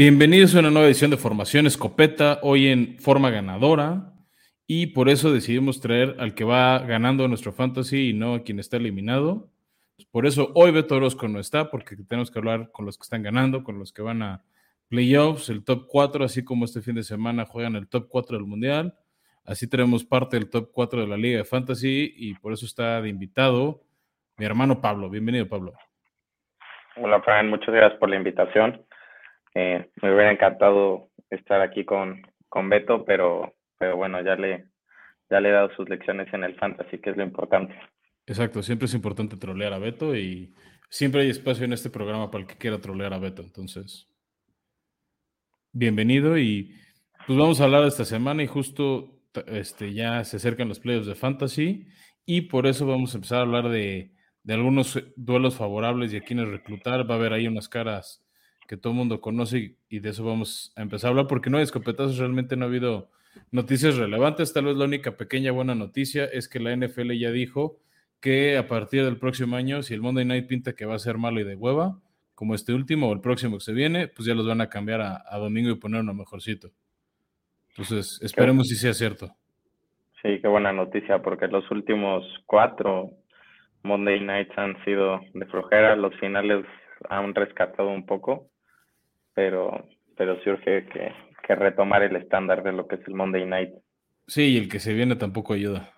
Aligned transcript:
Bienvenidos 0.00 0.56
a 0.56 0.60
una 0.60 0.70
nueva 0.70 0.86
edición 0.86 1.10
de 1.10 1.18
Formación 1.18 1.66
Escopeta, 1.66 2.38
hoy 2.40 2.68
en 2.68 2.96
forma 3.00 3.28
ganadora. 3.28 4.14
Y 4.66 4.94
por 4.94 5.10
eso 5.10 5.30
decidimos 5.30 5.82
traer 5.82 6.16
al 6.18 6.34
que 6.34 6.42
va 6.42 6.78
ganando 6.78 7.28
nuestro 7.28 7.52
fantasy 7.52 8.08
y 8.08 8.12
no 8.14 8.36
a 8.36 8.42
quien 8.42 8.58
está 8.58 8.78
eliminado. 8.78 9.50
Por 10.10 10.24
eso 10.24 10.52
hoy 10.54 10.70
Beto 10.70 10.96
Orozco 10.96 11.28
no 11.28 11.38
está, 11.38 11.70
porque 11.70 11.96
tenemos 12.08 12.30
que 12.30 12.38
hablar 12.38 12.70
con 12.72 12.86
los 12.86 12.96
que 12.96 13.02
están 13.02 13.22
ganando, 13.22 13.62
con 13.62 13.78
los 13.78 13.92
que 13.92 14.00
van 14.00 14.22
a 14.22 14.42
playoffs, 14.88 15.50
el 15.50 15.66
top 15.66 15.84
4, 15.86 16.24
así 16.24 16.42
como 16.44 16.64
este 16.64 16.80
fin 16.80 16.94
de 16.94 17.02
semana 17.02 17.44
juegan 17.44 17.76
el 17.76 17.86
top 17.86 18.08
4 18.08 18.38
del 18.38 18.46
Mundial. 18.46 18.94
Así 19.44 19.68
tenemos 19.68 20.02
parte 20.02 20.38
del 20.38 20.48
top 20.48 20.70
4 20.72 21.02
de 21.02 21.08
la 21.08 21.18
Liga 21.18 21.36
de 21.36 21.44
Fantasy 21.44 22.14
y 22.16 22.32
por 22.36 22.54
eso 22.54 22.64
está 22.64 23.02
de 23.02 23.10
invitado 23.10 23.82
mi 24.38 24.46
hermano 24.46 24.80
Pablo. 24.80 25.10
Bienvenido, 25.10 25.46
Pablo. 25.46 25.74
Hola, 26.96 27.20
Fran, 27.20 27.50
muchas 27.50 27.74
gracias 27.74 28.00
por 28.00 28.08
la 28.08 28.16
invitación. 28.16 28.82
Eh, 29.54 29.90
me 30.02 30.14
hubiera 30.14 30.32
encantado 30.32 31.10
estar 31.28 31.60
aquí 31.60 31.84
con, 31.84 32.22
con 32.48 32.68
Beto, 32.68 33.04
pero, 33.04 33.54
pero 33.78 33.96
bueno, 33.96 34.22
ya 34.22 34.36
le, 34.36 34.66
ya 35.28 35.40
le 35.40 35.48
he 35.48 35.52
dado 35.52 35.70
sus 35.76 35.88
lecciones 35.88 36.32
en 36.32 36.44
el 36.44 36.56
fantasy, 36.56 36.98
que 36.98 37.10
es 37.10 37.16
lo 37.16 37.22
importante. 37.22 37.74
Exacto, 38.26 38.62
siempre 38.62 38.86
es 38.86 38.94
importante 38.94 39.36
trolear 39.36 39.72
a 39.72 39.78
Beto 39.78 40.14
y 40.16 40.54
siempre 40.88 41.22
hay 41.22 41.30
espacio 41.30 41.64
en 41.64 41.72
este 41.72 41.90
programa 41.90 42.30
para 42.30 42.42
el 42.42 42.48
que 42.48 42.56
quiera 42.56 42.78
trolear 42.78 43.12
a 43.14 43.18
Beto. 43.18 43.42
Entonces, 43.42 44.08
bienvenido 45.72 46.38
y 46.38 46.76
pues 47.26 47.38
vamos 47.38 47.60
a 47.60 47.64
hablar 47.64 47.84
esta 47.84 48.04
semana 48.04 48.42
y 48.42 48.46
justo 48.46 49.20
este, 49.46 49.92
ya 49.92 50.24
se 50.24 50.36
acercan 50.36 50.68
los 50.68 50.80
playoffs 50.80 51.06
de 51.06 51.14
fantasy 51.14 51.86
y 52.26 52.42
por 52.42 52.66
eso 52.66 52.86
vamos 52.86 53.14
a 53.14 53.18
empezar 53.18 53.38
a 53.38 53.42
hablar 53.42 53.68
de, 53.68 54.12
de 54.42 54.54
algunos 54.54 55.02
duelos 55.16 55.56
favorables 55.56 56.12
y 56.12 56.16
a 56.16 56.22
quienes 56.22 56.48
reclutar. 56.48 57.08
Va 57.08 57.14
a 57.14 57.18
haber 57.18 57.32
ahí 57.32 57.46
unas 57.46 57.68
caras 57.68 58.24
que 58.70 58.76
todo 58.76 58.92
el 58.92 58.98
mundo 58.98 59.20
conoce 59.20 59.74
y 59.88 59.98
de 59.98 60.10
eso 60.10 60.24
vamos 60.24 60.72
a 60.76 60.82
empezar 60.82 61.08
a 61.08 61.10
hablar 61.10 61.26
porque 61.26 61.50
no 61.50 61.56
hay 61.56 61.64
escopetazos, 61.64 62.18
realmente 62.18 62.54
no 62.54 62.66
ha 62.66 62.68
habido 62.68 63.10
noticias 63.50 63.96
relevantes. 63.96 64.52
Tal 64.52 64.66
vez 64.66 64.76
la 64.76 64.84
única 64.84 65.16
pequeña 65.16 65.50
buena 65.50 65.74
noticia 65.74 66.24
es 66.26 66.48
que 66.48 66.60
la 66.60 66.76
NFL 66.76 67.10
ya 67.14 67.32
dijo 67.32 67.80
que 68.20 68.56
a 68.56 68.68
partir 68.68 69.04
del 69.04 69.16
próximo 69.16 69.56
año, 69.56 69.82
si 69.82 69.94
el 69.94 70.02
Monday 70.02 70.24
Night 70.24 70.46
pinta 70.46 70.76
que 70.76 70.86
va 70.86 70.94
a 70.94 71.00
ser 71.00 71.18
malo 71.18 71.40
y 71.40 71.44
de 71.44 71.56
hueva, 71.56 71.98
como 72.36 72.54
este 72.54 72.72
último 72.72 73.08
o 73.08 73.12
el 73.12 73.20
próximo 73.20 73.56
que 73.56 73.64
se 73.64 73.72
viene, 73.72 74.06
pues 74.06 74.24
ya 74.24 74.36
los 74.36 74.46
van 74.46 74.60
a 74.60 74.68
cambiar 74.68 75.00
a, 75.00 75.36
domingo 75.38 75.70
y 75.70 75.74
poner 75.74 76.02
uno 76.02 76.14
mejorcito. 76.14 76.68
Entonces, 77.70 78.20
esperemos 78.22 78.68
si 78.68 78.76
sea 78.76 78.94
cierto. 78.94 79.34
Sí, 80.22 80.38
qué 80.40 80.46
buena 80.46 80.72
noticia, 80.72 81.20
porque 81.22 81.48
los 81.48 81.68
últimos 81.72 82.22
cuatro 82.46 83.10
Monday 83.82 84.20
Nights 84.20 84.56
han 84.56 84.76
sido 84.84 85.18
de 85.34 85.46
flojera, 85.46 85.96
los 85.96 86.14
finales 86.20 86.64
han 87.08 87.34
rescatado 87.34 87.88
un 87.88 88.06
poco 88.06 88.46
pero, 89.40 89.88
pero 90.18 90.38
sí 90.42 90.50
urge 90.50 90.84
que, 90.84 91.54
retomar 91.54 92.02
el 92.02 92.14
estándar 92.14 92.62
de 92.62 92.72
lo 92.72 92.86
que 92.86 92.94
es 92.96 93.00
el 93.08 93.14
Monday 93.14 93.44
Night. 93.44 93.70
Sí, 94.28 94.52
y 94.52 94.56
el 94.58 94.68
que 94.68 94.78
se 94.78 94.92
viene 94.92 95.16
tampoco 95.16 95.54
ayuda. 95.54 95.92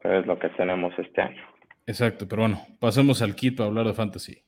Pero 0.00 0.20
es 0.20 0.26
lo 0.26 0.38
que 0.38 0.48
tenemos 0.50 0.96
este 0.96 1.22
año. 1.22 1.42
Exacto, 1.86 2.28
pero 2.28 2.42
bueno, 2.42 2.60
pasemos 2.78 3.20
al 3.20 3.34
kit 3.34 3.56
para 3.56 3.68
hablar 3.68 3.86
de 3.86 3.94
fantasy. 3.94 4.42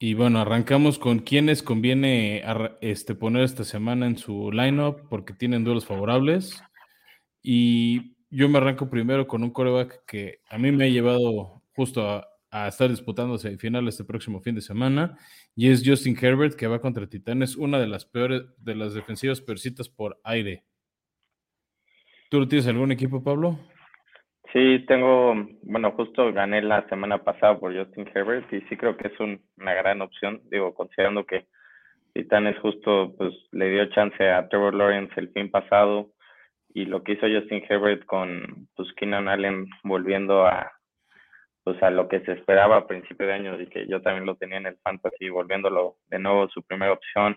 Y 0.00 0.14
bueno, 0.14 0.38
arrancamos 0.40 0.96
con 0.96 1.18
quienes 1.18 1.60
conviene 1.62 2.44
este, 2.80 3.16
poner 3.16 3.42
esta 3.42 3.64
semana 3.64 4.06
en 4.06 4.16
su 4.16 4.52
lineup 4.52 5.08
porque 5.08 5.32
tienen 5.32 5.64
duelos 5.64 5.86
favorables. 5.86 6.62
Y 7.42 8.16
yo 8.30 8.48
me 8.48 8.58
arranco 8.58 8.88
primero 8.88 9.26
con 9.26 9.42
un 9.42 9.50
coreback 9.50 10.04
que 10.06 10.40
a 10.48 10.56
mí 10.56 10.70
me 10.70 10.84
ha 10.84 10.88
llevado 10.88 11.62
justo 11.74 12.08
a, 12.08 12.24
estar 12.68 12.88
disputando 12.88 13.38
final 13.58 13.88
este 13.88 14.04
próximo 14.04 14.40
fin 14.40 14.54
de 14.54 14.62
semana. 14.62 15.18
Y 15.56 15.68
es 15.68 15.82
Justin 15.84 16.16
Herbert, 16.18 16.54
que 16.54 16.68
va 16.68 16.80
contra 16.80 17.08
Titanes, 17.08 17.56
una 17.56 17.80
de 17.80 17.88
las 17.88 18.06
peores, 18.06 18.42
de 18.56 18.76
las 18.76 18.94
defensivas 18.94 19.40
peorcitas 19.40 19.88
por 19.88 20.20
aire. 20.22 20.64
¿Tú 22.30 22.46
tienes 22.46 22.66
algún 22.68 22.92
equipo, 22.92 23.22
Pablo? 23.22 23.58
Sí, 24.52 24.84
tengo, 24.86 25.34
bueno, 25.62 25.92
justo 25.92 26.32
gané 26.32 26.62
la 26.62 26.88
semana 26.88 27.18
pasada 27.22 27.58
por 27.58 27.76
Justin 27.76 28.10
Herbert 28.14 28.50
y 28.52 28.62
sí 28.62 28.76
creo 28.76 28.96
que 28.96 29.08
es 29.08 29.20
una 29.20 29.74
gran 29.74 30.00
opción, 30.00 30.40
digo, 30.50 30.74
considerando 30.74 31.26
que 31.26 31.46
Titanes 32.14 32.58
justo 32.58 33.14
pues 33.16 33.32
le 33.52 33.68
dio 33.70 33.86
chance 33.90 34.28
a 34.28 34.48
Trevor 34.48 34.74
Lawrence 34.74 35.12
el 35.16 35.30
fin 35.30 35.50
pasado 35.50 36.10
y 36.74 36.84
lo 36.84 37.02
que 37.02 37.12
hizo 37.12 37.26
Justin 37.28 37.62
Herbert 37.68 38.04
con 38.06 38.68
pues 38.74 38.92
Keenan 38.94 39.28
Allen 39.28 39.66
volviendo 39.84 40.46
a 40.46 40.72
pues 41.64 41.82
a 41.82 41.90
lo 41.90 42.08
que 42.08 42.20
se 42.20 42.32
esperaba 42.32 42.76
a 42.76 42.86
principio 42.86 43.26
de 43.26 43.34
año 43.34 43.60
y 43.60 43.68
que 43.68 43.86
yo 43.86 44.02
también 44.02 44.26
lo 44.26 44.36
tenía 44.36 44.56
en 44.56 44.66
el 44.66 44.78
fantasy 44.78 45.28
volviéndolo 45.28 45.96
de 46.08 46.18
nuevo 46.18 46.48
su 46.48 46.62
primera 46.64 46.92
opción 46.92 47.36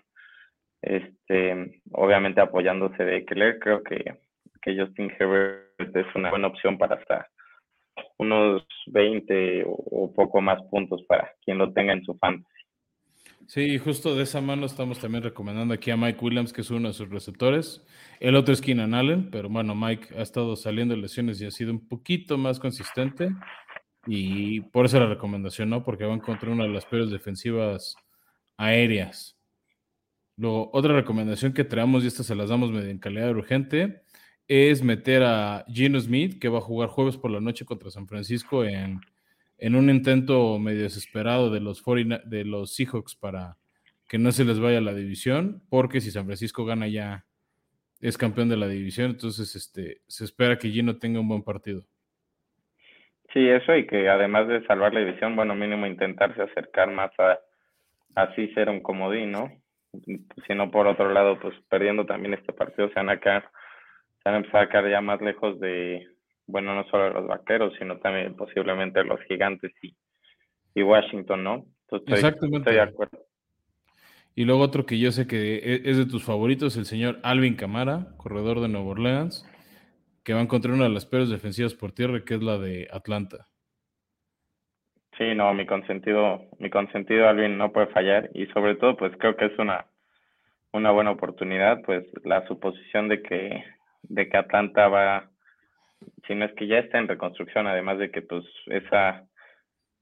este 0.80 1.80
obviamente 1.92 2.40
apoyándose 2.40 3.04
de 3.04 3.24
Keller 3.24 3.58
creo 3.60 3.82
que 3.82 4.18
que 4.62 4.76
Justin 4.78 5.12
Herbert 5.18 5.96
es 5.96 6.06
una 6.14 6.30
buena 6.30 6.48
opción 6.48 6.78
para 6.78 6.96
hasta 6.96 7.28
unos 8.18 8.62
20 8.86 9.64
o, 9.66 10.12
poco 10.14 10.40
más 10.40 10.62
puntos 10.70 11.02
para 11.08 11.32
quien 11.44 11.58
lo 11.58 11.72
tenga 11.72 11.92
en 11.92 12.04
su 12.04 12.16
fantasy. 12.18 12.48
Sí, 13.46 13.76
justo 13.78 14.14
de 14.14 14.22
esa 14.22 14.40
mano 14.40 14.66
estamos 14.66 15.00
también 15.00 15.24
recomendando 15.24 15.74
aquí 15.74 15.90
a 15.90 15.96
Mike 15.96 16.24
Williams, 16.24 16.52
que 16.52 16.60
es 16.60 16.70
uno 16.70 16.88
de 16.88 16.94
sus 16.94 17.10
receptores. 17.10 17.84
El 18.20 18.36
otro 18.36 18.54
es 18.54 18.60
Keenan 18.60 18.94
Allen, 18.94 19.30
pero 19.30 19.48
bueno, 19.48 19.74
Mike 19.74 20.14
ha 20.16 20.22
estado 20.22 20.54
saliendo 20.56 20.94
de 20.94 21.00
lesiones 21.00 21.40
y 21.40 21.46
ha 21.46 21.50
sido 21.50 21.72
un 21.72 21.88
poquito 21.88 22.38
más 22.38 22.60
consistente. 22.60 23.30
Y 24.06 24.60
por 24.60 24.86
eso 24.86 24.98
la 24.98 25.06
recomendación, 25.06 25.70
¿no? 25.70 25.84
Porque 25.84 26.04
va 26.04 26.12
a 26.12 26.16
encontrar 26.16 26.52
una 26.52 26.64
de 26.64 26.70
las 26.70 26.86
peores 26.86 27.10
defensivas 27.10 27.96
aéreas. 28.56 29.36
Luego, 30.36 30.70
otra 30.72 30.94
recomendación 30.94 31.52
que 31.52 31.64
traemos, 31.64 32.04
y 32.04 32.06
estas 32.06 32.26
se 32.26 32.34
las 32.34 32.48
damos 32.48 32.70
en 32.70 32.98
calidad 32.98 33.30
urgente, 33.30 34.02
es 34.48 34.82
meter 34.82 35.22
a 35.22 35.64
Gino 35.68 35.98
Smith, 36.00 36.38
que 36.40 36.48
va 36.48 36.58
a 36.58 36.62
jugar 36.62 36.88
jueves 36.88 37.16
por 37.16 37.30
la 37.30 37.40
noche 37.40 37.64
contra 37.64 37.90
San 37.90 38.06
Francisco 38.06 38.64
en, 38.64 39.00
un 39.58 39.90
intento 39.90 40.58
medio 40.58 40.82
desesperado 40.82 41.50
de 41.50 41.60
los, 41.60 41.82
de 42.24 42.44
los 42.44 42.74
Seahawks 42.74 43.14
para 43.14 43.56
que 44.08 44.18
no 44.18 44.32
se 44.32 44.44
les 44.44 44.60
vaya 44.60 44.80
la 44.80 44.94
división, 44.94 45.62
porque 45.70 46.00
si 46.00 46.10
San 46.10 46.26
Francisco 46.26 46.64
gana 46.64 46.88
ya 46.88 47.24
es 48.00 48.18
campeón 48.18 48.48
de 48.48 48.56
la 48.56 48.68
división, 48.68 49.12
entonces 49.12 49.54
este, 49.54 50.02
se 50.06 50.24
espera 50.24 50.58
que 50.58 50.70
Gino 50.70 50.98
tenga 50.98 51.20
un 51.20 51.28
buen 51.28 51.42
partido. 51.42 51.84
Sí, 53.32 53.48
eso 53.48 53.74
y 53.74 53.86
que 53.86 54.08
además 54.08 54.48
de 54.48 54.66
salvar 54.66 54.92
la 54.92 55.00
división, 55.00 55.36
bueno, 55.36 55.54
mínimo 55.54 55.86
intentarse 55.86 56.42
acercar 56.42 56.90
más 56.90 57.10
a 57.18 57.38
así 58.14 58.48
ser 58.48 58.68
un 58.68 58.80
comodín, 58.80 59.32
¿no? 59.32 59.50
Si 60.46 60.54
no, 60.54 60.70
por 60.70 60.86
otro 60.86 61.12
lado, 61.12 61.38
pues 61.40 61.54
perdiendo 61.68 62.04
también 62.04 62.34
este 62.34 62.52
partido 62.52 62.88
se 62.88 62.94
van 62.94 63.10
a 63.10 63.20
se 64.22 64.28
van 64.28 64.34
a 64.34 64.38
empezar 64.38 64.62
a 64.62 64.68
quedar 64.68 64.90
ya 64.90 65.00
más 65.00 65.20
lejos 65.20 65.58
de, 65.58 66.06
bueno, 66.46 66.74
no 66.74 66.84
solo 66.88 67.10
los 67.10 67.26
vaqueros, 67.26 67.74
sino 67.78 67.98
también 67.98 68.36
posiblemente 68.36 69.02
los 69.02 69.20
gigantes 69.22 69.72
y, 69.82 69.96
y 70.74 70.82
Washington, 70.82 71.42
¿no? 71.42 71.66
Exactamente. 72.06 72.70
Estoy 72.70 72.74
de 72.74 72.80
acuerdo. 72.80 73.18
Y 74.34 74.44
luego 74.44 74.62
otro 74.62 74.86
que 74.86 74.98
yo 74.98 75.10
sé 75.10 75.26
que 75.26 75.56
e, 75.56 75.82
es 75.84 75.98
de 75.98 76.06
tus 76.06 76.24
favoritos, 76.24 76.76
el 76.76 76.86
señor 76.86 77.18
Alvin 77.22 77.56
Camara, 77.56 78.14
corredor 78.16 78.60
de 78.60 78.68
Nueva 78.68 78.88
Orleans, 78.88 79.46
que 80.24 80.32
va 80.32 80.40
a 80.40 80.44
encontrar 80.44 80.74
una 80.74 80.84
de 80.84 80.90
las 80.90 81.04
peores 81.04 81.28
defensivas 81.28 81.74
por 81.74 81.92
tierra, 81.92 82.24
que 82.24 82.34
es 82.34 82.42
la 82.42 82.58
de 82.58 82.88
Atlanta. 82.92 83.48
Sí, 85.18 85.34
no, 85.34 85.52
mi 85.52 85.66
consentido, 85.66 86.46
mi 86.58 86.70
consentido 86.70 87.28
Alvin 87.28 87.58
no 87.58 87.72
puede 87.72 87.88
fallar 87.88 88.30
y 88.32 88.46
sobre 88.46 88.76
todo 88.76 88.96
pues 88.96 89.12
creo 89.18 89.36
que 89.36 89.46
es 89.46 89.58
una, 89.58 89.86
una 90.72 90.90
buena 90.90 91.10
oportunidad, 91.10 91.82
pues 91.82 92.04
la 92.24 92.46
suposición 92.46 93.08
de 93.08 93.22
que 93.22 93.62
de 94.02 94.28
que 94.28 94.36
Atlanta 94.36 94.88
va, 94.88 95.30
si 96.26 96.34
no 96.34 96.44
es 96.44 96.52
que 96.54 96.66
ya 96.66 96.78
está 96.78 96.98
en 96.98 97.08
reconstrucción, 97.08 97.66
además 97.66 97.98
de 97.98 98.10
que 98.10 98.22
pues 98.22 98.44
esa, 98.66 99.24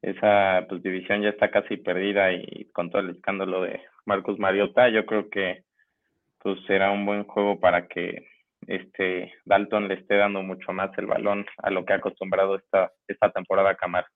esa 0.03 0.67
pues, 0.69 0.83
división 0.83 1.23
ya 1.23 1.31
está 1.31 1.51
casi 1.51 1.77
perdida 1.77 2.33
y 2.33 2.71
con 2.73 2.91
todo 2.91 3.03
el 3.03 3.11
escándalo 3.11 3.63
de 3.63 3.81
Marcus 4.07 4.39
Mariota, 4.39 4.89
yo 4.89 5.07
creo 5.07 5.29
que 5.29 5.65
pues 6.39 6.59
será 6.67 6.91
un 6.91 7.05
buen 7.05 7.25
juego 7.25 7.61
para 7.61 7.87
que 7.87 8.27
este 8.67 9.33
Dalton 9.45 9.89
le 9.89 9.95
esté 9.95 10.17
dando 10.17 10.43
mucho 10.43 10.73
más 10.73 10.91
el 10.99 11.07
balón 11.07 11.47
a 11.59 11.71
lo 11.71 11.85
que 11.85 11.93
ha 11.93 11.97
acostumbrado 11.97 12.57
esta, 12.57 12.93
esta 13.09 13.31
temporada 13.31 13.71
a 13.71 13.77
Camar. 13.77 14.07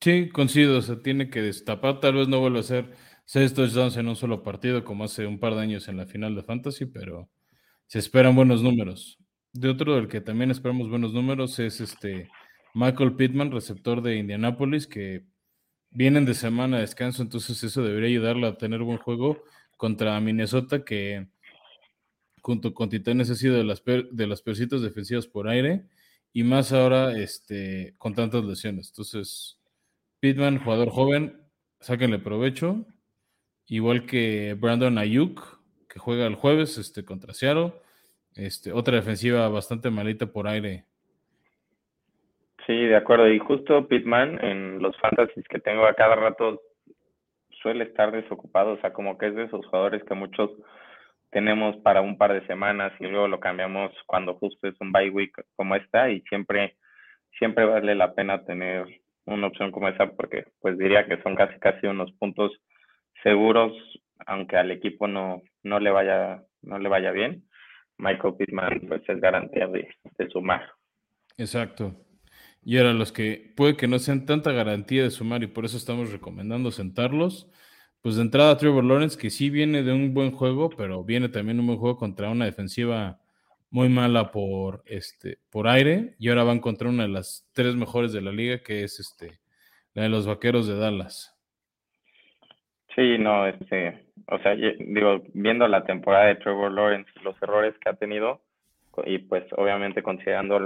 Sí, 0.00 0.28
coincido, 0.28 0.78
o 0.78 0.82
sea, 0.82 1.02
tiene 1.02 1.30
que 1.30 1.42
destapar, 1.42 2.00
tal 2.00 2.14
vez 2.14 2.28
no 2.28 2.40
vuelva 2.40 2.60
a 2.60 2.62
ser 2.62 2.84
seis 3.24 3.54
touchdowns 3.54 3.96
en 3.96 4.08
un 4.08 4.16
solo 4.16 4.42
partido 4.42 4.84
como 4.84 5.04
hace 5.04 5.26
un 5.26 5.40
par 5.40 5.54
de 5.54 5.62
años 5.62 5.88
en 5.88 5.96
la 5.96 6.06
final 6.06 6.34
de 6.34 6.42
Fantasy, 6.42 6.86
pero 6.86 7.28
se 7.86 7.98
esperan 7.98 8.34
buenos 8.34 8.62
números. 8.62 9.18
De 9.52 9.68
otro 9.68 9.94
del 9.94 10.08
que 10.08 10.20
también 10.20 10.50
esperamos 10.50 10.90
buenos 10.90 11.12
números 11.12 11.58
es 11.58 11.80
este 11.80 12.28
Michael 12.74 13.16
Pittman, 13.16 13.52
receptor 13.52 14.02
de 14.02 14.16
Indianapolis, 14.16 14.86
que 14.86 15.24
vienen 15.90 16.26
de 16.26 16.34
semana 16.34 16.76
de 16.76 16.82
descanso, 16.82 17.22
entonces 17.22 17.62
eso 17.64 17.82
debería 17.82 18.10
ayudarle 18.10 18.46
a 18.46 18.58
tener 18.58 18.82
buen 18.82 18.98
juego 18.98 19.42
contra 19.76 20.20
Minnesota, 20.20 20.84
que 20.84 21.26
junto 22.42 22.74
con 22.74 22.90
Titanes 22.90 23.30
ha 23.30 23.34
sido 23.34 23.56
de 23.56 23.64
las, 23.64 23.82
de 23.84 24.26
las 24.26 24.42
peorcitas 24.42 24.82
defensivas 24.82 25.26
por 25.26 25.48
aire 25.48 25.86
y 26.32 26.42
más 26.42 26.72
ahora 26.72 27.18
este, 27.18 27.94
con 27.96 28.14
tantas 28.14 28.44
lesiones. 28.44 28.88
Entonces, 28.88 29.58
Pittman, 30.20 30.58
jugador 30.58 30.90
joven, 30.90 31.40
sáquenle 31.80 32.18
provecho. 32.18 32.86
Igual 33.68 34.06
que 34.06 34.54
Brandon 34.54 34.98
Ayuk, 34.98 35.55
juega 35.98 36.26
el 36.26 36.34
jueves 36.34 36.78
este, 36.78 37.04
contra 37.04 37.34
Seattle. 37.34 37.72
Este, 38.34 38.72
otra 38.72 38.96
defensiva 38.96 39.48
bastante 39.48 39.90
malita 39.90 40.26
por 40.26 40.46
aire. 40.46 40.84
Sí, 42.66 42.74
de 42.74 42.96
acuerdo. 42.96 43.28
Y 43.28 43.38
justo 43.38 43.86
Pittman 43.86 44.44
en 44.44 44.82
los 44.82 44.96
fantasies 44.98 45.46
que 45.48 45.60
tengo 45.60 45.86
a 45.86 45.94
cada 45.94 46.16
rato 46.16 46.60
suele 47.62 47.84
estar 47.84 48.12
desocupado. 48.12 48.72
O 48.72 48.80
sea, 48.80 48.92
como 48.92 49.16
que 49.16 49.28
es 49.28 49.34
de 49.34 49.44
esos 49.44 49.64
jugadores 49.66 50.02
que 50.04 50.14
muchos 50.14 50.50
tenemos 51.30 51.76
para 51.78 52.00
un 52.00 52.16
par 52.16 52.32
de 52.32 52.46
semanas 52.46 52.92
y 53.00 53.06
luego 53.06 53.28
lo 53.28 53.40
cambiamos 53.40 53.92
cuando 54.06 54.34
justo 54.34 54.68
es 54.68 54.74
un 54.80 54.92
bye 54.92 55.10
week 55.10 55.32
como 55.56 55.74
esta 55.74 56.08
y 56.10 56.20
siempre 56.22 56.76
siempre 57.38 57.64
vale 57.64 57.94
la 57.94 58.14
pena 58.14 58.44
tener 58.44 58.86
una 59.26 59.48
opción 59.48 59.70
como 59.70 59.88
esa 59.88 60.06
porque 60.12 60.46
pues 60.60 60.78
diría 60.78 61.06
que 61.06 61.20
son 61.22 61.34
casi 61.34 61.58
casi 61.58 61.86
unos 61.88 62.12
puntos 62.12 62.52
seguros 63.22 63.72
aunque 64.26 64.56
al 64.56 64.70
equipo 64.70 65.08
no 65.08 65.42
no 65.66 65.80
le 65.80 65.90
vaya 65.90 66.42
no 66.62 66.78
le 66.78 66.88
vaya 66.88 67.10
bien 67.10 67.44
Michael 67.98 68.34
Pittman 68.38 68.80
pues 68.88 69.02
es 69.08 69.20
garantía 69.20 69.66
de, 69.68 69.88
de 70.18 70.30
sumar 70.30 70.62
exacto 71.36 71.94
y 72.64 72.78
ahora 72.78 72.92
los 72.92 73.12
que 73.12 73.52
puede 73.56 73.76
que 73.76 73.88
no 73.88 73.98
sean 73.98 74.26
tanta 74.26 74.52
garantía 74.52 75.02
de 75.02 75.10
sumar 75.10 75.42
y 75.42 75.46
por 75.46 75.64
eso 75.64 75.76
estamos 75.76 76.12
recomendando 76.12 76.70
sentarlos 76.70 77.50
pues 78.06 78.14
de 78.14 78.22
entrada 78.22 78.56
Trevor 78.56 78.84
Lawrence, 78.84 79.18
que 79.18 79.30
sí 79.30 79.50
viene 79.50 79.82
de 79.82 79.92
un 79.92 80.14
buen 80.14 80.30
juego, 80.30 80.70
pero 80.70 81.02
viene 81.02 81.28
también 81.28 81.58
un 81.58 81.66
buen 81.66 81.78
juego 81.80 81.96
contra 81.96 82.30
una 82.30 82.44
defensiva 82.44 83.20
muy 83.68 83.88
mala 83.88 84.30
por, 84.30 84.84
este, 84.86 85.40
por 85.50 85.66
aire, 85.66 86.14
y 86.20 86.28
ahora 86.28 86.44
van 86.44 86.60
contra 86.60 86.88
una 86.88 87.02
de 87.02 87.08
las 87.08 87.48
tres 87.52 87.74
mejores 87.74 88.12
de 88.12 88.20
la 88.20 88.30
liga, 88.30 88.62
que 88.62 88.84
es 88.84 89.00
este, 89.00 89.40
la 89.92 90.04
de 90.04 90.08
los 90.08 90.24
Vaqueros 90.24 90.68
de 90.68 90.76
Dallas. 90.76 91.35
Sí, 92.96 93.18
no, 93.18 93.46
este, 93.46 94.06
o 94.26 94.38
sea, 94.38 94.54
digo, 94.54 95.22
viendo 95.34 95.68
la 95.68 95.84
temporada 95.84 96.26
de 96.26 96.36
Trevor 96.36 96.72
Lawrence, 96.72 97.10
los 97.22 97.40
errores 97.42 97.74
que 97.78 97.90
ha 97.90 97.94
tenido, 97.94 98.40
y 99.04 99.18
pues 99.18 99.44
obviamente 99.52 100.02
considerando 100.02 100.58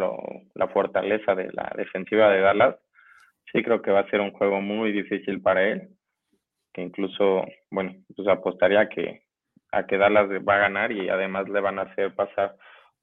la 0.54 0.68
fortaleza 0.68 1.34
de 1.34 1.50
la 1.52 1.72
defensiva 1.76 2.30
de 2.30 2.40
Dallas, 2.40 2.76
sí 3.52 3.62
creo 3.62 3.82
que 3.82 3.90
va 3.90 4.00
a 4.00 4.10
ser 4.10 4.20
un 4.20 4.30
juego 4.30 4.60
muy 4.60 4.92
difícil 4.92 5.42
para 5.42 5.68
él 5.68 5.88
que 6.72 6.82
incluso, 6.82 7.44
bueno, 7.70 7.94
pues 8.14 8.28
apostaría 8.28 8.88
que 8.88 9.22
a 9.72 9.86
que 9.86 9.98
Dallas 9.98 10.28
va 10.46 10.56
a 10.56 10.60
ganar 10.60 10.92
y 10.92 11.08
además 11.08 11.48
le 11.48 11.60
van 11.60 11.78
a 11.78 11.82
hacer 11.82 12.14
pasar 12.14 12.56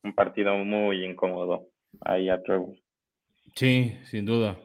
un 0.03 0.13
partido 0.13 0.55
muy 0.57 1.05
incómodo 1.05 1.67
ahí 2.01 2.29
a 2.29 2.41
Trevor. 2.43 2.75
Sí, 3.55 3.97
sin 4.03 4.25
duda. 4.25 4.57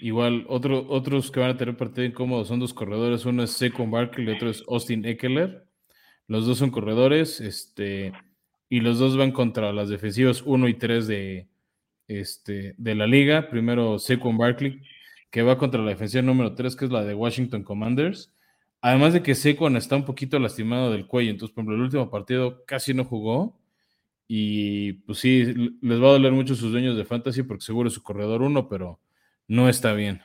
Igual, 0.00 0.46
otro, 0.48 0.86
otros 0.88 1.30
que 1.30 1.40
van 1.40 1.50
a 1.50 1.56
tener 1.56 1.76
partido 1.76 2.06
incómodo 2.06 2.44
son 2.44 2.60
dos 2.60 2.72
corredores. 2.72 3.24
Uno 3.24 3.42
es 3.42 3.52
Saquon 3.52 3.90
Barkley 3.90 4.26
y 4.26 4.30
el 4.30 4.36
otro 4.36 4.50
es 4.50 4.62
Austin 4.68 5.04
Eckler. 5.04 5.66
Los 6.28 6.46
dos 6.46 6.58
son 6.58 6.70
corredores, 6.70 7.40
este, 7.40 8.12
y 8.68 8.80
los 8.80 8.98
dos 8.98 9.16
van 9.16 9.32
contra 9.32 9.72
las 9.72 9.88
defensivas 9.88 10.42
1 10.42 10.68
y 10.68 10.74
3 10.74 11.06
de, 11.06 11.48
este, 12.06 12.74
de 12.76 12.94
la 12.94 13.06
liga. 13.06 13.48
Primero 13.50 13.98
Saquon 13.98 14.36
Barkley, 14.38 14.80
que 15.30 15.42
va 15.42 15.58
contra 15.58 15.82
la 15.82 15.90
defensiva 15.90 16.22
número 16.22 16.54
3, 16.54 16.76
que 16.76 16.84
es 16.84 16.90
la 16.90 17.04
de 17.04 17.14
Washington 17.14 17.62
Commanders. 17.62 18.32
Además 18.80 19.12
de 19.12 19.22
que 19.22 19.34
Sequon 19.34 19.76
está 19.76 19.96
un 19.96 20.04
poquito 20.04 20.38
lastimado 20.38 20.92
del 20.92 21.06
cuello, 21.06 21.30
entonces, 21.30 21.54
por 21.54 21.62
ejemplo, 21.62 21.76
el 21.76 21.82
último 21.82 22.10
partido 22.10 22.64
casi 22.64 22.94
no 22.94 23.04
jugó. 23.04 23.58
Y 24.28 24.92
pues 24.92 25.18
sí, 25.18 25.44
les 25.80 26.00
va 26.02 26.08
a 26.08 26.12
doler 26.12 26.32
mucho 26.32 26.54
sus 26.54 26.70
dueños 26.70 26.96
de 26.96 27.04
fantasy 27.04 27.42
porque 27.42 27.64
seguro 27.64 27.88
es 27.88 27.94
su 27.94 28.02
corredor 28.02 28.42
uno, 28.42 28.68
pero 28.68 29.00
no 29.48 29.68
está 29.68 29.92
bien. 29.94 30.20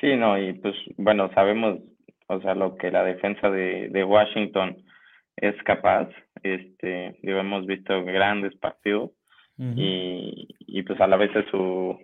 Sí, 0.00 0.16
no, 0.16 0.38
y 0.38 0.54
pues 0.54 0.74
bueno, 0.96 1.30
sabemos, 1.34 1.80
o 2.28 2.40
sea, 2.40 2.54
lo 2.54 2.76
que 2.76 2.90
la 2.90 3.04
defensa 3.04 3.50
de, 3.50 4.04
Washington 4.04 4.82
es 5.36 5.54
capaz. 5.64 6.08
Este, 6.42 7.18
digo, 7.22 7.38
hemos 7.38 7.66
visto 7.66 8.02
grandes 8.04 8.56
partidos 8.56 9.10
y, 9.76 10.48
y 10.60 10.82
pues 10.84 10.98
a 11.02 11.06
la 11.06 11.18
vez 11.18 11.36
es 11.36 11.44
su, 11.50 11.98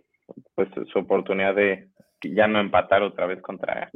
pues 0.54 0.69
su 0.93 0.98
oportunidad 0.98 1.54
de 1.54 1.88
ya 2.22 2.46
no 2.46 2.60
empatar 2.60 3.02
otra 3.02 3.25
vez 3.25 3.40
contra 3.40 3.90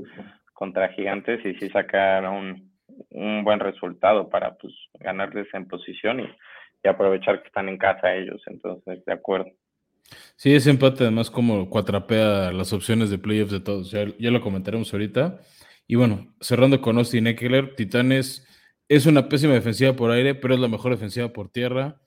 contra 0.55 0.88
Gigantes 0.93 1.44
y 1.44 1.55
sí 1.55 1.69
sacar 1.70 2.26
un, 2.29 2.70
un 3.11 3.44
buen 3.44 3.61
resultado 3.61 4.29
para 4.29 4.56
pues 4.56 4.75
ganarles 4.99 5.49
en 5.55 5.67
posición 5.67 6.20
y, 6.20 6.29
aprovechar 6.87 7.43
que 7.43 7.49
están 7.49 7.69
en 7.69 7.76
casa 7.76 8.14
ellos. 8.14 8.43
Entonces, 8.47 9.05
de 9.05 9.12
acuerdo. 9.12 9.50
Sí, 10.37 10.55
ese 10.55 10.71
empate 10.71 11.05
además 11.05 11.31
como 11.31 11.69
cuatrapea 11.69 12.53
las 12.53 12.73
opciones 12.73 13.11
de 13.11 13.19
playoffs 13.19 13.53
de 13.53 13.61
todos. 13.61 13.91
Ya, 13.91 14.07
ya 14.19 14.31
lo 14.31 14.41
comentaremos 14.41 14.93
ahorita. 14.93 15.41
Y 15.87 15.97
bueno, 15.97 16.35
cerrando 16.41 16.81
con 16.81 16.99
Austin 16.99 17.27
Eckler, 17.27 17.75
Titanes 17.75 18.47
es 18.89 19.07
una 19.07 19.29
pésima 19.29 19.55
defensiva 19.55 19.95
por 19.95 20.11
aire, 20.11 20.35
pero 20.35 20.55
es 20.55 20.61
la 20.61 20.69
mejor 20.69 20.93
defensiva 20.93 21.33
por 21.33 21.49
tierra. 21.49 22.01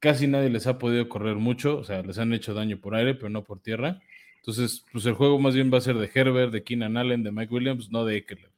Casi 0.00 0.26
nadie 0.26 0.50
les 0.50 0.66
ha 0.66 0.78
podido 0.78 1.08
correr 1.08 1.36
mucho, 1.36 1.78
o 1.78 1.84
sea, 1.84 2.02
les 2.02 2.18
han 2.18 2.32
hecho 2.32 2.54
daño 2.54 2.80
por 2.80 2.94
aire, 2.94 3.14
pero 3.14 3.30
no 3.30 3.44
por 3.44 3.60
tierra. 3.60 4.00
Entonces, 4.36 4.84
pues 4.92 5.06
el 5.06 5.14
juego 5.14 5.38
más 5.38 5.54
bien 5.54 5.72
va 5.72 5.78
a 5.78 5.80
ser 5.80 5.96
de 5.96 6.10
Herbert, 6.12 6.52
de 6.52 6.62
Keenan 6.64 6.96
Allen, 6.96 7.22
de 7.22 7.32
Mike 7.32 7.54
Williams, 7.54 7.90
no 7.90 8.04
de 8.04 8.16
Eckler. 8.16 8.50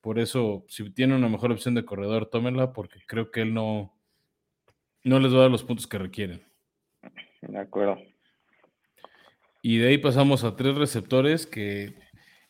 Por 0.00 0.18
eso, 0.18 0.64
si 0.68 0.88
tiene 0.90 1.16
una 1.16 1.28
mejor 1.28 1.52
opción 1.52 1.74
de 1.74 1.84
corredor, 1.84 2.26
tómenla, 2.26 2.72
porque 2.72 3.00
creo 3.06 3.30
que 3.30 3.42
él 3.42 3.52
no, 3.52 3.92
no 5.02 5.18
les 5.20 5.32
va 5.32 5.38
a 5.38 5.42
dar 5.42 5.50
los 5.50 5.64
puntos 5.64 5.86
que 5.86 5.98
requieren. 5.98 6.42
De 7.40 7.58
acuerdo. 7.58 7.98
Y 9.62 9.78
de 9.78 9.88
ahí 9.88 9.98
pasamos 9.98 10.44
a 10.44 10.56
tres 10.56 10.76
receptores 10.76 11.46
que 11.46 11.94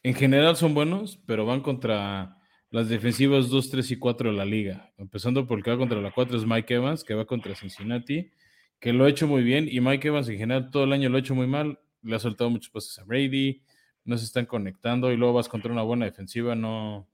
en 0.02 0.14
general 0.14 0.56
son 0.56 0.74
buenos, 0.74 1.22
pero 1.26 1.46
van 1.46 1.60
contra 1.60 2.36
las 2.70 2.88
defensivas 2.88 3.50
2, 3.50 3.70
3 3.70 3.90
y 3.90 3.98
4 3.98 4.30
de 4.30 4.36
la 4.36 4.44
liga. 4.44 4.93
Empezando 4.96 5.46
por 5.46 5.58
el 5.58 5.64
que 5.64 5.70
va 5.70 5.76
contra 5.79 6.00
la 6.00 6.12
4 6.12 6.36
es 6.36 6.46
Mike 6.46 6.74
Evans, 6.74 7.05
que 7.05 7.14
va 7.14 7.24
contra 7.24 7.55
Cincinnati, 7.55 8.31
que 8.79 8.93
lo 8.93 9.05
ha 9.05 9.08
hecho 9.08 9.26
muy 9.26 9.43
bien, 9.43 9.67
y 9.69 9.81
Mike 9.81 10.08
Evans 10.08 10.29
en 10.29 10.38
general 10.38 10.70
todo 10.70 10.84
el 10.84 10.93
año 10.93 11.08
lo 11.08 11.17
ha 11.17 11.20
hecho 11.20 11.34
muy 11.34 11.46
mal 11.46 11.79
le 12.02 12.17
ha 12.17 12.19
soltado 12.19 12.50
muchos 12.50 12.70
pases 12.70 12.98
a 12.98 13.05
Brady, 13.05 13.62
no 14.05 14.17
se 14.17 14.24
están 14.24 14.46
conectando 14.46 15.12
y 15.12 15.17
luego 15.17 15.34
vas 15.34 15.48
contra 15.48 15.72
una 15.72 15.82
buena 15.82 16.06
defensiva, 16.06 16.55
no, 16.55 17.08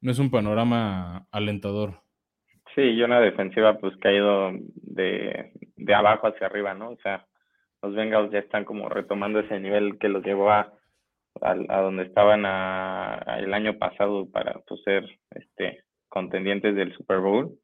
no 0.00 0.10
es 0.10 0.18
un 0.18 0.30
panorama 0.30 1.26
alentador. 1.30 2.00
Sí, 2.74 2.82
y 2.82 3.02
una 3.02 3.20
defensiva 3.20 3.78
pues 3.78 3.96
que 3.96 4.08
ha 4.08 4.12
ido 4.12 4.52
de, 4.74 5.52
de 5.76 5.94
abajo 5.94 6.28
hacia 6.28 6.46
arriba, 6.46 6.74
¿no? 6.74 6.90
O 6.90 6.96
sea, 7.02 7.26
los 7.82 7.94
Bengals 7.94 8.30
ya 8.30 8.40
están 8.40 8.64
como 8.64 8.88
retomando 8.88 9.40
ese 9.40 9.58
nivel 9.60 9.98
que 9.98 10.08
los 10.08 10.24
llevó 10.24 10.50
a, 10.50 10.72
donde 11.40 12.02
estaban 12.04 12.40
el 12.40 13.54
año 13.54 13.78
pasado 13.78 14.28
para 14.30 14.60
pues, 14.66 14.82
ser 14.82 15.08
este 15.30 15.84
contendientes 16.08 16.74
del 16.74 16.92
Super 16.94 17.18
Bowl 17.18 17.56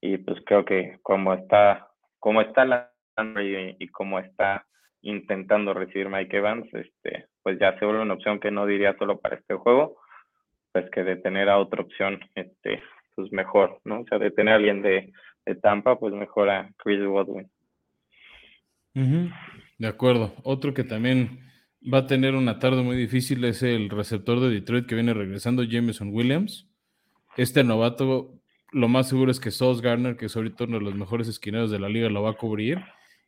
y 0.00 0.16
pues 0.16 0.42
creo 0.46 0.64
que 0.64 0.98
como 1.02 1.34
está 1.34 1.88
como 2.18 2.40
está 2.40 2.64
la 2.64 2.90
y, 3.18 3.76
y 3.78 3.88
como 3.88 4.18
está 4.18 4.66
intentando 5.02 5.74
recibir 5.74 6.08
Mike 6.08 6.36
Evans, 6.36 6.72
este, 6.72 7.26
pues 7.42 7.58
ya 7.58 7.78
se 7.78 7.84
vuelve 7.84 8.02
una 8.02 8.14
opción 8.14 8.40
que 8.40 8.50
no 8.50 8.66
diría 8.66 8.96
solo 8.96 9.20
para 9.20 9.36
este 9.36 9.54
juego, 9.54 9.98
pues 10.72 10.88
que 10.90 11.02
de 11.02 11.16
tener 11.16 11.48
a 11.48 11.58
otra 11.58 11.82
opción, 11.82 12.20
este, 12.34 12.82
pues 13.14 13.30
mejor, 13.32 13.80
¿no? 13.84 14.00
O 14.00 14.04
sea, 14.06 14.18
de 14.18 14.30
tener 14.30 14.54
a 14.54 14.56
alguien 14.56 14.82
de, 14.82 15.12
Tampa, 15.60 15.98
pues 15.98 16.14
mejor 16.14 16.48
a 16.48 16.70
Chris 16.76 17.04
Godwin. 17.04 17.50
De 18.94 19.86
acuerdo. 19.86 20.34
Otro 20.42 20.74
que 20.74 20.84
también 20.84 21.40
va 21.82 21.98
a 21.98 22.06
tener 22.06 22.34
una 22.34 22.58
tarde 22.58 22.82
muy 22.82 22.96
difícil 22.96 23.44
es 23.44 23.62
el 23.62 23.90
receptor 23.90 24.40
de 24.40 24.50
Detroit 24.50 24.86
que 24.86 24.94
viene 24.94 25.14
regresando, 25.14 25.64
Jameson 25.64 26.10
Williams. 26.12 26.68
Este 27.36 27.64
novato, 27.64 28.38
lo 28.70 28.88
más 28.88 29.08
seguro 29.08 29.30
es 29.30 29.40
que 29.40 29.50
Sauce 29.50 29.82
Garner, 29.82 30.16
que 30.16 30.26
es 30.26 30.36
ahorita 30.36 30.64
uno 30.64 30.78
de 30.78 30.84
los 30.84 30.94
mejores 30.94 31.28
esquineros 31.28 31.70
de 31.70 31.78
la 31.78 31.88
liga, 31.88 32.08
lo 32.08 32.22
va 32.22 32.30
a 32.30 32.36
cubrir 32.36 32.80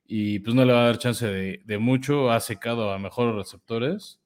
y 0.07 0.41
pues 0.41 0.55
no 0.55 0.65
le 0.65 0.73
va 0.73 0.83
a 0.83 0.87
dar 0.87 0.99
chance 0.99 1.27
de, 1.27 1.79
mucho, 1.79 2.31
ha 2.31 2.41
secado 2.41 2.93
a 2.93 2.99
mejores 2.99 3.35
receptores. 3.35 4.21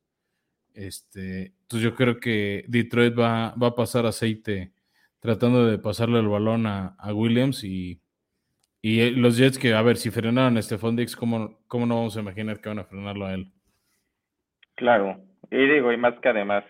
Este, 0.74 1.54
entonces 1.62 1.82
yo 1.82 1.94
creo 1.94 2.18
que 2.20 2.64
Detroit 2.68 3.18
va, 3.18 3.54
va 3.54 3.68
a 3.68 3.74
pasar 3.74 4.06
aceite 4.06 4.72
tratando 5.20 5.66
de 5.66 5.78
pasarle 5.78 6.20
el 6.20 6.28
balón 6.28 6.66
a, 6.66 6.96
Williams 7.12 7.64
y, 7.64 8.00
y, 8.80 9.10
los 9.10 9.36
Jets 9.36 9.58
que, 9.58 9.74
a 9.74 9.82
ver, 9.82 9.96
si 9.96 10.10
frenaron 10.10 10.56
a 10.56 10.62
Stephon 10.62 10.96
Dix, 10.96 11.16
¿cómo, 11.16 11.58
¿cómo 11.66 11.86
no 11.86 11.96
vamos 11.96 12.16
a 12.16 12.20
imaginar 12.20 12.60
que 12.60 12.68
van 12.68 12.78
a 12.78 12.84
frenarlo 12.84 13.26
a 13.26 13.34
él? 13.34 13.50
Claro, 14.76 15.20
y 15.50 15.66
digo, 15.66 15.92
y 15.92 15.96
más 15.96 16.18
que 16.20 16.28
además, 16.28 16.64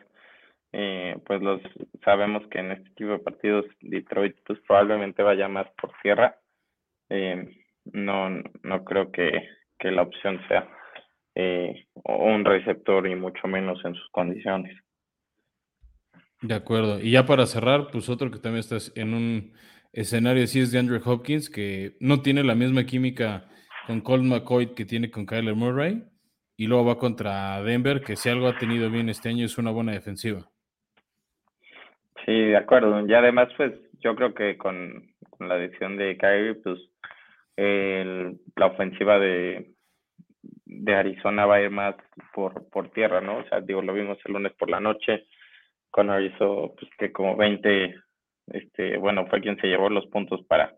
eh, 0.73 1.17
pues 1.27 1.43
los 1.43 1.61
sabemos 2.05 2.47
que 2.49 2.59
en 2.59 2.73
este 2.73 2.91
tipo 2.91 3.11
de 3.11 3.19
partidos 3.19 3.65
Detroit 3.81 4.37
pues 4.47 4.59
probablemente 4.67 5.23
vaya 5.23 5.49
más 5.49 5.67
por 5.81 5.93
tierra. 6.03 6.39
Eh, 7.09 7.65
no, 7.93 8.31
no 8.63 8.85
creo 8.85 9.11
que, 9.11 9.31
la 9.81 10.03
opción 10.03 10.41
sea 10.49 10.69
eh, 11.35 11.87
un 12.05 12.45
receptor 12.45 13.07
y 13.07 13.15
mucho 13.15 13.47
menos 13.47 13.83
en 13.85 13.95
sus 13.95 14.09
condiciones. 14.11 14.77
De 16.43 16.55
acuerdo. 16.55 17.01
Y 17.01 17.13
ya 17.13 17.25
para 17.27 17.47
cerrar, 17.47 17.89
pues 17.91 18.09
otro 18.09 18.31
que 18.31 18.39
también 18.39 18.61
está 18.61 18.77
en 19.01 19.15
un 19.15 19.53
escenario 19.93 20.47
sí 20.47 20.61
es 20.61 20.73
de 20.73 20.79
Andrew 20.79 21.01
Hopkins, 21.05 21.51
que 21.51 21.97
no 22.01 22.23
tiene 22.23 22.45
la 22.45 22.55
misma 22.55 22.85
química 22.85 23.49
con 23.87 24.01
Colt 24.01 24.25
McCoy 24.25 24.75
que 24.75 24.85
tiene 24.85 25.11
con 25.11 25.27
Kyler 25.27 25.55
Murray. 25.55 26.03
Y 26.57 26.67
luego 26.67 26.87
va 26.87 26.99
contra 26.99 27.63
Denver, 27.63 28.01
que 28.01 28.17
si 28.17 28.29
algo 28.29 28.49
ha 28.49 28.59
tenido 28.59 28.91
bien 28.91 29.09
este 29.09 29.29
año 29.29 29.45
es 29.45 29.59
una 29.59 29.71
buena 29.71 29.93
defensiva. 29.93 30.41
Sí, 32.27 32.33
de 32.33 32.57
acuerdo. 32.57 33.07
Y 33.07 33.15
además, 33.15 33.49
pues 33.57 33.73
yo 34.01 34.17
creo 34.17 34.35
que 34.35 34.59
con, 34.59 35.09
la 35.39 35.55
adición 35.55 35.97
de 35.97 36.17
Kyrie, 36.19 36.55
pues 36.57 36.79
la 37.57 38.67
ofensiva 38.67 39.19
de, 39.21 39.73
de 40.65 40.95
Arizona 40.95 41.47
va 41.47 41.57
a 41.57 41.63
ir 41.63 41.71
más 41.71 41.95
por, 42.35 42.69
por 42.71 42.91
tierra, 42.91 43.21
¿no? 43.21 43.39
O 43.39 43.45
sea, 43.45 43.61
digo, 43.61 43.81
lo 43.81 43.95
vimos 43.95 44.19
el 44.25 44.33
lunes 44.33 44.53
por 44.59 44.69
la 44.69 44.81
noche. 44.81 45.27
Connor 45.91 46.23
hizo 46.23 46.75
pues, 46.79 46.91
que 46.99 47.13
como 47.13 47.37
20 47.37 47.95
este, 48.53 48.97
bueno, 48.97 49.27
fue 49.27 49.41
quien 49.41 49.57
se 49.61 49.67
llevó 49.67 49.89
los 49.89 50.07
puntos 50.07 50.45
para, 50.47 50.75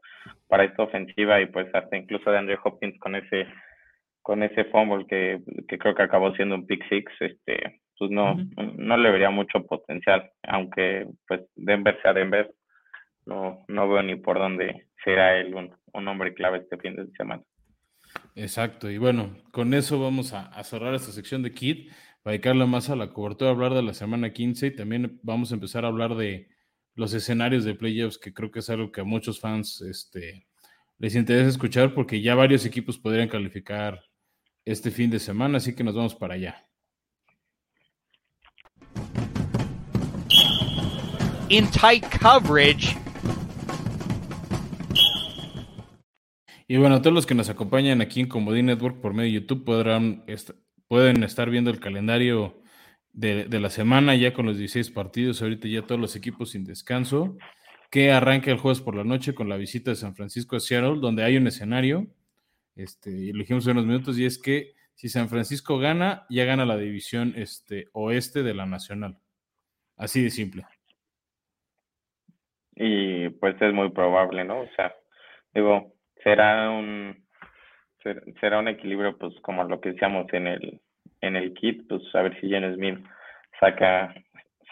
para 0.48 0.64
esta 0.64 0.82
ofensiva 0.82 1.40
y 1.40 1.46
pues 1.46 1.72
hasta 1.74 1.96
incluso 1.96 2.30
de 2.30 2.38
Andrew 2.38 2.58
Hopkins 2.62 2.98
con 2.98 3.14
ese, 3.14 3.46
con 4.22 4.42
ese 4.42 4.64
fumble 4.64 5.06
que, 5.06 5.40
que 5.68 5.78
creo 5.78 5.94
que 5.94 6.02
acabó 6.02 6.34
siendo 6.34 6.54
un 6.54 6.66
pick 6.66 6.86
six, 6.88 7.12
este, 7.20 7.80
pues 7.98 8.10
no, 8.10 8.36
no 8.76 8.96
le 8.96 9.10
vería 9.10 9.30
mucho 9.30 9.64
potencial, 9.66 10.30
aunque 10.42 11.06
pues 11.28 11.42
Denver 11.54 11.98
sea 12.02 12.12
Denver, 12.12 12.50
no, 13.26 13.64
no 13.68 13.88
veo 13.88 14.02
ni 14.02 14.16
por 14.16 14.38
dónde 14.38 14.86
será 15.04 15.38
él 15.38 15.54
un, 15.54 15.74
un 15.92 16.08
hombre 16.08 16.34
clave 16.34 16.58
este 16.58 16.78
fin 16.78 16.96
de 16.96 17.06
semana. 17.16 17.42
Exacto, 18.34 18.90
y 18.90 18.98
bueno, 18.98 19.36
con 19.52 19.72
eso 19.74 20.00
vamos 20.00 20.32
a, 20.32 20.46
a 20.46 20.64
cerrar 20.64 20.94
esta 20.94 21.12
sección 21.12 21.42
de 21.42 21.52
Kit, 21.52 21.90
para 22.22 22.32
dedicarle 22.32 22.66
más 22.66 22.90
a 22.90 22.96
la 22.96 23.12
cobertura, 23.12 23.50
hablar 23.50 23.72
de 23.72 23.82
la 23.82 23.94
semana 23.94 24.32
15 24.32 24.66
y 24.66 24.76
también 24.76 25.18
vamos 25.22 25.52
a 25.52 25.54
empezar 25.54 25.84
a 25.84 25.88
hablar 25.88 26.16
de, 26.16 26.48
los 26.94 27.14
escenarios 27.14 27.64
de 27.64 27.74
playoffs, 27.74 28.18
que 28.18 28.32
creo 28.32 28.50
que 28.50 28.60
es 28.60 28.70
algo 28.70 28.90
que 28.92 29.00
a 29.00 29.04
muchos 29.04 29.40
fans 29.40 29.80
este, 29.80 30.46
les 30.98 31.14
interesa 31.14 31.48
escuchar 31.48 31.94
porque 31.94 32.20
ya 32.20 32.34
varios 32.34 32.66
equipos 32.66 32.98
podrían 32.98 33.28
calificar 33.28 34.02
este 34.64 34.90
fin 34.90 35.10
de 35.10 35.18
semana, 35.18 35.58
así 35.58 35.74
que 35.74 35.84
nos 35.84 35.94
vamos 35.94 36.14
para 36.14 36.34
allá. 36.34 36.66
In 41.48 41.66
tight 41.70 42.04
coverage. 42.20 42.96
Y 46.68 46.76
bueno, 46.76 47.00
todos 47.02 47.12
los 47.12 47.26
que 47.26 47.34
nos 47.34 47.48
acompañan 47.48 48.00
aquí 48.00 48.20
en 48.20 48.28
Comodín 48.28 48.66
Network 48.66 49.00
por 49.00 49.12
medio 49.12 49.32
de 49.32 49.40
YouTube 49.40 49.64
podrán, 49.64 50.24
pueden 50.86 51.24
estar 51.24 51.50
viendo 51.50 51.70
el 51.70 51.80
calendario 51.80 52.59
de, 53.12 53.60
la 53.60 53.70
semana, 53.70 54.14
ya 54.14 54.32
con 54.32 54.46
los 54.46 54.58
16 54.58 54.90
partidos, 54.90 55.42
ahorita 55.42 55.68
ya 55.68 55.82
todos 55.82 56.00
los 56.00 56.16
equipos 56.16 56.50
sin 56.50 56.64
descanso, 56.64 57.36
que 57.90 58.12
arranca 58.12 58.50
el 58.50 58.58
jueves 58.58 58.80
por 58.80 58.94
la 58.94 59.04
noche 59.04 59.34
con 59.34 59.48
la 59.48 59.56
visita 59.56 59.90
de 59.90 59.96
San 59.96 60.14
Francisco 60.14 60.56
a 60.56 60.60
Seattle, 60.60 61.00
donde 61.00 61.24
hay 61.24 61.36
un 61.36 61.46
escenario, 61.46 62.06
este, 62.76 63.10
y 63.10 63.32
lo 63.32 63.40
dijimos 63.40 63.66
en 63.66 63.72
unos 63.72 63.86
minutos, 63.86 64.18
y 64.18 64.24
es 64.24 64.40
que 64.40 64.74
si 64.94 65.08
San 65.08 65.28
Francisco 65.28 65.78
gana, 65.78 66.26
ya 66.28 66.44
gana 66.44 66.66
la 66.66 66.76
división 66.76 67.32
este, 67.36 67.88
oeste 67.92 68.42
de 68.42 68.54
la 68.54 68.66
Nacional. 68.66 69.18
Así 69.96 70.22
de 70.22 70.30
simple. 70.30 70.64
Y 72.74 73.28
pues 73.30 73.60
es 73.60 73.74
muy 73.74 73.90
probable, 73.90 74.44
¿no? 74.44 74.60
O 74.60 74.68
sea, 74.76 74.94
digo, 75.52 75.94
será 76.22 76.70
un 76.70 77.26
será 78.40 78.58
un 78.58 78.68
equilibrio 78.68 79.18
pues 79.18 79.34
como 79.42 79.64
lo 79.64 79.80
que 79.80 79.92
decíamos 79.92 80.26
en 80.32 80.46
el 80.46 80.80
en 81.20 81.36
el 81.36 81.54
kit, 81.54 81.86
pues 81.88 82.02
a 82.14 82.22
ver 82.22 82.40
si 82.40 82.48
Jen 82.48 82.74
Smith 82.74 82.98
saca, 83.58 84.14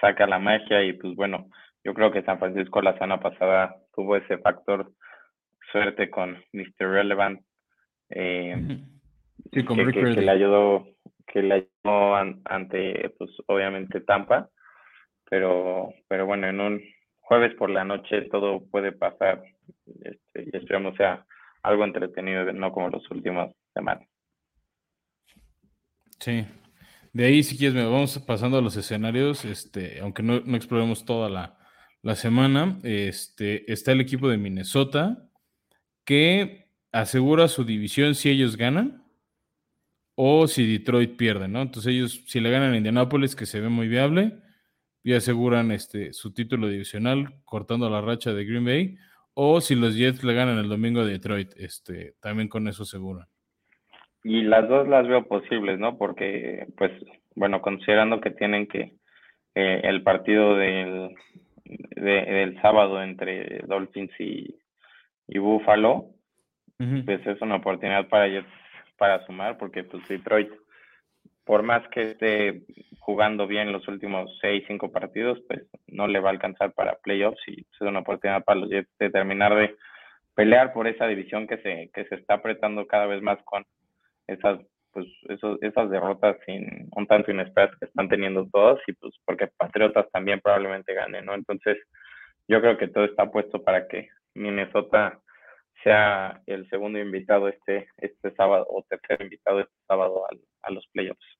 saca 0.00 0.26
la 0.26 0.38
magia 0.38 0.82
y 0.82 0.92
pues 0.94 1.14
bueno, 1.14 1.48
yo 1.84 1.94
creo 1.94 2.10
que 2.10 2.22
San 2.22 2.38
Francisco 2.38 2.82
la 2.82 2.94
semana 2.94 3.20
pasada 3.20 3.76
tuvo 3.94 4.16
ese 4.16 4.38
factor 4.38 4.92
suerte 5.72 6.10
con 6.10 6.42
Mr. 6.52 6.90
Relevant 6.90 7.40
eh, 8.10 8.80
que, 9.52 9.62
le 9.62 10.30
ayudó 10.30 10.86
que 11.26 11.42
le 11.42 11.66
ayudó 11.84 12.14
ante 12.14 13.10
pues 13.18 13.30
obviamente 13.46 14.00
Tampa 14.00 14.48
pero 15.28 15.92
pero 16.08 16.26
bueno 16.26 16.46
en 16.46 16.60
un 16.60 16.82
jueves 17.20 17.54
por 17.54 17.70
la 17.70 17.84
noche 17.84 18.22
todo 18.30 18.64
puede 18.70 18.92
pasar 18.92 19.42
este, 20.02 20.48
y 20.50 20.56
esperamos 20.56 20.96
sea 20.96 21.26
algo 21.62 21.84
entretenido 21.84 22.50
no 22.52 22.72
como 22.72 22.88
los 22.88 23.10
últimos 23.10 23.54
semanas 23.74 24.08
Sí. 26.20 26.44
De 27.12 27.24
ahí, 27.24 27.42
si 27.42 27.56
quieres, 27.56 27.84
vamos 27.84 28.18
pasando 28.20 28.58
a 28.58 28.62
los 28.62 28.76
escenarios, 28.76 29.44
este, 29.44 30.00
aunque 30.00 30.22
no, 30.22 30.36
exploremos 30.56 31.04
toda 31.04 31.28
la, 31.28 31.54
semana. 32.14 32.78
Este, 32.84 33.70
está 33.70 33.92
el 33.92 34.00
equipo 34.00 34.28
de 34.28 34.38
Minnesota 34.38 35.28
que 36.04 36.70
asegura 36.90 37.48
su 37.48 37.64
división 37.64 38.14
si 38.14 38.30
ellos 38.30 38.56
ganan 38.56 39.04
o 40.14 40.48
si 40.48 40.66
Detroit 40.66 41.16
pierde, 41.16 41.48
¿no? 41.48 41.60
Entonces 41.62 41.92
ellos, 41.92 42.24
si 42.26 42.40
le 42.40 42.50
ganan 42.50 42.72
a 42.72 42.76
Indianapolis, 42.76 43.36
que 43.36 43.46
se 43.46 43.60
ve 43.60 43.68
muy 43.68 43.88
viable, 43.88 44.38
y 45.02 45.12
aseguran 45.14 45.70
este, 45.70 46.12
su 46.12 46.32
título 46.32 46.68
divisional 46.68 47.40
cortando 47.44 47.88
la 47.88 48.00
racha 48.00 48.32
de 48.32 48.44
Green 48.44 48.64
Bay, 48.64 48.98
o 49.34 49.60
si 49.60 49.74
los 49.74 49.94
Jets 49.94 50.24
le 50.24 50.34
ganan 50.34 50.58
el 50.58 50.68
domingo 50.68 51.00
a 51.00 51.04
Detroit, 51.04 51.52
este, 51.56 52.16
también 52.20 52.48
con 52.48 52.66
eso 52.68 52.82
aseguran. 52.82 53.28
Y 54.24 54.42
las 54.42 54.68
dos 54.68 54.88
las 54.88 55.06
veo 55.06 55.24
posibles, 55.26 55.78
¿no? 55.78 55.96
Porque, 55.96 56.66
pues, 56.76 56.92
bueno, 57.34 57.62
considerando 57.62 58.20
que 58.20 58.30
tienen 58.30 58.66
que 58.66 58.92
eh, 59.54 59.80
el 59.84 60.02
partido 60.02 60.56
del, 60.56 61.14
del 61.64 62.60
sábado 62.60 63.02
entre 63.02 63.60
Dolphins 63.66 64.12
y, 64.18 64.54
y 65.28 65.38
Buffalo, 65.38 66.06
pues 67.04 67.26
es 67.26 67.40
una 67.42 67.56
oportunidad 67.56 68.08
para 68.08 68.26
ellos 68.26 68.44
para 68.96 69.24
sumar, 69.26 69.58
porque 69.58 69.82
pues 69.84 70.06
Detroit, 70.08 70.50
por 71.44 71.62
más 71.62 71.86
que 71.88 72.10
esté 72.10 72.62
jugando 73.00 73.46
bien 73.46 73.72
los 73.72 73.86
últimos 73.88 74.30
seis, 74.40 74.64
cinco 74.68 74.92
partidos, 74.92 75.40
pues 75.48 75.66
no 75.86 76.06
le 76.06 76.20
va 76.20 76.28
a 76.28 76.32
alcanzar 76.32 76.72
para 76.72 76.98
playoffs 76.98 77.40
y 77.48 77.62
es 77.62 77.80
una 77.80 78.00
oportunidad 78.00 78.44
para 78.44 78.60
los 78.60 78.70
Jets 78.70 78.90
de 78.98 79.10
terminar 79.10 79.54
de 79.54 79.74
pelear 80.34 80.72
por 80.72 80.86
esa 80.86 81.06
división 81.06 81.46
que 81.46 81.58
se, 81.58 81.90
que 81.92 82.04
se 82.04 82.16
está 82.16 82.34
apretando 82.34 82.86
cada 82.86 83.06
vez 83.06 83.22
más 83.22 83.42
con 83.44 83.64
esas 84.28 84.60
pues 84.92 85.06
esos, 85.28 85.58
esas 85.62 85.90
derrotas 85.90 86.36
sin 86.46 86.88
un 86.92 87.06
tanto 87.06 87.30
inesperadas 87.30 87.76
que 87.78 87.86
están 87.86 88.08
teniendo 88.08 88.48
todos 88.50 88.80
y 88.86 88.92
pues 88.94 89.14
porque 89.24 89.48
Patriotas 89.56 90.10
también 90.12 90.40
probablemente 90.40 90.94
ganen, 90.94 91.26
¿no? 91.26 91.34
Entonces 91.34 91.76
yo 92.48 92.60
creo 92.60 92.78
que 92.78 92.88
todo 92.88 93.04
está 93.04 93.30
puesto 93.30 93.62
para 93.62 93.86
que 93.86 94.08
Minnesota 94.34 95.20
sea 95.84 96.40
el 96.46 96.68
segundo 96.70 96.98
invitado 96.98 97.48
este 97.48 97.88
este 97.98 98.34
sábado 98.34 98.66
o 98.70 98.84
tercer 98.88 99.22
invitado 99.22 99.60
este 99.60 99.74
sábado 99.86 100.24
a 100.62 100.70
los 100.72 100.86
playoffs. 100.88 101.38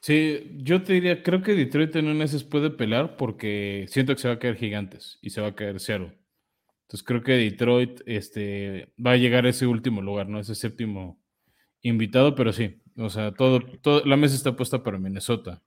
Sí, 0.00 0.58
yo 0.58 0.82
te 0.82 0.92
diría, 0.92 1.22
creo 1.22 1.42
que 1.42 1.54
Detroit 1.54 1.96
en 1.96 2.08
un 2.08 2.18
meses 2.18 2.44
puede 2.44 2.70
pelear 2.70 3.16
porque 3.16 3.86
siento 3.88 4.14
que 4.14 4.20
se 4.20 4.28
va 4.28 4.34
a 4.34 4.38
caer 4.38 4.56
gigantes 4.56 5.18
y 5.20 5.30
se 5.30 5.40
va 5.40 5.48
a 5.48 5.54
caer 5.54 5.80
cero. 5.80 6.12
Entonces 6.82 7.04
creo 7.04 7.22
que 7.22 7.32
Detroit 7.32 8.02
este, 8.06 8.92
va 9.04 9.12
a 9.12 9.16
llegar 9.16 9.46
a 9.46 9.48
ese 9.48 9.66
último 9.66 10.02
lugar, 10.02 10.28
¿no? 10.28 10.38
Ese 10.38 10.54
séptimo 10.54 11.20
invitado, 11.88 12.34
pero 12.34 12.52
sí, 12.52 12.80
o 12.96 13.10
sea, 13.10 13.32
todo, 13.32 13.60
todo, 13.60 14.04
la 14.04 14.16
mesa 14.16 14.34
está 14.34 14.56
puesta 14.56 14.82
para 14.82 14.98
Minnesota. 14.98 15.62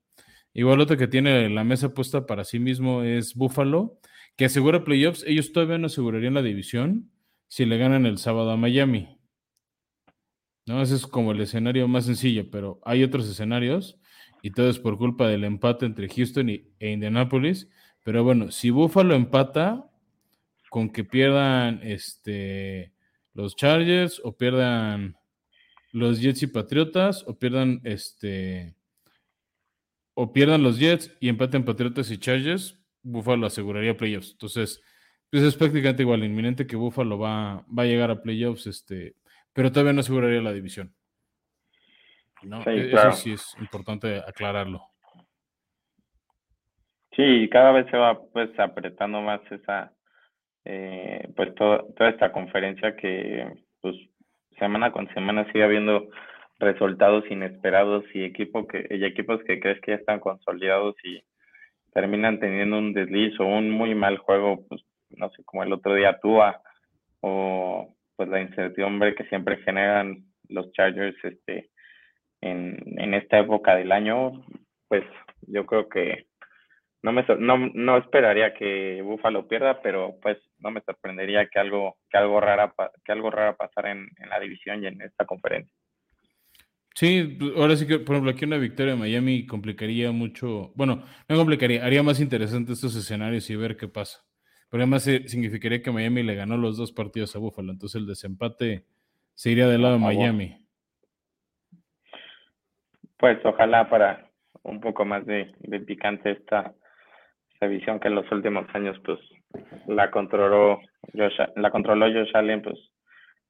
Igual 0.54 0.82
otro 0.82 0.98
que 0.98 1.08
tiene 1.08 1.50
la 1.50 1.64
mesa 1.64 1.94
puesta 1.94 2.26
para 2.26 2.44
sí 2.44 2.60
mismo 2.60 3.04
es 3.04 3.36
Buffalo, 3.36 4.00
que 4.36 4.46
asegura 4.46 4.84
playoffs. 4.84 5.24
Ellos 5.28 5.52
todavía 5.52 5.78
no 5.78 5.88
asegurarían 5.88 6.34
la 6.34 6.42
división 6.42 7.12
si 7.48 7.66
le 7.66 7.78
ganan 7.78 8.06
el 8.06 8.18
sábado 8.18 8.52
a 8.52 8.58
Miami. 8.58 9.20
¿No? 10.66 10.82
Ese 10.82 10.96
es 10.96 11.08
como 11.08 11.32
el 11.32 11.42
escenario 11.42 11.88
más 11.88 12.06
sencillo, 12.06 12.50
pero 12.52 12.80
hay 12.84 13.04
otros 13.04 13.30
escenarios 13.30 14.00
y 14.42 14.52
todo 14.52 14.70
es 14.70 14.80
por 14.80 14.98
culpa 14.98 15.28
del 15.28 15.44
empate 15.44 15.86
entre 15.86 16.10
Houston 16.10 16.50
y, 16.50 16.74
e 16.80 16.92
Indianapolis. 16.92 17.70
Pero 18.04 18.24
bueno, 18.24 18.52
si 18.52 18.70
Buffalo 18.70 19.14
empata 19.16 19.86
con 20.70 20.90
que 20.90 21.04
pierdan 21.04 21.82
este, 21.84 22.94
los 23.34 23.56
Chargers 23.56 24.22
o 24.24 24.36
pierdan 24.38 25.19
los 25.92 26.22
Jets 26.22 26.44
y 26.44 26.48
Patriotas 26.48 27.24
o 27.28 27.38
pierdan 27.38 27.82
este 27.84 28.76
o 30.14 30.34
pierdan 30.34 30.64
los 30.64 30.78
Jets 30.80 31.16
y 31.20 31.30
empaten 31.30 31.64
Patriotas 31.64 32.12
y 32.12 32.18
Chargers, 32.18 32.78
Buffalo 33.02 33.48
aseguraría 33.48 33.96
playoffs. 33.96 34.32
Entonces, 34.34 34.82
pues 35.32 35.44
es 35.44 35.56
prácticamente 35.56 36.04
igual, 36.04 36.24
inminente 36.24 36.68
que 36.68 36.76
Buffalo 36.76 37.18
va, 37.18 37.66
va 37.68 37.84
a 37.84 37.86
llegar 37.86 38.12
a 38.12 38.22
playoffs, 38.22 38.68
este, 38.68 39.16
pero 39.54 39.72
todavía 39.72 39.94
no 39.94 40.02
aseguraría 40.02 40.42
la 40.42 40.52
división. 40.52 40.94
¿no? 42.44 42.62
E-, 42.66 42.92
eso 42.92 43.12
sí 43.14 43.34
es 43.34 43.56
importante 43.60 44.18
aclararlo. 44.18 44.82
Sí, 47.16 47.50
cada 47.50 47.72
vez 47.72 47.90
se 47.90 47.98
va 47.98 48.22
pues 48.32 48.58
apretando 48.60 49.22
más 49.22 49.42
esa 49.52 49.94
eh, 50.66 51.28
pues 51.36 51.54
toda 51.56 52.10
esta 52.10 52.32
conferencia 52.32 52.96
que 52.96 53.64
pues 53.82 53.96
semana 54.60 54.92
con 54.92 55.12
semana 55.14 55.46
sigue 55.52 55.64
habiendo 55.64 56.10
resultados 56.60 57.24
inesperados 57.30 58.04
y, 58.14 58.24
equipo 58.24 58.68
que, 58.68 58.86
y 58.90 59.04
equipos 59.06 59.42
que 59.44 59.60
crees 59.60 59.80
que 59.82 59.92
ya 59.92 59.98
están 59.98 60.20
consolidados 60.20 60.96
y 61.04 61.24
terminan 61.94 62.40
teniendo 62.40 62.78
un 62.78 62.94
desliz 62.94 63.40
o 63.40 63.46
un 63.46 63.72
muy 63.72 63.96
mal 63.96 64.18
juego, 64.18 64.66
pues 64.68 64.82
no 65.10 65.30
sé, 65.32 65.44
como 65.44 65.64
el 65.64 65.74
otro 65.74 65.96
día 65.96 66.20
Tua 66.22 66.62
o 67.22 67.96
pues 68.16 68.30
la 68.30 68.42
incertidumbre 68.42 69.16
que 69.16 69.24
siempre 69.26 69.58
generan 69.58 70.26
los 70.50 70.72
Chargers 70.74 71.18
este 71.24 71.70
en, 72.42 72.78
en 72.98 73.14
esta 73.14 73.40
época 73.40 73.76
del 73.76 73.92
año, 73.92 74.46
pues 74.88 75.04
yo 75.42 75.66
creo 75.66 75.90
que 75.90 76.29
no 77.02 77.12
me 77.12 77.26
no, 77.40 77.58
no 77.58 77.98
esperaría 77.98 78.54
que 78.54 79.02
Buffalo 79.02 79.48
pierda, 79.48 79.82
pero 79.82 80.16
pues 80.22 80.38
no 80.60 80.72
me 80.72 80.82
sorprendería 80.82 81.48
que 81.48 81.60
algo 81.60 81.98
que 82.10 82.18
algo 82.18 82.40
rara 82.40 82.74
que 83.04 83.12
algo 83.12 83.32
rara 83.32 83.56
pasara 83.56 83.92
en, 83.92 84.10
en 84.18 84.30
la 84.30 84.40
división 84.40 84.84
y 84.84 84.88
en 84.88 85.02
esta 85.02 85.26
conferencia. 85.26 85.74
Sí, 86.96 87.38
ahora 87.56 87.78
sí 87.78 87.88
que, 87.88 88.00
por 88.00 88.16
ejemplo, 88.16 88.32
aquí 88.32 88.44
una 88.44 88.58
victoria 88.58 88.94
de 88.94 89.00
Miami 89.00 89.46
complicaría 89.46 90.12
mucho, 90.12 90.74
bueno, 90.76 91.04
no 91.30 91.38
complicaría, 91.38 91.86
haría 91.86 92.04
más 92.04 92.20
interesante 92.20 92.74
estos 92.74 92.94
escenarios 92.94 93.50
y 93.50 93.56
ver 93.56 93.78
qué 93.78 93.88
pasa. 93.88 94.20
Pero 94.70 94.84
además 94.84 95.08
eh, 95.08 95.28
significaría 95.28 95.82
que 95.82 95.92
Miami 95.92 96.24
le 96.24 96.36
ganó 96.36 96.58
los 96.58 96.76
dos 96.76 96.92
partidos 96.92 97.34
a 97.36 97.40
Buffalo, 97.40 97.72
entonces 97.72 98.02
el 98.02 98.08
desempate 98.08 98.84
se 99.34 99.52
iría 99.52 99.68
del 99.68 99.82
lado 99.82 99.94
de 99.94 100.02
Miami. 100.02 100.58
Pues 103.18 103.40
ojalá 103.46 103.90
para 103.90 104.30
un 104.64 104.82
poco 104.82 105.06
más 105.06 105.26
de, 105.26 105.54
picante 105.88 106.32
esta, 106.32 106.74
esta 107.60 107.68
visión 107.68 108.00
que 108.00 108.08
en 108.08 108.16
los 108.16 108.32
últimos 108.32 108.66
años 108.74 108.98
pues 109.04 109.20
la 109.86 110.10
controló 110.12 110.80
Josh, 111.14 111.38
la 111.58 111.72
controló 111.72 112.06
Josh 112.06 112.32
Allen, 112.34 112.62
pues 112.62 112.80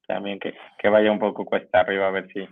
también 0.07 0.39
que, 0.39 0.55
que 0.79 0.89
vaya 0.89 1.11
un 1.11 1.19
poco 1.19 1.45
cuesta 1.45 1.81
arriba 1.81 2.07
a 2.07 2.11
ver 2.11 2.27
si 2.33 2.47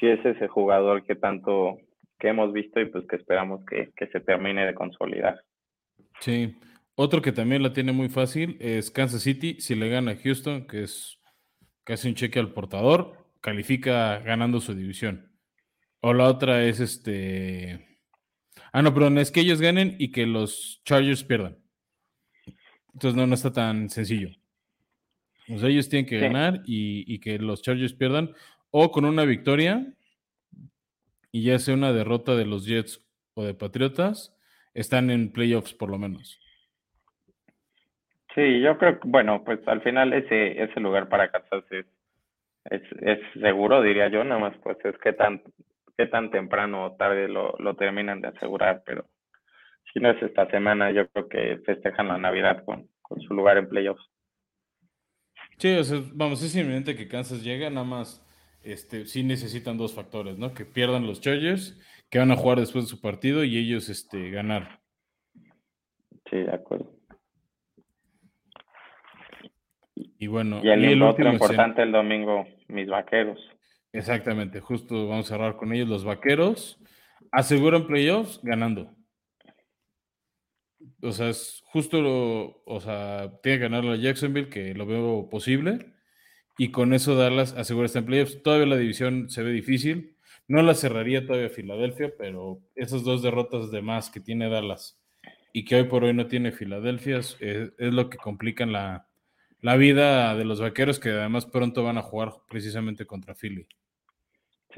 si 0.00 0.08
es 0.08 0.24
ese 0.24 0.48
jugador 0.48 1.04
que 1.04 1.14
tanto 1.14 1.78
que 2.18 2.28
hemos 2.28 2.52
visto 2.52 2.80
y 2.80 2.86
pues 2.86 3.06
que 3.06 3.16
esperamos 3.16 3.60
que, 3.66 3.92
se 4.12 4.20
termine 4.20 4.66
de 4.66 4.74
consolidar. 4.74 5.42
Sí, 6.20 6.56
otro 6.96 7.22
que 7.22 7.32
también 7.32 7.62
la 7.62 7.72
tiene 7.72 7.92
muy 7.92 8.08
fácil 8.08 8.56
es 8.60 8.90
Kansas 8.90 9.22
City. 9.22 9.60
Si 9.60 9.74
le 9.74 9.88
gana 9.88 10.12
a 10.12 10.16
Houston, 10.16 10.66
que 10.66 10.82
es 10.82 11.20
casi 11.84 12.08
un 12.08 12.14
cheque 12.14 12.40
al 12.40 12.52
portador, 12.52 13.12
califica 13.40 14.18
ganando 14.18 14.60
su 14.60 14.74
división. 14.74 15.32
O 16.00 16.12
la 16.12 16.24
otra 16.24 16.64
es 16.64 16.80
este. 16.80 17.89
Ah, 18.72 18.82
no, 18.82 18.94
perdón, 18.94 19.18
es 19.18 19.30
que 19.30 19.40
ellos 19.40 19.60
ganen 19.60 19.96
y 19.98 20.12
que 20.12 20.26
los 20.26 20.80
Chargers 20.84 21.24
pierdan. 21.24 21.56
Entonces 22.92 23.16
no, 23.16 23.26
no 23.26 23.34
está 23.34 23.52
tan 23.52 23.88
sencillo. 23.88 24.30
O 25.48 25.58
sea, 25.58 25.68
ellos 25.68 25.88
tienen 25.88 26.06
que 26.06 26.18
ganar 26.18 26.62
y, 26.64 27.04
y, 27.12 27.18
que 27.18 27.38
los 27.38 27.62
Chargers 27.62 27.92
pierdan 27.92 28.30
o 28.70 28.92
con 28.92 29.04
una 29.04 29.24
victoria 29.24 29.84
y 31.32 31.44
ya 31.44 31.58
sea 31.58 31.74
una 31.74 31.92
derrota 31.92 32.36
de 32.36 32.46
los 32.46 32.66
Jets 32.66 33.04
o 33.34 33.44
de 33.44 33.54
Patriotas, 33.54 34.36
están 34.74 35.10
en 35.10 35.32
playoffs 35.32 35.74
por 35.74 35.90
lo 35.90 35.98
menos. 35.98 36.40
Sí, 38.34 38.60
yo 38.60 38.78
creo 38.78 39.00
que, 39.00 39.08
bueno, 39.08 39.42
pues 39.44 39.66
al 39.66 39.82
final 39.82 40.12
ese, 40.12 40.62
ese 40.62 40.80
lugar 40.80 41.08
para 41.08 41.30
Kansas 41.30 41.64
es, 41.70 41.86
es, 43.00 43.18
seguro, 43.40 43.82
diría 43.82 44.08
yo, 44.08 44.22
nada 44.22 44.40
más 44.40 44.56
pues 44.62 44.76
es 44.84 44.96
que 44.98 45.12
tan, 45.12 45.42
qué 46.00 46.06
tan 46.06 46.30
temprano 46.30 46.86
o 46.86 46.92
tarde 46.92 47.28
lo, 47.28 47.54
lo 47.58 47.76
terminan 47.76 48.22
de 48.22 48.28
asegurar, 48.28 48.82
pero 48.86 49.04
si 49.92 50.00
no 50.00 50.10
es 50.10 50.22
esta 50.22 50.48
semana, 50.50 50.90
yo 50.92 51.06
creo 51.08 51.28
que 51.28 51.58
festejan 51.66 52.08
la 52.08 52.16
Navidad 52.16 52.64
con, 52.64 52.88
con 53.02 53.20
su 53.20 53.34
lugar 53.34 53.58
en 53.58 53.68
playoffs. 53.68 54.02
Sí, 55.58 55.76
o 55.76 55.84
sea, 55.84 55.98
vamos, 56.14 56.42
es 56.42 56.56
inminente 56.56 56.96
que 56.96 57.06
Kansas 57.06 57.44
llegue, 57.44 57.68
nada 57.68 57.84
más 57.84 58.26
este, 58.62 59.04
sí 59.04 59.22
necesitan 59.22 59.76
dos 59.76 59.94
factores, 59.94 60.38
¿no? 60.38 60.54
Que 60.54 60.64
pierdan 60.64 61.06
los 61.06 61.20
Chargers, 61.20 61.78
que 62.08 62.18
van 62.18 62.30
a 62.30 62.36
jugar 62.36 62.58
después 62.58 62.84
de 62.84 62.90
su 62.90 63.02
partido 63.02 63.44
y 63.44 63.58
ellos 63.58 63.90
este, 63.90 64.30
ganar. 64.30 64.80
Sí, 66.30 66.38
de 66.38 66.54
acuerdo. 66.54 66.90
Y 69.94 70.28
bueno, 70.28 70.60
y 70.62 70.70
el, 70.70 71.02
otro 71.02 71.30
importante 71.30 71.82
el 71.82 71.92
domingo, 71.92 72.46
mis 72.68 72.88
vaqueros. 72.88 73.38
Exactamente, 73.92 74.60
justo 74.60 75.08
vamos 75.08 75.26
a 75.26 75.34
cerrar 75.34 75.56
con 75.56 75.72
ellos. 75.72 75.88
Los 75.88 76.04
vaqueros 76.04 76.78
aseguran 77.32 77.86
playoffs 77.86 78.40
ganando. 78.42 78.94
O 81.02 81.12
sea, 81.12 81.28
es 81.30 81.62
justo 81.66 82.00
lo, 82.00 82.62
o 82.64 82.80
sea, 82.80 83.32
tiene 83.42 83.58
que 83.58 83.64
ganar 83.64 83.84
la 83.84 83.96
Jacksonville, 83.96 84.48
que 84.48 84.74
lo 84.74 84.86
veo 84.86 85.28
posible 85.28 85.94
y 86.58 86.70
con 86.70 86.92
eso 86.92 87.14
Dallas 87.14 87.54
asegura 87.54 87.86
estar 87.86 88.00
en 88.02 88.06
playoffs. 88.06 88.42
Todavía 88.42 88.66
la 88.66 88.76
división 88.76 89.30
se 89.30 89.42
ve 89.42 89.50
difícil. 89.50 90.16
No 90.46 90.62
la 90.62 90.74
cerraría 90.74 91.26
todavía 91.26 91.48
Filadelfia, 91.48 92.12
pero 92.18 92.60
esas 92.74 93.02
dos 93.02 93.22
derrotas 93.22 93.70
de 93.70 93.82
más 93.82 94.10
que 94.10 94.20
tiene 94.20 94.50
Dallas 94.50 95.00
y 95.52 95.64
que 95.64 95.76
hoy 95.76 95.84
por 95.84 96.04
hoy 96.04 96.12
no 96.12 96.26
tiene 96.26 96.52
Filadelfia 96.52 97.18
es, 97.18 97.72
lo 97.78 98.10
que 98.10 98.18
complican 98.18 98.72
la, 98.72 99.08
vida 99.76 100.34
de 100.34 100.44
los 100.44 100.60
vaqueros 100.60 100.98
que 100.98 101.10
además 101.10 101.46
pronto 101.46 101.84
van 101.84 101.98
a 101.98 102.02
jugar 102.02 102.30
precisamente 102.48 103.06
contra 103.06 103.34
Philly. 103.34 103.66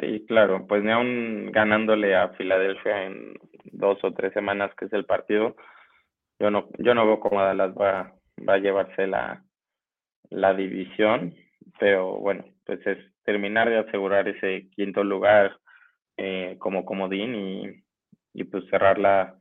Sí, 0.01 0.25
claro, 0.27 0.67
pues 0.67 0.83
ni 0.83 0.91
aún 0.91 1.51
ganándole 1.53 2.17
a 2.17 2.31
Filadelfia 2.31 3.05
en 3.05 3.35
dos 3.65 3.99
o 4.03 4.13
tres 4.13 4.33
semanas 4.33 4.73
que 4.77 4.87
es 4.87 4.93
el 4.93 5.05
partido, 5.05 5.57
yo 6.39 6.51
no, 6.51 6.69
yo 6.79 6.95
no 6.95 7.07
veo 7.07 7.21
cómo 7.21 7.43
Dallas 7.43 7.75
va, 7.75 8.15
va 8.49 8.55
a 8.55 8.59
llevarse 8.59 9.07
la, 9.07 9.45
la 10.31 10.55
división 10.55 11.35
pero 11.79 12.19
bueno, 12.19 12.45
pues 12.65 12.85
es 12.87 12.99
terminar 13.25 13.69
de 13.69 13.79
asegurar 13.79 14.29
ese 14.29 14.69
quinto 14.71 15.05
lugar 15.05 15.59
eh, 16.17 16.57
como 16.59 16.85
comodín 16.85 17.35
y, 17.35 17.85
y 18.35 18.45
pues 18.45 18.65
cerrar 18.71 18.99
la 18.99 19.37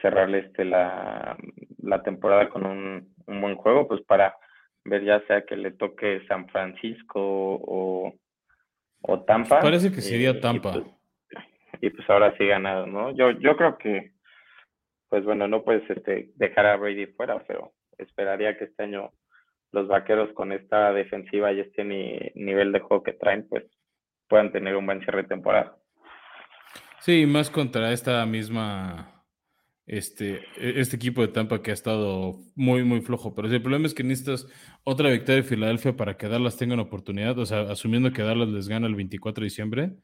cerrar 0.00 0.34
este 0.34 0.64
la, 0.64 1.36
la 1.78 2.02
temporada 2.02 2.48
con 2.50 2.66
un, 2.66 3.15
un, 3.26 3.40
buen 3.40 3.56
juego 3.56 3.88
pues 3.88 4.02
para 4.02 4.36
ver 4.84 5.04
ya 5.04 5.20
sea 5.26 5.44
que 5.44 5.56
le 5.56 5.72
toque 5.72 6.26
San 6.28 6.48
Francisco 6.48 7.20
o, 7.20 8.14
o 9.02 9.20
Tampa 9.24 9.60
parece 9.60 9.90
que 9.90 10.00
sería 10.00 10.30
eh, 10.30 10.40
Tampa 10.40 10.72
pues, 10.72 10.84
y 11.80 11.90
pues, 11.90 12.08
ahora 12.08 12.36
sí 12.38 12.46
ganado 12.46 12.86
no 12.86 13.10
yo 13.12 13.30
yo 13.32 13.56
creo 13.56 13.78
que 13.78 14.12
pues 15.08 15.24
bueno 15.24 15.48
no 15.48 15.62
puedes 15.62 15.88
este 15.90 16.30
dejar 16.36 16.66
a 16.66 16.76
Brady 16.76 17.06
fuera 17.06 17.42
pero 17.46 17.72
esperaría 17.98 18.56
que 18.56 18.64
este 18.64 18.82
año 18.82 19.12
los 19.72 19.88
vaqueros 19.88 20.32
con 20.32 20.52
esta 20.52 20.92
defensiva 20.92 21.52
y 21.52 21.60
este 21.60 21.84
nivel 21.84 22.72
de 22.72 22.80
juego 22.80 23.02
que 23.02 23.12
traen, 23.12 23.46
pues 23.48 23.64
puedan 24.28 24.50
tener 24.52 24.74
un 24.74 24.86
buen 24.86 25.00
cierre 25.00 25.22
de 25.22 25.28
temporada. 25.28 25.76
Sí, 27.00 27.26
más 27.26 27.50
contra 27.50 27.92
esta 27.92 28.24
misma, 28.26 29.15
este, 29.86 30.40
e, 30.56 30.80
este 30.80 30.96
equipo 30.96 31.22
de 31.22 31.28
Tampa 31.28 31.62
que 31.62 31.70
ha 31.70 31.74
estado 31.74 32.38
muy, 32.54 32.84
muy 32.84 33.00
flojo. 33.00 33.34
Pero 33.34 33.48
el 33.48 33.62
problema 33.62 33.86
es 33.86 33.94
que 33.94 34.02
necesitas 34.02 34.46
otra 34.84 35.10
victoria 35.10 35.42
de 35.42 35.48
Filadelfia 35.48 35.96
para 35.96 36.16
que 36.16 36.28
Dallas 36.28 36.56
tenga 36.56 36.74
una 36.74 36.84
oportunidad. 36.84 37.38
O 37.38 37.46
sea, 37.46 37.62
asumiendo 37.62 38.12
que 38.12 38.22
Dallas 38.22 38.48
les 38.48 38.68
gana 38.68 38.86
el 38.86 38.94
24 38.94 39.42
de 39.42 39.46
diciembre, 39.46 39.96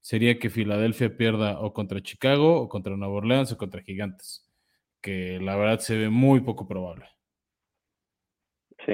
sería 0.00 0.38
que 0.38 0.50
Filadelfia 0.50 1.16
pierda 1.16 1.60
o 1.60 1.72
contra 1.72 2.02
Chicago, 2.02 2.60
o 2.60 2.68
contra 2.68 2.96
Nueva 2.96 3.14
Orleans, 3.14 3.52
o 3.52 3.58
contra 3.58 3.82
Gigantes. 3.82 4.48
Que 5.00 5.40
la 5.40 5.56
verdad 5.56 5.80
se 5.80 5.96
ve 5.96 6.10
muy 6.10 6.40
poco 6.40 6.68
probable. 6.68 7.06
Sí, 8.86 8.92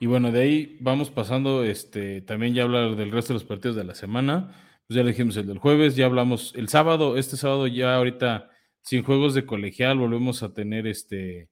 Y 0.00 0.06
bueno, 0.06 0.32
de 0.32 0.42
ahí 0.42 0.76
vamos 0.80 1.10
pasando, 1.10 1.64
este, 1.64 2.20
también 2.22 2.52
ya 2.52 2.64
hablar 2.64 2.96
del 2.96 3.12
resto 3.12 3.32
de 3.32 3.34
los 3.34 3.44
partidos 3.44 3.76
de 3.76 3.84
la 3.84 3.94
semana. 3.94 4.52
Pues 4.86 4.96
ya 4.96 5.02
le 5.02 5.10
dijimos 5.10 5.36
el 5.36 5.46
del 5.46 5.58
jueves, 5.58 5.96
ya 5.96 6.06
hablamos 6.06 6.52
el 6.54 6.68
sábado, 6.68 7.16
este 7.16 7.36
sábado 7.36 7.66
ya 7.66 7.96
ahorita 7.96 8.50
sin 8.82 9.02
juegos 9.02 9.34
de 9.34 9.46
colegial 9.46 9.98
volvemos 9.98 10.42
a 10.42 10.52
tener 10.52 10.86
este 10.86 11.48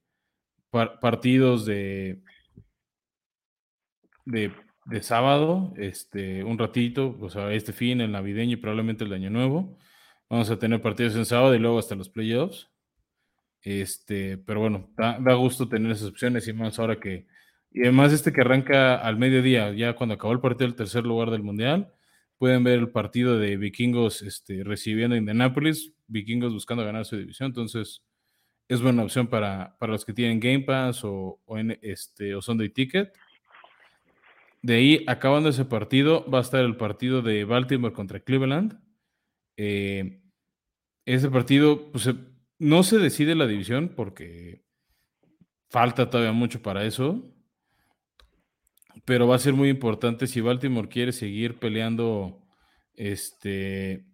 partidos 0.70 1.66
de, 1.66 2.22
de, 4.24 5.02
sábado, 5.02 5.72
este, 5.76 6.44
un 6.44 6.58
ratito, 6.58 7.16
o 7.20 7.28
sea, 7.28 7.52
este 7.52 7.72
fin, 7.72 8.00
el 8.00 8.12
navideño 8.12 8.54
y 8.54 8.56
probablemente 8.56 9.04
el 9.04 9.12
año 9.12 9.30
nuevo. 9.30 9.78
Vamos 10.30 10.48
a 10.50 10.58
tener 10.58 10.80
partidos 10.80 11.14
en 11.14 11.26
sábado 11.26 11.54
y 11.54 11.58
luego 11.58 11.78
hasta 11.78 11.94
los 11.94 12.08
playoffs. 12.08 12.70
Este, 13.60 14.38
pero 14.38 14.60
bueno, 14.60 14.90
da, 14.96 15.34
gusto 15.34 15.68
tener 15.68 15.92
esas 15.92 16.08
opciones 16.08 16.48
y 16.48 16.52
más 16.52 16.78
ahora 16.78 16.98
que. 16.98 17.26
Y 17.70 17.82
además, 17.82 18.12
este 18.12 18.32
que 18.32 18.40
arranca 18.40 18.96
al 18.96 19.18
mediodía, 19.18 19.72
ya 19.72 19.94
cuando 19.94 20.14
acabó 20.14 20.32
el 20.32 20.40
partido 20.40 20.68
del 20.68 20.76
tercer 20.76 21.04
lugar 21.04 21.30
del 21.30 21.42
mundial, 21.42 21.92
pueden 22.42 22.64
ver 22.64 22.80
el 22.80 22.90
partido 22.90 23.38
de 23.38 23.56
Vikingos 23.56 24.20
este, 24.20 24.64
recibiendo 24.64 25.14
a 25.14 25.18
Indianapolis, 25.18 25.92
Vikingos 26.08 26.52
buscando 26.52 26.84
ganar 26.84 27.04
su 27.04 27.16
división. 27.16 27.50
Entonces, 27.50 28.02
es 28.66 28.82
buena 28.82 29.04
opción 29.04 29.28
para, 29.28 29.76
para 29.78 29.92
los 29.92 30.04
que 30.04 30.12
tienen 30.12 30.40
Game 30.40 30.64
Pass 30.64 31.04
o, 31.04 31.40
o, 31.44 31.56
en, 31.56 31.78
este, 31.82 32.34
o 32.34 32.42
Sunday 32.42 32.68
Ticket. 32.68 33.16
De 34.60 34.74
ahí, 34.74 35.04
acabando 35.06 35.50
ese 35.50 35.64
partido, 35.64 36.28
va 36.28 36.38
a 36.38 36.40
estar 36.40 36.64
el 36.64 36.76
partido 36.76 37.22
de 37.22 37.44
Baltimore 37.44 37.94
contra 37.94 38.18
Cleveland. 38.18 38.76
Eh, 39.56 40.20
ese 41.06 41.30
partido, 41.30 41.92
pues 41.92 42.10
no 42.58 42.82
se 42.82 42.98
decide 42.98 43.36
la 43.36 43.46
división 43.46 43.92
porque 43.94 44.64
falta 45.70 46.10
todavía 46.10 46.32
mucho 46.32 46.60
para 46.60 46.84
eso. 46.86 47.22
Pero 49.04 49.26
va 49.26 49.36
a 49.36 49.40
ser 49.40 49.54
muy 49.54 49.68
importante 49.68 50.26
si 50.26 50.40
Baltimore 50.40 50.88
quiere 50.88 51.12
seguir 51.12 51.58
peleando 51.58 52.38
este 52.94 54.04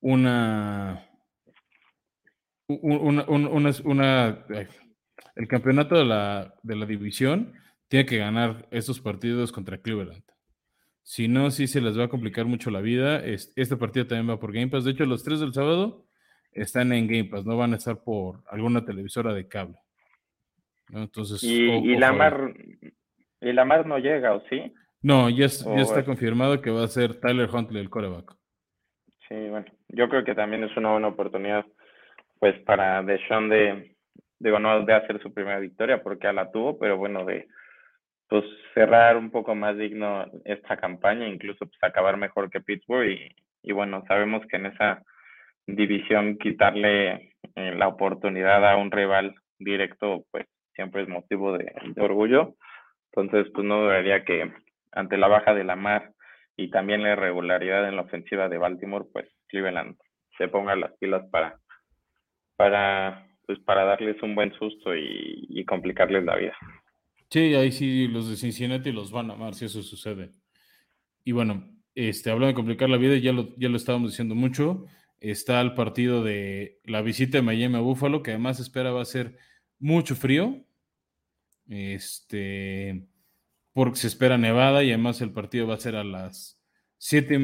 una 0.00 1.08
una, 2.66 3.24
una, 3.28 4.46
el 5.36 5.48
campeonato 5.48 5.96
de 5.96 6.04
la, 6.04 6.54
de 6.62 6.76
la 6.76 6.86
división 6.86 7.52
tiene 7.88 8.06
que 8.06 8.18
ganar 8.18 8.66
estos 8.70 9.00
partidos 9.00 9.52
contra 9.52 9.78
Cleveland. 9.78 10.24
Si 11.02 11.28
no, 11.28 11.50
sí 11.50 11.66
se 11.66 11.82
les 11.82 11.98
va 11.98 12.04
a 12.04 12.08
complicar 12.08 12.46
mucho 12.46 12.70
la 12.70 12.80
vida. 12.80 13.22
Este 13.24 13.76
partido 13.76 14.06
también 14.06 14.30
va 14.30 14.40
por 14.40 14.52
Game 14.52 14.68
Pass. 14.68 14.84
De 14.84 14.92
hecho, 14.92 15.04
los 15.04 15.22
tres 15.22 15.40
del 15.40 15.52
sábado 15.52 16.06
están 16.52 16.92
en 16.92 17.06
Game 17.06 17.24
Pass, 17.24 17.44
no 17.44 17.56
van 17.56 17.74
a 17.74 17.76
estar 17.76 18.02
por 18.02 18.42
alguna 18.48 18.84
televisora 18.84 19.34
de 19.34 19.46
cable. 19.46 19.76
Entonces, 20.90 21.42
y, 21.42 21.96
la 21.96 22.12
mar 22.12 22.54
y 23.44 23.52
la 23.52 23.64
mar 23.64 23.86
no 23.86 23.98
llega, 23.98 24.34
¿o 24.34 24.42
sí? 24.48 24.72
No, 25.02 25.28
ya, 25.28 25.46
ya 25.46 25.82
está 25.82 26.04
confirmado 26.04 26.60
que 26.60 26.70
va 26.70 26.84
a 26.84 26.88
ser 26.88 27.20
Tyler 27.20 27.48
Huntley 27.52 27.80
el 27.80 27.90
coreback. 27.90 28.32
Sí, 29.28 29.34
bueno, 29.48 29.66
yo 29.88 30.08
creo 30.08 30.24
que 30.24 30.34
también 30.34 30.64
es 30.64 30.76
una 30.76 30.92
buena 30.92 31.08
oportunidad, 31.08 31.64
pues, 32.38 32.58
para 32.60 33.02
Deshaun 33.02 33.48
de, 33.48 33.96
digo, 34.38 34.58
no 34.58 34.84
de 34.84 34.94
hacer 34.94 35.20
su 35.22 35.32
primera 35.32 35.58
victoria, 35.58 36.02
porque 36.02 36.24
ya 36.24 36.32
la 36.32 36.50
tuvo, 36.50 36.78
pero 36.78 36.96
bueno, 36.96 37.24
de 37.24 37.46
pues 38.28 38.44
cerrar 38.72 39.16
un 39.16 39.30
poco 39.30 39.54
más 39.54 39.76
digno 39.76 40.24
esta 40.44 40.78
campaña, 40.78 41.28
incluso 41.28 41.66
pues 41.66 41.78
acabar 41.82 42.16
mejor 42.16 42.50
que 42.50 42.62
Pittsburgh 42.62 43.06
y, 43.06 43.36
y 43.62 43.72
bueno, 43.72 44.02
sabemos 44.08 44.44
que 44.46 44.56
en 44.56 44.66
esa 44.66 45.02
división 45.66 46.38
quitarle 46.38 47.34
eh, 47.56 47.74
la 47.76 47.88
oportunidad 47.88 48.68
a 48.68 48.76
un 48.76 48.90
rival 48.90 49.34
directo, 49.58 50.24
pues 50.30 50.46
siempre 50.74 51.02
es 51.02 51.08
motivo 51.08 51.56
de, 51.56 51.72
orgullo. 51.96 52.54
Entonces, 53.14 53.50
pues 53.54 53.66
no 53.66 53.86
debería 53.86 54.24
que 54.24 54.52
ante 54.92 55.16
la 55.16 55.28
baja 55.28 55.54
de 55.54 55.64
la 55.64 55.76
mar 55.76 56.12
y 56.56 56.70
también 56.70 57.02
la 57.02 57.12
irregularidad 57.12 57.88
en 57.88 57.96
la 57.96 58.02
ofensiva 58.02 58.48
de 58.48 58.58
Baltimore, 58.58 59.06
pues 59.12 59.28
Cleveland 59.48 59.96
se 60.38 60.48
ponga 60.48 60.74
las 60.76 60.92
pilas 60.98 61.24
para, 61.30 61.58
para, 62.56 63.26
pues 63.46 63.58
para 63.60 63.84
darles 63.84 64.20
un 64.22 64.34
buen 64.34 64.52
susto 64.54 64.94
y, 64.94 65.46
y 65.48 65.64
complicarles 65.64 66.24
la 66.24 66.36
vida. 66.36 66.56
Sí, 67.30 67.54
ahí 67.54 67.72
sí 67.72 68.08
los 68.08 68.28
de 68.28 68.36
Cincinnati 68.36 68.92
los 68.92 69.10
van 69.10 69.30
a 69.30 69.34
amar 69.34 69.54
si 69.54 69.64
eso 69.64 69.82
sucede. 69.82 70.30
Y 71.24 71.32
bueno, 71.32 71.68
este, 71.94 72.30
hablando 72.30 72.48
de 72.48 72.54
complicar 72.54 72.90
la 72.90 72.96
vida, 72.96 73.16
ya 73.16 73.32
lo, 73.32 73.54
ya 73.56 73.68
lo 73.68 73.76
estábamos 73.76 74.10
diciendo 74.10 74.34
mucho 74.34 74.86
está 75.30 75.60
el 75.60 75.74
partido 75.74 76.22
de 76.22 76.80
la 76.84 77.00
visita 77.02 77.38
de 77.38 77.42
Miami 77.42 77.76
a 77.76 77.80
Buffalo, 77.80 78.22
que 78.22 78.32
además 78.32 78.60
espera 78.60 78.92
va 78.92 79.02
a 79.02 79.06
ser 79.06 79.36
mucho 79.78 80.14
frío. 80.14 80.64
Este, 81.68 83.06
porque 83.72 83.98
se 83.98 84.06
espera 84.06 84.38
nevada 84.38 84.84
y 84.84 84.90
además 84.90 85.20
el 85.20 85.32
partido 85.32 85.66
va 85.66 85.74
a 85.74 85.80
ser 85.80 85.96
a 85.96 86.04
las 86.04 86.60
7 86.98 87.34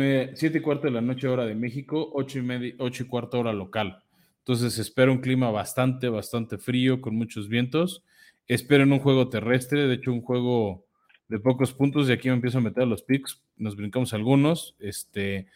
y, 0.40 0.60
cuarto 0.60 0.86
de 0.86 0.92
la 0.92 1.00
noche 1.00 1.28
hora 1.28 1.44
de 1.44 1.54
México, 1.54 2.10
8 2.14 2.38
y, 2.38 2.42
media, 2.42 2.74
8 2.78 3.02
y 3.02 3.06
cuarto 3.06 3.40
hora 3.40 3.52
local. 3.52 4.02
Entonces 4.38 4.74
se 4.74 4.82
espera 4.82 5.12
un 5.12 5.20
clima 5.20 5.50
bastante, 5.50 6.08
bastante 6.08 6.56
frío, 6.56 7.00
con 7.00 7.14
muchos 7.14 7.48
vientos. 7.48 8.02
Esperen 8.46 8.92
un 8.92 9.00
juego 9.00 9.28
terrestre, 9.28 9.86
de 9.86 9.94
hecho 9.94 10.12
un 10.12 10.22
juego 10.22 10.86
de 11.28 11.38
pocos 11.38 11.72
puntos 11.72 12.08
y 12.08 12.12
aquí 12.12 12.28
me 12.28 12.34
empiezo 12.34 12.58
a 12.58 12.62
meter 12.62 12.86
los 12.86 13.02
picks, 13.02 13.42
nos 13.56 13.76
brincamos 13.76 14.12
algunos. 14.14 14.74
Este, 14.78 15.46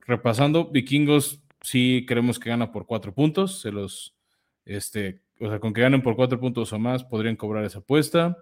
repasando, 0.00 0.70
vikingos 0.70 1.40
sí 1.62 2.04
creemos 2.06 2.38
que 2.38 2.50
gana 2.50 2.72
por 2.72 2.86
cuatro 2.86 3.14
puntos. 3.14 3.60
Se 3.60 3.70
los, 3.70 4.14
este, 4.64 5.22
o 5.44 5.50
sea, 5.50 5.60
con 5.60 5.74
que 5.74 5.82
ganen 5.82 6.02
por 6.02 6.16
cuatro 6.16 6.40
puntos 6.40 6.72
o 6.72 6.78
más, 6.78 7.04
podrían 7.04 7.36
cobrar 7.36 7.64
esa 7.64 7.80
apuesta. 7.80 8.38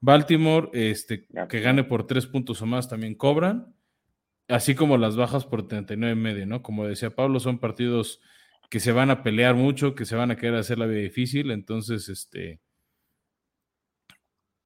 Baltimore, 0.00 0.68
este, 0.72 1.28
que 1.48 1.60
gane 1.60 1.84
por 1.84 2.08
tres 2.08 2.26
puntos 2.26 2.60
o 2.60 2.66
más, 2.66 2.88
también 2.88 3.14
cobran. 3.14 3.72
Así 4.48 4.74
como 4.74 4.98
las 4.98 5.14
bajas 5.14 5.46
por 5.46 5.68
39 5.68 6.18
y 6.18 6.20
medio, 6.20 6.46
¿no? 6.46 6.60
Como 6.60 6.86
decía 6.86 7.14
Pablo, 7.14 7.38
son 7.38 7.60
partidos 7.60 8.20
que 8.68 8.80
se 8.80 8.90
van 8.90 9.10
a 9.10 9.22
pelear 9.22 9.54
mucho, 9.54 9.94
que 9.94 10.04
se 10.04 10.16
van 10.16 10.32
a 10.32 10.36
querer 10.36 10.56
hacer 10.56 10.78
la 10.78 10.86
vida 10.86 11.02
difícil. 11.02 11.52
Entonces, 11.52 12.08
este. 12.08 12.60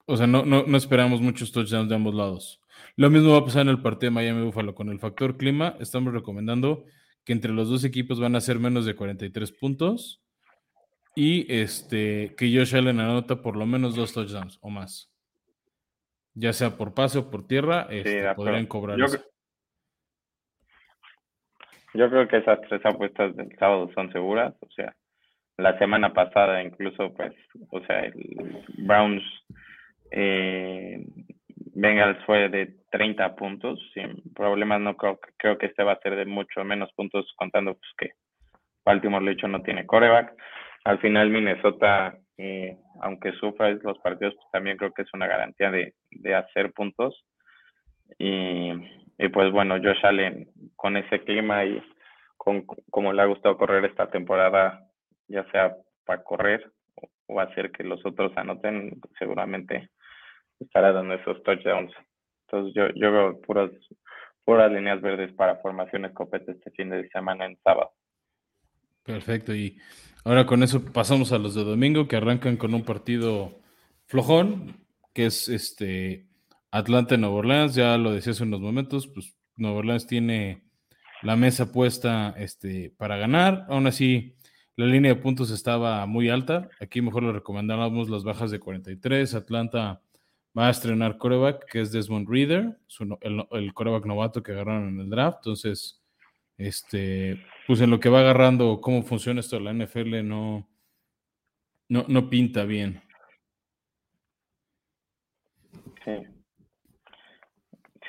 O 0.07 0.17
sea, 0.17 0.27
no, 0.27 0.47
no, 0.47 0.65
no 0.67 0.77
esperamos 0.79 1.21
muchos 1.21 1.53
touchdowns 1.53 1.91
de 1.91 1.95
ambos 1.97 2.15
lados. 2.15 2.63
Lo 2.97 3.11
mismo 3.11 3.33
va 3.33 3.39
a 3.39 3.45
pasar 3.45 3.63
en 3.63 3.69
el 3.69 3.83
partido 3.83 4.11
de 4.11 4.15
Miami 4.15 4.43
Buffalo. 4.43 4.75
Con 4.75 4.89
el 4.89 5.01
factor 5.01 5.37
clima, 5.37 5.77
estamos 5.81 6.15
recomendando 6.15 6.85
que 7.25 7.35
entre 7.35 7.53
los 7.53 7.69
dos 7.69 7.85
equipos 7.85 8.21
van 8.21 8.37
a 8.37 8.41
ser 8.41 8.59
menos 8.59 8.87
de 8.87 8.95
43 8.95 9.53
puntos 9.53 10.24
y 11.15 11.47
este, 11.53 12.35
que 12.37 12.53
Josh 12.55 12.75
Allen 12.77 13.01
anota 13.01 13.43
por 13.43 13.57
lo 13.57 13.67
menos 13.67 13.95
dos 13.95 14.13
touchdowns 14.13 14.59
o 14.61 14.71
más. 14.71 15.11
Ya 16.35 16.53
sea 16.53 16.77
por 16.77 16.95
pase 16.95 17.19
o 17.19 17.31
por 17.31 17.47
tierra, 17.47 17.87
este, 17.91 18.35
podrían 18.35 18.67
cobrar 18.67 18.99
yo, 18.99 19.07
yo 21.95 22.11
creo 22.11 22.27
que 22.27 22.39
esas 22.39 22.61
tres 22.69 22.85
apuestas 22.85 23.37
del 23.37 23.57
sábado 23.57 23.89
son 23.95 24.13
seguras. 24.13 24.53
O 24.61 24.69
sea, 24.71 24.95
la 25.57 25.79
semana 25.79 26.13
pasada 26.13 26.63
incluso, 26.63 27.15
pues, 27.15 27.33
o 27.71 27.81
sea, 27.87 28.01
el 28.01 28.65
Browns 28.79 29.23
eh, 30.11 31.07
Bengals 31.75 32.25
fue 32.25 32.49
de 32.49 32.75
30 32.91 33.37
puntos, 33.37 33.81
sin 33.95 34.23
problemas, 34.35 34.81
no 34.81 34.97
creo, 34.97 35.21
creo 35.37 35.57
que 35.59 35.67
este 35.67 35.85
va 35.85 35.93
a 35.93 36.01
ser 36.01 36.17
de 36.17 36.25
mucho 36.25 36.65
menos 36.65 36.93
puntos, 36.95 37.33
contando 37.37 37.75
pues, 37.75 37.91
que 37.99 38.11
Baltimore, 38.85 39.25
de 39.25 39.33
hecho, 39.33 39.49
no 39.49 39.63
tiene 39.63 39.87
coreback. 39.87 40.35
Al 40.85 40.99
final, 41.01 41.31
Minnesota, 41.31 42.19
eh, 42.37 42.77
aunque 43.01 43.33
sufra 43.33 43.71
los 43.71 43.99
partidos, 43.99 44.35
pues, 44.35 44.47
también 44.53 44.77
creo 44.77 44.93
que 44.93 45.03
es 45.03 45.15
una 45.15 45.27
garantía 45.27 45.71
de, 45.71 45.95
de 46.11 46.35
hacer 46.35 46.73
puntos. 46.73 47.25
Y, 48.19 48.71
y, 49.19 49.29
pues 49.33 49.51
bueno, 49.51 49.77
Josh 49.83 50.05
Allen, 50.05 50.49
con 50.77 50.97
ese 50.97 51.21
clima 51.21 51.65
y 51.65 51.83
con 52.37 52.67
como 52.91 53.13
le 53.13 53.23
ha 53.23 53.27
gustado 53.27 53.57
correr 53.57 53.85
esta 53.87 54.11
temporada, 54.11 54.87
ya 55.29 55.51
sea 55.51 55.75
para 56.05 56.23
correr 56.23 56.71
o 57.27 57.41
hacer 57.41 57.73
que 57.73 57.85
los 57.85 58.05
otros 58.05 58.33
anoten, 58.37 59.01
seguramente 59.19 59.89
estará 60.61 60.93
dando 60.93 61.15
esos 61.15 61.43
touchdowns. 61.43 61.93
Entonces 62.47 62.75
yo, 62.75 62.89
yo 62.95 63.13
veo 63.13 63.41
puras, 63.41 63.71
puras 64.45 64.71
líneas 64.71 65.01
verdes 65.01 65.33
para 65.33 65.57
formación 65.57 66.05
escopeta 66.05 66.53
este 66.53 66.71
fin 66.73 66.91
de 66.91 67.09
semana 67.09 67.47
en 67.47 67.57
sábado. 67.63 67.93
Perfecto, 69.05 69.55
y 69.55 69.79
ahora 70.25 70.47
con 70.47 70.63
eso 70.63 70.85
pasamos 70.85 71.33
a 71.33 71.39
los 71.39 71.55
de 71.55 71.65
domingo 71.65 72.09
que 72.09 72.17
arrancan 72.17 72.57
con 72.57 72.75
un 72.75 72.83
partido 72.83 73.61
flojón, 74.07 74.85
que 75.13 75.27
es 75.27 75.49
este 75.49 76.27
Atlanta 76.71 77.17
Nueva 77.17 77.37
Orleans, 77.37 77.75
ya 77.75 77.97
lo 77.99 78.13
decía 78.13 78.33
hace 78.33 78.43
unos 78.43 78.61
momentos, 78.61 79.07
pues 79.07 79.37
Nueva 79.57 79.79
Orleans 79.79 80.07
tiene 80.07 80.65
la 81.23 81.37
mesa 81.37 81.73
puesta 81.73 82.35
este, 82.37 82.93
para 82.97 83.17
ganar, 83.17 83.67
aún 83.69 83.87
así 83.87 84.35
la 84.77 84.87
línea 84.87 85.15
de 85.15 85.21
puntos 85.21 85.51
estaba 85.51 86.05
muy 86.07 86.29
alta, 86.29 86.69
aquí 86.81 87.01
mejor 87.01 87.23
le 87.23 87.33
recomendábamos 87.33 88.11
las 88.11 88.25
bajas 88.25 88.51
de 88.51 88.59
43, 88.59 89.35
Atlanta 89.35 90.03
va 90.57 90.69
a 90.69 90.71
estrenar 90.71 91.19
coreback, 91.19 91.65
que 91.71 91.81
es 91.81 91.93
Desmond 91.93 92.29
Reader, 92.29 92.79
el, 93.21 93.47
el 93.51 93.75
coreback 93.75 94.07
novato 94.07 94.43
que 94.43 94.53
agarraron 94.53 94.89
en 94.89 95.01
el 95.01 95.11
draft. 95.11 95.39
Entonces, 95.39 96.04
este, 96.59 97.45
pues 97.67 97.81
en 97.81 97.91
lo 97.91 98.01
que 98.01 98.09
va 98.09 98.21
agarrando 98.21 98.81
cómo 98.81 99.03
funciona 99.03 99.41
esto 99.41 99.57
de 99.57 99.63
la 99.63 99.73
NFL, 99.73 100.27
no, 100.27 100.69
no, 101.89 102.05
no 102.09 102.29
pinta 102.29 102.65
bien. 102.65 103.01
Sí. 106.05 106.13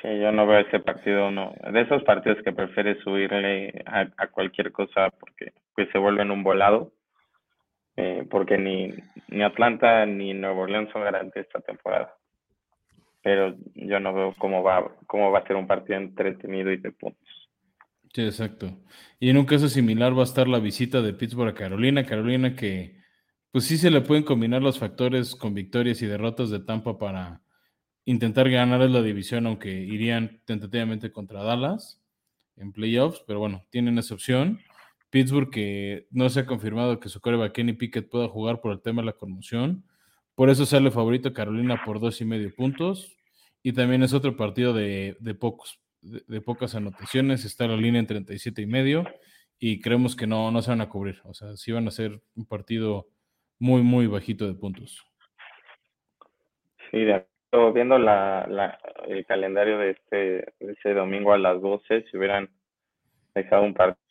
Yo 0.02 0.30
no 0.30 0.46
veo 0.46 0.60
ese 0.60 0.78
partido, 0.78 1.32
no. 1.32 1.52
De 1.72 1.80
esos 1.80 2.04
partidos 2.04 2.38
que 2.44 2.52
prefieres 2.52 3.02
subirle 3.02 3.82
a, 3.86 4.28
cualquier 4.28 4.70
cosa 4.70 5.10
porque 5.10 5.52
pues, 5.74 5.88
se 5.90 5.98
vuelven 5.98 6.30
un 6.30 6.44
volado. 6.44 6.92
Eh, 7.96 8.26
porque 8.30 8.58
ni, 8.58 8.92
ni 9.28 9.42
Atlanta 9.42 10.04
ni 10.06 10.34
Nuevo 10.34 10.62
Orleans 10.62 10.90
son 10.92 11.02
garantes 11.02 11.46
esta 11.46 11.60
temporada 11.60 12.14
pero 13.26 13.56
yo 13.74 13.98
no 13.98 14.14
veo 14.14 14.34
cómo 14.38 14.62
va, 14.62 14.88
cómo 15.08 15.32
va 15.32 15.40
a 15.40 15.46
ser 15.48 15.56
un 15.56 15.66
partido 15.66 15.98
entretenido 15.98 16.70
y 16.70 16.76
de 16.76 16.92
puntos. 16.92 17.28
Sí, 18.16 18.22
exacto. 18.22 18.74
Y 19.20 19.28
en 19.28 19.36
un 19.36 19.44
caso 19.44 19.68
similar 19.68 20.16
va 20.16 20.22
a 20.22 20.24
estar 20.24 20.48
la 20.48 20.58
visita 20.58 21.02
de 21.02 21.12
Pittsburgh 21.12 21.50
a 21.50 21.54
Carolina. 21.54 22.06
Carolina 22.06 22.56
que, 22.56 22.96
pues 23.50 23.64
sí 23.66 23.76
se 23.76 23.90
le 23.90 24.00
pueden 24.00 24.24
combinar 24.24 24.62
los 24.62 24.78
factores 24.78 25.36
con 25.36 25.52
victorias 25.52 26.00
y 26.00 26.06
derrotas 26.06 26.48
de 26.48 26.60
Tampa 26.60 26.96
para 26.96 27.42
intentar 28.06 28.48
ganar 28.48 28.80
la 28.88 29.02
división, 29.02 29.46
aunque 29.46 29.70
irían 29.70 30.40
tentativamente 30.46 31.12
contra 31.12 31.42
Dallas 31.42 32.00
en 32.56 32.72
playoffs, 32.72 33.22
pero 33.26 33.38
bueno, 33.38 33.66
tienen 33.68 33.98
esa 33.98 34.14
opción. 34.14 34.60
Pittsburgh 35.10 35.50
que 35.50 36.06
no 36.10 36.30
se 36.30 36.40
ha 36.40 36.46
confirmado 36.46 36.98
que 37.00 37.10
su 37.10 37.20
coreback 37.20 37.52
Kenny 37.52 37.74
Pickett 37.74 38.08
pueda 38.08 38.28
jugar 38.28 38.62
por 38.62 38.72
el 38.72 38.80
tema 38.80 39.02
de 39.02 39.06
la 39.06 39.12
conmoción. 39.12 39.84
Por 40.34 40.48
eso 40.48 40.64
sale 40.64 40.90
favorito 40.90 41.34
Carolina 41.34 41.82
por 41.84 42.00
dos 42.00 42.18
y 42.22 42.24
medio 42.24 42.54
puntos. 42.54 43.14
Y 43.62 43.74
también 43.74 44.02
es 44.02 44.14
otro 44.14 44.38
partido 44.38 44.72
de, 44.72 45.18
pocos, 45.38 45.80
de, 46.26 46.40
pocas 46.40 46.74
anotaciones. 46.74 47.44
Está 47.44 47.66
la 47.66 47.76
línea 47.76 48.00
en 48.00 48.06
37 48.06 48.62
y 48.62 48.66
medio. 48.66 49.04
Y 49.58 49.80
creemos 49.80 50.16
que 50.16 50.26
no, 50.26 50.50
no 50.50 50.62
se 50.62 50.70
van 50.70 50.80
a 50.80 50.88
cubrir. 50.88 51.20
O 51.24 51.34
sea, 51.34 51.56
sí 51.56 51.72
van 51.72 51.88
a 51.88 51.90
ser 51.90 52.20
un 52.34 52.46
partido 52.46 53.06
muy, 53.58 53.82
muy 53.82 54.06
bajito 54.06 54.46
de 54.46 54.54
puntos. 54.54 55.02
Sí, 56.90 57.04
viendo 57.74 57.98
la, 57.98 58.78
el 59.06 59.24
calendario 59.26 59.78
de 59.78 59.90
este, 59.90 60.52
ese 60.60 60.94
domingo 60.94 61.32
a 61.32 61.38
las 61.38 61.60
12, 61.60 62.04
si 62.10 62.16
hubieran 62.16 62.50
dejado 63.34 63.62
un 63.62 63.74
partido 63.74 64.06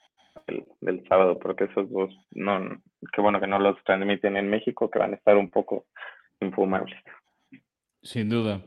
del, 0.82 1.08
sábado, 1.08 1.40
porque 1.40 1.66
esos 1.66 1.90
dos, 1.90 2.14
no, 2.32 2.82
qué 3.14 3.22
bueno 3.22 3.40
que 3.40 3.48
no 3.48 3.60
los 3.60 3.82
transmiten 3.84 4.38
en 4.38 4.50
México, 4.50 4.90
que 4.90 5.00
van 5.00 5.14
a 5.14 5.16
estar 5.16 5.38
un 5.38 5.50
poco 5.50 5.86
infumables. 6.40 6.96
Sin 8.02 8.30
duda. 8.30 8.62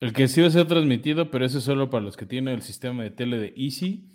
El 0.00 0.14
que 0.14 0.28
sí 0.28 0.40
va 0.40 0.46
a 0.46 0.50
ser 0.50 0.66
transmitido, 0.66 1.30
pero 1.30 1.44
ese 1.44 1.58
es 1.58 1.64
solo 1.64 1.90
para 1.90 2.04
los 2.04 2.16
que 2.16 2.26
tienen 2.26 2.54
el 2.54 2.62
sistema 2.62 3.02
de 3.02 3.10
tele 3.10 3.38
de 3.38 3.52
Easy, 3.54 4.08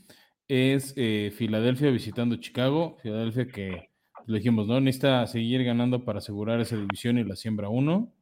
es 0.47 0.93
eh, 0.97 1.31
Filadelfia 1.35 1.91
visitando 1.91 2.37
Chicago. 2.37 2.97
Filadelfia 3.03 3.47
que, 3.47 3.89
lo 4.25 4.35
dijimos, 4.35 4.67
¿no? 4.67 4.79
Necesita 4.79 5.25
seguir 5.27 5.63
ganando 5.63 6.03
para 6.03 6.19
asegurar 6.19 6.59
esa 6.59 6.75
división 6.75 7.17
y 7.17 7.23
la 7.23 7.35
siembra 7.35 7.69
uno. 7.69 8.13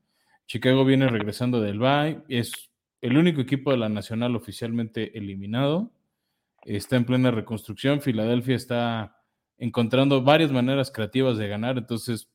Chicago 0.45 0.83
viene 0.83 1.07
regresando 1.07 1.61
del 1.61 1.79
bye, 1.79 2.21
es 2.27 2.51
el 3.01 3.17
único 3.17 3.41
equipo 3.41 3.71
de 3.71 3.77
la 3.77 3.89
Nacional 3.89 4.35
oficialmente 4.35 5.17
eliminado. 5.17 5.93
Está 6.65 6.97
en 6.97 7.05
plena 7.05 7.31
reconstrucción. 7.31 8.01
Filadelfia 8.01 8.55
está 8.55 9.17
encontrando 9.57 10.21
varias 10.21 10.51
maneras 10.51 10.91
creativas 10.91 11.37
de 11.37 11.47
ganar, 11.47 11.77
entonces 11.77 12.29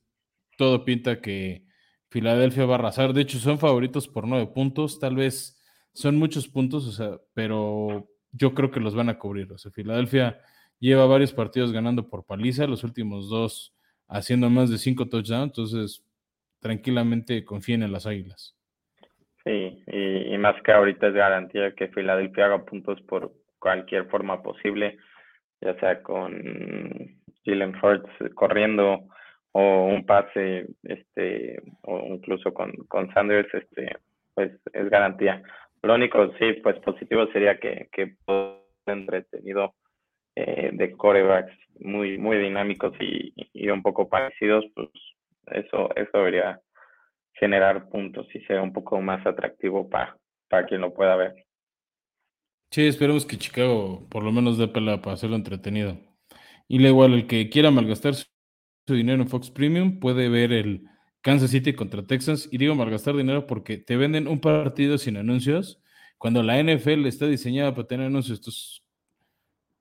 todo 0.56 0.84
pinta 0.84 1.20
que 1.20 1.67
Filadelfia 2.10 2.66
va 2.66 2.74
a 2.74 2.78
arrasar. 2.78 3.12
De 3.12 3.22
hecho, 3.22 3.38
son 3.38 3.58
favoritos 3.58 4.08
por 4.08 4.26
nueve 4.26 4.46
puntos. 4.46 4.98
Tal 4.98 5.16
vez 5.16 5.60
son 5.92 6.16
muchos 6.16 6.48
puntos, 6.48 6.86
o 6.86 6.92
sea, 6.92 7.18
pero 7.34 8.08
yo 8.32 8.54
creo 8.54 8.70
que 8.70 8.80
los 8.80 8.94
van 8.94 9.08
a 9.08 9.18
cubrir. 9.18 9.52
O 9.52 9.58
sea, 9.58 9.70
Filadelfia 9.70 10.40
lleva 10.80 11.06
varios 11.06 11.32
partidos 11.32 11.72
ganando 11.72 12.08
por 12.08 12.24
paliza, 12.24 12.66
los 12.66 12.84
últimos 12.84 13.28
dos 13.28 13.74
haciendo 14.08 14.48
más 14.48 14.70
de 14.70 14.78
cinco 14.78 15.06
touchdowns, 15.08 15.44
entonces 15.44 16.04
tranquilamente 16.60 17.44
confíen 17.44 17.82
en 17.82 17.92
las 17.92 18.06
águilas. 18.06 18.56
Sí, 19.44 19.82
y, 19.86 20.36
más 20.38 20.60
que 20.62 20.72
ahorita 20.72 21.08
es 21.08 21.14
garantía 21.14 21.74
que 21.74 21.88
Filadelfia 21.88 22.46
haga 22.46 22.64
puntos 22.64 23.00
por 23.02 23.32
cualquier 23.58 24.06
forma 24.08 24.42
posible, 24.42 24.98
ya 25.60 25.78
sea 25.80 26.02
con 26.02 26.32
Jalen 27.44 27.74
Hurts 27.82 28.34
corriendo 28.34 29.08
o 29.52 29.86
un 29.86 30.04
pase, 30.06 30.66
este, 30.82 31.62
o 31.82 32.14
incluso 32.14 32.52
con, 32.52 32.72
con 32.88 33.12
Sanders, 33.12 33.52
este, 33.54 33.96
pues 34.34 34.52
es 34.72 34.90
garantía. 34.90 35.42
Lo 35.82 35.94
único, 35.94 36.32
sí, 36.38 36.54
pues 36.62 36.78
positivo 36.80 37.26
sería 37.32 37.58
que, 37.58 37.88
que 37.92 38.16
entretenido 38.86 39.74
eh, 40.34 40.70
de 40.72 40.92
corebacks 40.92 41.52
muy, 41.80 42.18
muy 42.18 42.38
dinámicos 42.38 42.94
y, 43.00 43.32
y, 43.52 43.68
un 43.68 43.82
poco 43.82 44.08
parecidos, 44.08 44.64
pues 44.74 44.88
eso, 45.52 45.94
eso 45.96 46.10
debería 46.14 46.60
generar 47.34 47.88
puntos 47.88 48.26
y 48.34 48.40
sea 48.40 48.62
un 48.62 48.72
poco 48.72 49.00
más 49.00 49.24
atractivo 49.26 49.88
para, 49.88 50.16
para 50.48 50.66
quien 50.66 50.80
lo 50.80 50.92
pueda 50.92 51.16
ver. 51.16 51.34
Sí, 52.70 52.86
esperemos 52.86 53.24
que 53.24 53.38
Chicago 53.38 54.06
por 54.10 54.22
lo 54.22 54.32
menos 54.32 54.58
dé 54.58 54.68
pelea 54.68 55.00
para 55.00 55.14
hacerlo 55.14 55.36
entretenido. 55.36 55.96
Y 56.66 56.80
le 56.80 56.88
igual, 56.88 57.14
el 57.14 57.26
que 57.26 57.48
quiera 57.48 57.70
malgastar 57.70 58.14
su 58.14 58.26
dinero 58.94 59.22
en 59.22 59.28
Fox 59.28 59.50
Premium 59.50 59.98
puede 60.00 60.28
ver 60.28 60.52
el 60.52 60.88
Kansas 61.22 61.50
City 61.50 61.74
contra 61.74 62.06
Texans. 62.06 62.48
Y 62.50 62.58
digo 62.58 62.74
malgastar 62.74 63.16
dinero 63.16 63.46
porque 63.46 63.78
te 63.78 63.96
venden 63.96 64.28
un 64.28 64.40
partido 64.40 64.98
sin 64.98 65.16
anuncios. 65.16 65.82
Cuando 66.18 66.42
la 66.42 66.62
NFL 66.62 67.06
está 67.06 67.26
diseñada 67.26 67.74
para 67.74 67.86
tener 67.86 68.06
anuncios, 68.06 68.38
estos, 68.38 68.84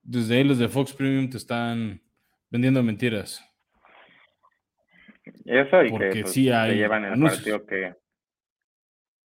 desde 0.03 0.37
ahí 0.37 0.43
los 0.43 0.59
de 0.59 0.67
Fox 0.67 0.93
Premium 0.93 1.29
te 1.29 1.37
están 1.37 2.01
vendiendo 2.49 2.83
mentiras. 2.83 3.43
Eso 5.45 5.83
y 5.83 5.91
que 5.97 6.21
pues, 6.21 6.35
llevan 6.35 7.05
el 7.05 7.19
partido 7.19 7.65
que, 7.65 7.93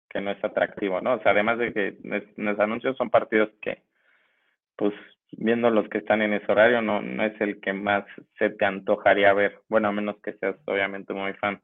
que 0.10 0.22
no 0.22 0.32
es 0.32 0.44
atractivo, 0.44 1.02
¿no? 1.02 1.16
O 1.16 1.22
sea, 1.22 1.32
además 1.32 1.58
de 1.60 1.74
que 1.74 1.98
los 2.38 2.60
anuncios 2.60 2.96
son 2.98 3.10
partidos 3.10 3.50
que, 3.62 3.84
pues, 4.76 4.94
viendo 5.32 5.70
los 5.70 5.88
que 5.90 6.00
están 6.00 6.22
en 6.22 6.34
ese 6.34 6.52
horario, 6.52 6.82
no, 6.82 7.02
no 7.02 7.24
es 7.24 7.40
el 7.42 7.60
que 7.62 7.74
más 7.74 8.06
se 8.38 8.50
te 8.50 8.66
antojaría 8.66 9.34
ver. 9.34 9.60
Bueno, 9.70 9.90
a 9.90 9.92
menos 9.92 10.18
que 10.22 10.34
seas 10.34 10.56
obviamente 10.66 11.14
muy 11.14 11.34
fan 11.34 11.62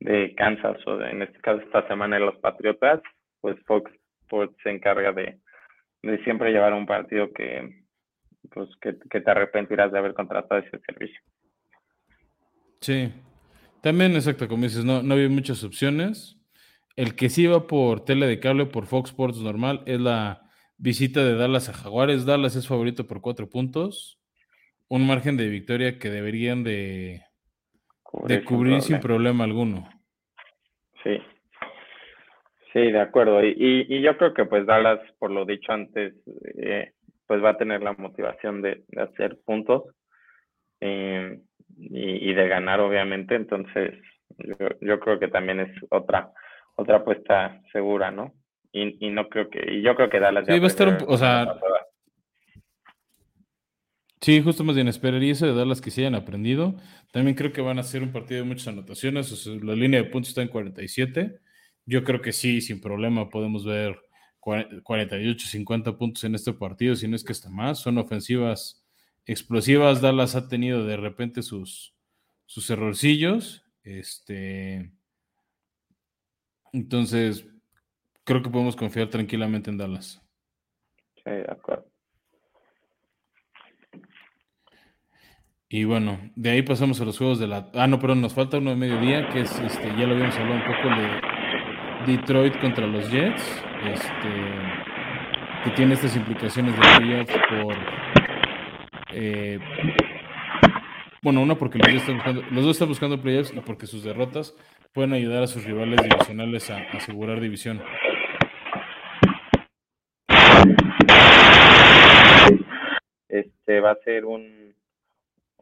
de 0.00 0.34
Kansas 0.34 0.76
o 0.86 0.98
de, 0.98 1.10
en 1.10 1.22
este 1.22 1.38
caso 1.40 1.62
esta 1.62 1.86
semana 1.88 2.16
de 2.16 2.26
los 2.26 2.36
Patriotas, 2.36 3.00
pues 3.40 3.56
Fox 3.66 3.90
Sports 4.22 4.56
se 4.62 4.70
encarga 4.70 5.12
de, 5.12 5.38
de 6.02 6.24
siempre 6.24 6.50
llevar 6.50 6.74
un 6.74 6.86
partido 6.86 7.32
que, 7.32 7.84
pues, 8.52 8.68
que, 8.80 8.96
que 9.10 9.20
te 9.20 9.30
arrepentirás 9.30 9.92
de 9.92 9.98
haber 9.98 10.14
contratado 10.14 10.60
ese 10.60 10.78
servicio. 10.80 11.20
Sí, 12.80 13.12
también, 13.82 14.14
exacto, 14.14 14.48
como 14.48 14.64
dices, 14.64 14.84
no, 14.84 15.02
no 15.02 15.14
había 15.14 15.28
muchas 15.28 15.62
opciones. 15.64 16.36
El 16.96 17.14
que 17.14 17.28
sí 17.28 17.46
va 17.46 17.66
por 17.66 18.04
tele 18.04 18.26
de 18.26 18.40
cable, 18.40 18.66
por 18.66 18.86
Fox 18.86 19.10
Sports 19.10 19.38
normal, 19.38 19.82
es 19.86 20.00
la 20.00 20.45
visita 20.78 21.24
de 21.24 21.34
Dallas 21.34 21.68
a 21.68 21.72
Jaguares. 21.72 22.26
Dallas 22.26 22.56
es 22.56 22.68
favorito 22.68 23.06
por 23.06 23.20
cuatro 23.20 23.48
puntos. 23.48 24.20
Un 24.88 25.06
margen 25.06 25.36
de 25.36 25.48
victoria 25.48 25.98
que 25.98 26.10
deberían 26.10 26.62
de, 26.62 27.22
de 28.26 28.44
cubrir 28.44 28.80
sin 28.82 29.00
problema 29.00 29.44
alguno. 29.44 29.88
Sí. 31.02 31.18
Sí, 32.72 32.92
de 32.92 33.00
acuerdo. 33.00 33.42
Y, 33.42 33.86
y, 33.88 34.02
yo 34.02 34.16
creo 34.16 34.34
que 34.34 34.44
pues 34.44 34.66
Dallas, 34.66 35.00
por 35.18 35.30
lo 35.30 35.44
dicho 35.44 35.72
antes, 35.72 36.14
eh, 36.58 36.92
pues 37.26 37.42
va 37.42 37.50
a 37.50 37.56
tener 37.56 37.82
la 37.82 37.94
motivación 37.94 38.62
de, 38.62 38.84
hacer 38.96 39.38
puntos. 39.44 39.84
Eh, 40.80 41.40
y, 41.78 42.32
de 42.32 42.48
ganar, 42.48 42.80
obviamente. 42.80 43.34
Entonces, 43.34 43.94
yo, 44.80 45.00
creo 45.00 45.18
que 45.18 45.28
también 45.28 45.60
es 45.60 45.70
otra 45.90 46.32
otra 46.76 46.98
apuesta 46.98 47.62
segura, 47.72 48.10
¿no? 48.10 48.34
Y, 48.76 49.06
y 49.06 49.10
no 49.10 49.26
creo 49.30 49.48
que, 49.48 49.72
y 49.72 49.80
yo 49.80 49.94
creo 49.94 50.10
que 50.10 50.20
Dallas. 50.20 50.44
Sí, 50.46 50.58
va 50.58 50.64
a 50.64 50.68
estar 50.68 50.88
un, 50.88 50.98
o 51.08 51.16
sea. 51.16 51.58
Sí, 54.20 54.42
justo 54.42 54.64
más 54.64 54.74
bien 54.74 54.88
esperaría 54.88 55.32
eso 55.32 55.46
de 55.46 55.54
Dallas 55.54 55.80
que 55.80 55.90
se 55.90 56.02
hayan 56.02 56.14
aprendido. 56.14 56.76
También 57.10 57.34
creo 57.36 57.54
que 57.54 57.62
van 57.62 57.78
a 57.78 57.82
ser 57.82 58.02
un 58.02 58.12
partido 58.12 58.42
de 58.42 58.46
muchas 58.46 58.68
anotaciones. 58.68 59.32
O 59.32 59.36
sea, 59.36 59.54
la 59.62 59.74
línea 59.74 60.02
de 60.02 60.10
puntos 60.10 60.28
está 60.28 60.42
en 60.42 60.48
47. 60.48 61.38
Yo 61.86 62.04
creo 62.04 62.20
que 62.20 62.32
sí, 62.32 62.60
sin 62.60 62.82
problema 62.82 63.30
podemos 63.30 63.64
ver 63.64 63.98
48, 64.40 65.48
50 65.48 65.96
puntos 65.96 66.24
en 66.24 66.34
este 66.34 66.52
partido, 66.52 66.96
si 66.96 67.08
no 67.08 67.16
es 67.16 67.24
que 67.24 67.32
está 67.32 67.48
más. 67.48 67.78
Son 67.78 67.96
ofensivas 67.96 68.84
explosivas. 69.24 70.02
Dallas 70.02 70.36
ha 70.36 70.48
tenido 70.48 70.84
de 70.84 70.98
repente 70.98 71.42
sus, 71.42 71.94
sus 72.44 72.68
errorcillos. 72.68 73.64
Este, 73.84 74.92
entonces, 76.72 77.46
creo 78.26 78.42
que 78.42 78.50
podemos 78.50 78.76
confiar 78.76 79.08
tranquilamente 79.08 79.70
en 79.70 79.78
Dallas. 79.78 80.20
Sí, 81.24 81.30
de 81.30 81.46
acuerdo. 81.48 81.86
Y 85.68 85.84
bueno, 85.84 86.18
de 86.36 86.50
ahí 86.50 86.62
pasamos 86.62 87.00
a 87.00 87.04
los 87.04 87.16
juegos 87.16 87.38
de 87.38 87.46
la. 87.46 87.70
Ah, 87.74 87.86
no, 87.86 87.98
pero 87.98 88.14
nos 88.14 88.34
falta 88.34 88.58
uno 88.58 88.70
de 88.70 88.76
mediodía, 88.76 89.28
que 89.30 89.40
es 89.40 89.58
este, 89.58 89.88
ya 89.96 90.06
lo 90.06 90.14
habíamos 90.14 90.36
hablado 90.36 90.60
un 90.60 90.66
poco 90.66 90.88
de 92.06 92.12
Detroit 92.12 92.60
contra 92.60 92.86
los 92.86 93.10
Jets. 93.10 93.42
Este, 93.84 94.28
que 95.64 95.70
tiene 95.70 95.94
estas 95.94 96.14
implicaciones 96.16 96.74
de 96.74 96.80
playoff 96.80 97.30
por 97.50 97.76
eh, 99.12 99.58
bueno, 101.22 101.42
uno 101.42 101.58
porque 101.58 101.78
los 101.78 101.88
dos, 101.88 102.02
están 102.02 102.16
buscando, 102.16 102.42
los 102.50 102.64
dos 102.64 102.76
están 102.76 102.88
buscando 102.88 103.20
playoffs 103.20 103.52
y 103.52 103.60
porque 103.60 103.88
sus 103.88 104.04
derrotas 104.04 104.54
pueden 104.92 105.12
ayudar 105.12 105.42
a 105.42 105.46
sus 105.48 105.64
rivales 105.64 106.00
divisionales 106.00 106.70
a, 106.70 106.78
asegurar 106.92 107.40
división. 107.40 107.82
Este 113.40 113.80
va 113.80 113.92
a 113.92 114.02
ser 114.04 114.24
un, 114.24 114.74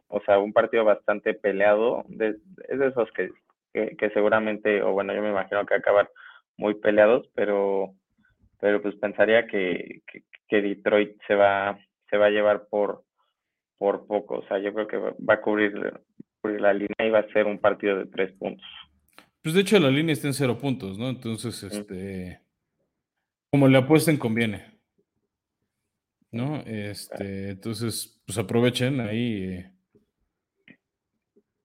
o 0.07 0.21
sea, 0.21 0.39
un 0.39 0.53
partido 0.53 0.83
bastante 0.85 1.33
peleado. 1.33 2.05
es 2.09 2.79
de 2.79 2.87
esos 2.87 3.09
que, 3.11 3.29
que, 3.73 4.09
seguramente, 4.11 4.81
o 4.81 4.93
bueno, 4.93 5.13
yo 5.13 5.21
me 5.21 5.29
imagino 5.29 5.65
que 5.65 5.75
acabar 5.75 6.09
muy 6.57 6.75
peleados, 6.75 7.27
pero, 7.35 7.93
pero 8.59 8.81
pues 8.81 8.95
pensaría 8.95 9.45
que, 9.47 10.01
que 10.47 10.61
Detroit 10.61 11.17
se 11.27 11.35
va, 11.35 11.77
se 12.09 12.17
va 12.17 12.27
a 12.27 12.31
llevar 12.31 12.67
por, 12.69 13.03
por 13.77 14.07
poco. 14.07 14.39
O 14.39 14.47
sea, 14.47 14.59
yo 14.59 14.73
creo 14.73 14.87
que 14.87 14.97
va 14.97 15.33
a 15.33 15.41
cubrir, 15.41 15.73
la 16.43 16.73
línea 16.73 16.95
y 17.03 17.09
va 17.09 17.19
a 17.19 17.33
ser 17.33 17.47
un 17.47 17.57
partido 17.57 17.97
de 17.97 18.05
tres 18.05 18.31
puntos. 18.33 18.65
Pues 19.41 19.55
de 19.55 19.61
hecho 19.61 19.79
la 19.79 19.89
línea 19.89 20.13
está 20.13 20.27
en 20.27 20.33
cero 20.33 20.57
puntos, 20.57 20.97
¿no? 20.97 21.09
Entonces, 21.09 21.63
este, 21.63 22.39
como 23.51 23.67
le 23.67 23.79
apuesten, 23.79 24.17
conviene. 24.17 24.74
¿No? 26.31 26.61
Este, 26.65 27.51
entonces, 27.51 28.21
pues 28.25 28.37
aprovechen 28.37 28.99
ahí 28.99 29.65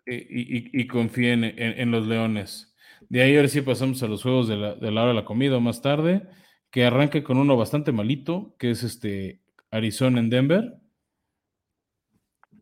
y, 0.07 0.87
confíen 0.87 1.45
en, 1.45 1.91
los 1.91 2.07
leones. 2.07 2.75
De 3.09 3.23
ahí 3.23 3.37
ahora 3.37 3.49
sí 3.49 3.63
pasamos 3.63 4.03
a 4.03 4.07
los 4.07 4.23
juegos 4.23 4.49
de 4.49 4.57
la, 4.57 4.75
de 4.75 4.91
la 4.91 5.03
hora 5.03 5.11
de 5.11 5.17
la 5.17 5.25
comida 5.25 5.59
más 5.61 5.83
tarde, 5.83 6.23
que 6.71 6.85
arranque 6.85 7.23
con 7.23 7.39
uno 7.39 7.57
bastante 7.57 7.93
malito, 7.93 8.55
que 8.59 8.71
es 8.71 8.83
este 8.83 9.41
Arizona 9.71 10.21
en 10.21 10.31
Denver. 10.31 10.75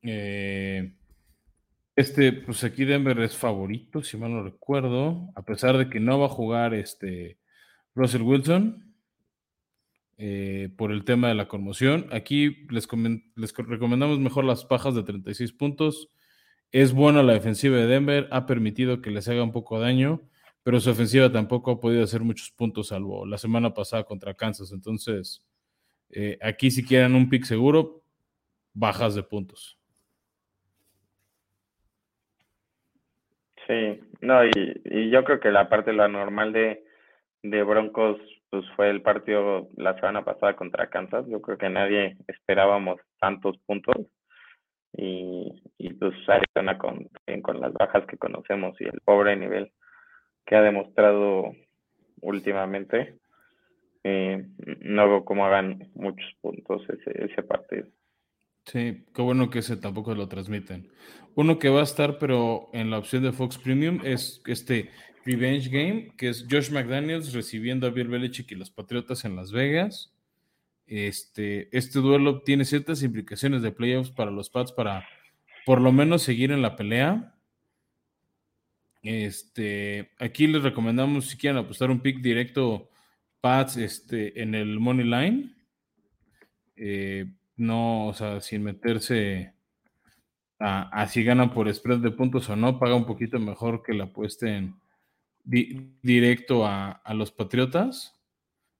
Eh, 0.02 0.92
este, 1.96 2.32
pues 2.32 2.62
aquí 2.64 2.84
Denver 2.84 3.18
es 3.20 3.36
favorito, 3.36 4.02
si 4.02 4.16
mal 4.16 4.32
no 4.32 4.42
recuerdo, 4.42 5.30
a 5.34 5.42
pesar 5.42 5.76
de 5.76 5.90
que 5.90 6.00
no 6.00 6.18
va 6.18 6.26
a 6.26 6.30
jugar 6.30 6.74
este 6.74 7.38
Russell 7.94 8.22
Wilson. 8.22 8.87
Eh, 10.20 10.70
por 10.76 10.90
el 10.90 11.04
tema 11.04 11.28
de 11.28 11.36
la 11.36 11.46
conmoción. 11.46 12.06
Aquí 12.10 12.66
les, 12.70 12.88
les 13.36 13.56
recomendamos 13.56 14.18
mejor 14.18 14.44
las 14.44 14.64
pajas 14.64 14.96
de 14.96 15.04
36 15.04 15.52
puntos. 15.52 16.10
Es 16.72 16.92
buena 16.92 17.22
la 17.22 17.34
defensiva 17.34 17.76
de 17.76 17.86
Denver, 17.86 18.26
ha 18.32 18.44
permitido 18.44 19.00
que 19.00 19.10
les 19.10 19.28
haga 19.28 19.44
un 19.44 19.52
poco 19.52 19.78
daño, 19.78 20.20
pero 20.64 20.80
su 20.80 20.90
ofensiva 20.90 21.30
tampoco 21.30 21.70
ha 21.70 21.80
podido 21.80 22.02
hacer 22.02 22.22
muchos 22.22 22.50
puntos, 22.50 22.88
salvo 22.88 23.24
la 23.26 23.38
semana 23.38 23.72
pasada 23.72 24.02
contra 24.02 24.34
Kansas. 24.34 24.72
Entonces, 24.72 25.46
eh, 26.10 26.36
aquí 26.42 26.72
si 26.72 26.84
quieren 26.84 27.14
un 27.14 27.28
pick 27.28 27.44
seguro, 27.44 28.02
bajas 28.74 29.14
de 29.14 29.22
puntos. 29.22 29.78
Sí, 33.68 34.00
no, 34.20 34.44
y, 34.44 35.10
yo 35.10 35.22
creo 35.22 35.38
que 35.38 35.50
la 35.50 35.68
parte 35.68 35.92
la 35.92 36.08
normal 36.08 36.52
de, 36.52 36.84
de 37.42 37.62
Broncos 37.62 38.18
pues 38.50 38.64
fue 38.76 38.90
el 38.90 39.02
partido 39.02 39.68
la 39.76 39.94
semana 39.94 40.24
pasada 40.24 40.56
contra 40.56 40.88
Kansas. 40.88 41.26
Yo 41.28 41.40
creo 41.42 41.58
que 41.58 41.68
nadie 41.68 42.16
esperábamos 42.26 43.00
tantos 43.20 43.58
puntos 43.66 43.96
y, 44.92 45.62
y 45.76 45.92
pues 45.94 46.14
Arizona 46.28 46.78
con, 46.78 47.08
con 47.42 47.60
las 47.60 47.72
bajas 47.74 48.06
que 48.06 48.16
conocemos 48.16 48.80
y 48.80 48.84
el 48.84 49.00
pobre 49.04 49.36
nivel 49.36 49.72
que 50.46 50.56
ha 50.56 50.62
demostrado 50.62 51.52
últimamente, 52.20 53.18
eh, 54.02 54.46
no 54.80 55.08
veo 55.08 55.24
cómo 55.24 55.44
hagan 55.44 55.90
muchos 55.94 56.30
puntos 56.40 56.82
ese, 56.88 57.24
ese 57.24 57.42
partido. 57.42 57.86
Sí, 58.64 59.04
qué 59.14 59.22
bueno 59.22 59.48
que 59.48 59.60
ese 59.60 59.76
tampoco 59.76 60.14
lo 60.14 60.28
transmiten. 60.28 60.90
Uno 61.34 61.58
que 61.58 61.68
va 61.70 61.80
a 61.80 61.84
estar, 61.84 62.18
pero 62.18 62.68
en 62.72 62.90
la 62.90 62.98
opción 62.98 63.22
de 63.22 63.32
Fox 63.32 63.56
Premium, 63.58 64.00
es 64.04 64.42
este 64.46 64.90
Revenge 65.28 65.68
Game, 65.68 66.12
que 66.16 66.30
es 66.30 66.46
Josh 66.50 66.70
McDaniels 66.70 67.34
recibiendo 67.34 67.86
a 67.86 67.90
Bill 67.90 68.08
Belichick 68.08 68.50
y 68.50 68.54
los 68.54 68.70
Patriotas 68.70 69.26
en 69.26 69.36
Las 69.36 69.52
Vegas. 69.52 70.10
Este, 70.86 71.68
este 71.76 71.98
duelo 71.98 72.40
tiene 72.40 72.64
ciertas 72.64 73.02
implicaciones 73.02 73.60
de 73.60 73.70
playoffs 73.70 74.10
para 74.10 74.30
los 74.30 74.48
Pats 74.48 74.72
para 74.72 75.06
por 75.66 75.82
lo 75.82 75.92
menos 75.92 76.22
seguir 76.22 76.50
en 76.50 76.62
la 76.62 76.76
pelea. 76.76 77.34
Este, 79.02 80.12
aquí 80.18 80.46
les 80.46 80.62
recomendamos 80.62 81.26
si 81.26 81.36
quieren 81.36 81.58
apostar 81.58 81.90
un 81.90 82.00
pick 82.00 82.20
directo 82.22 82.88
Pats 83.42 83.76
este, 83.76 84.40
en 84.40 84.54
el 84.54 84.80
Money 84.80 85.04
Line. 85.04 85.54
Eh, 86.74 87.26
no, 87.58 88.06
o 88.06 88.14
sea, 88.14 88.40
sin 88.40 88.62
meterse 88.62 89.52
a, 90.58 91.06
si 91.06 91.22
ganan 91.22 91.52
por 91.52 91.72
spread 91.72 91.98
de 91.98 92.12
puntos 92.12 92.48
o 92.48 92.56
no, 92.56 92.78
paga 92.78 92.94
un 92.94 93.04
poquito 93.04 93.38
mejor 93.38 93.82
que 93.82 93.92
la 93.92 94.04
apuesten 94.04 94.74
directo 95.48 96.66
a, 96.66 97.02
los 97.14 97.32
Patriotas. 97.32 98.14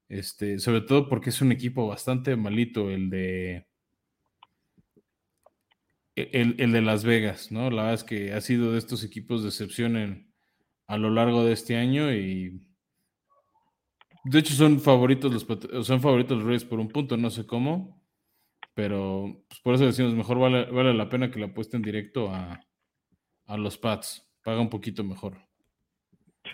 Este, 0.09 0.59
sobre 0.59 0.83
todo 0.83 1.09
porque 1.09 1.31
es 1.31 1.41
un 1.43 1.53
equipo 1.53 1.87
bastante 1.87 2.35
malito 2.35 2.91
el 2.91 3.11
de 3.11 3.67
el, 6.17 6.73
de 6.73 6.81
Las 6.81 7.05
Vegas, 7.05 7.53
¿no? 7.53 7.71
La 7.71 7.83
verdad 7.83 7.95
es 7.95 8.05
que 8.05 8.33
ha 8.33 8.41
sido 8.41 8.73
de 8.73 8.79
estos 8.79 9.05
equipos 9.05 9.43
de 9.43 9.49
excepción 9.51 10.33
a 10.87 10.97
lo 10.97 11.11
largo 11.11 11.45
de 11.45 11.53
este 11.53 11.77
año 11.77 12.13
y 12.13 12.63
de 14.25 14.39
hecho 14.39 14.55
son 14.55 14.81
favoritos 14.81 15.33
los 15.33 15.87
son 15.87 16.01
favoritos 16.01 16.39
los 16.39 16.47
Reyes 16.47 16.65
por 16.65 16.81
un 16.81 16.89
punto, 16.89 17.17
no 17.17 17.31
sé 17.31 17.47
cómo, 17.47 18.03
pero 18.75 19.45
pues, 19.49 19.61
por 19.61 19.75
eso 19.75 19.87
decimos 19.87 20.15
mejor 20.15 20.39
vale, 20.39 20.65
vale 20.71 20.95
la 20.95 21.09
pena 21.09 21.31
que 21.31 21.39
la 21.39 21.47
apuesten 21.47 21.83
directo 21.83 22.31
a, 22.31 22.61
a 23.47 23.57
los 23.57 23.79
Pats, 23.79 24.27
paga 24.43 24.61
un 24.61 24.71
poquito 24.71 25.05
mejor. 25.05 25.48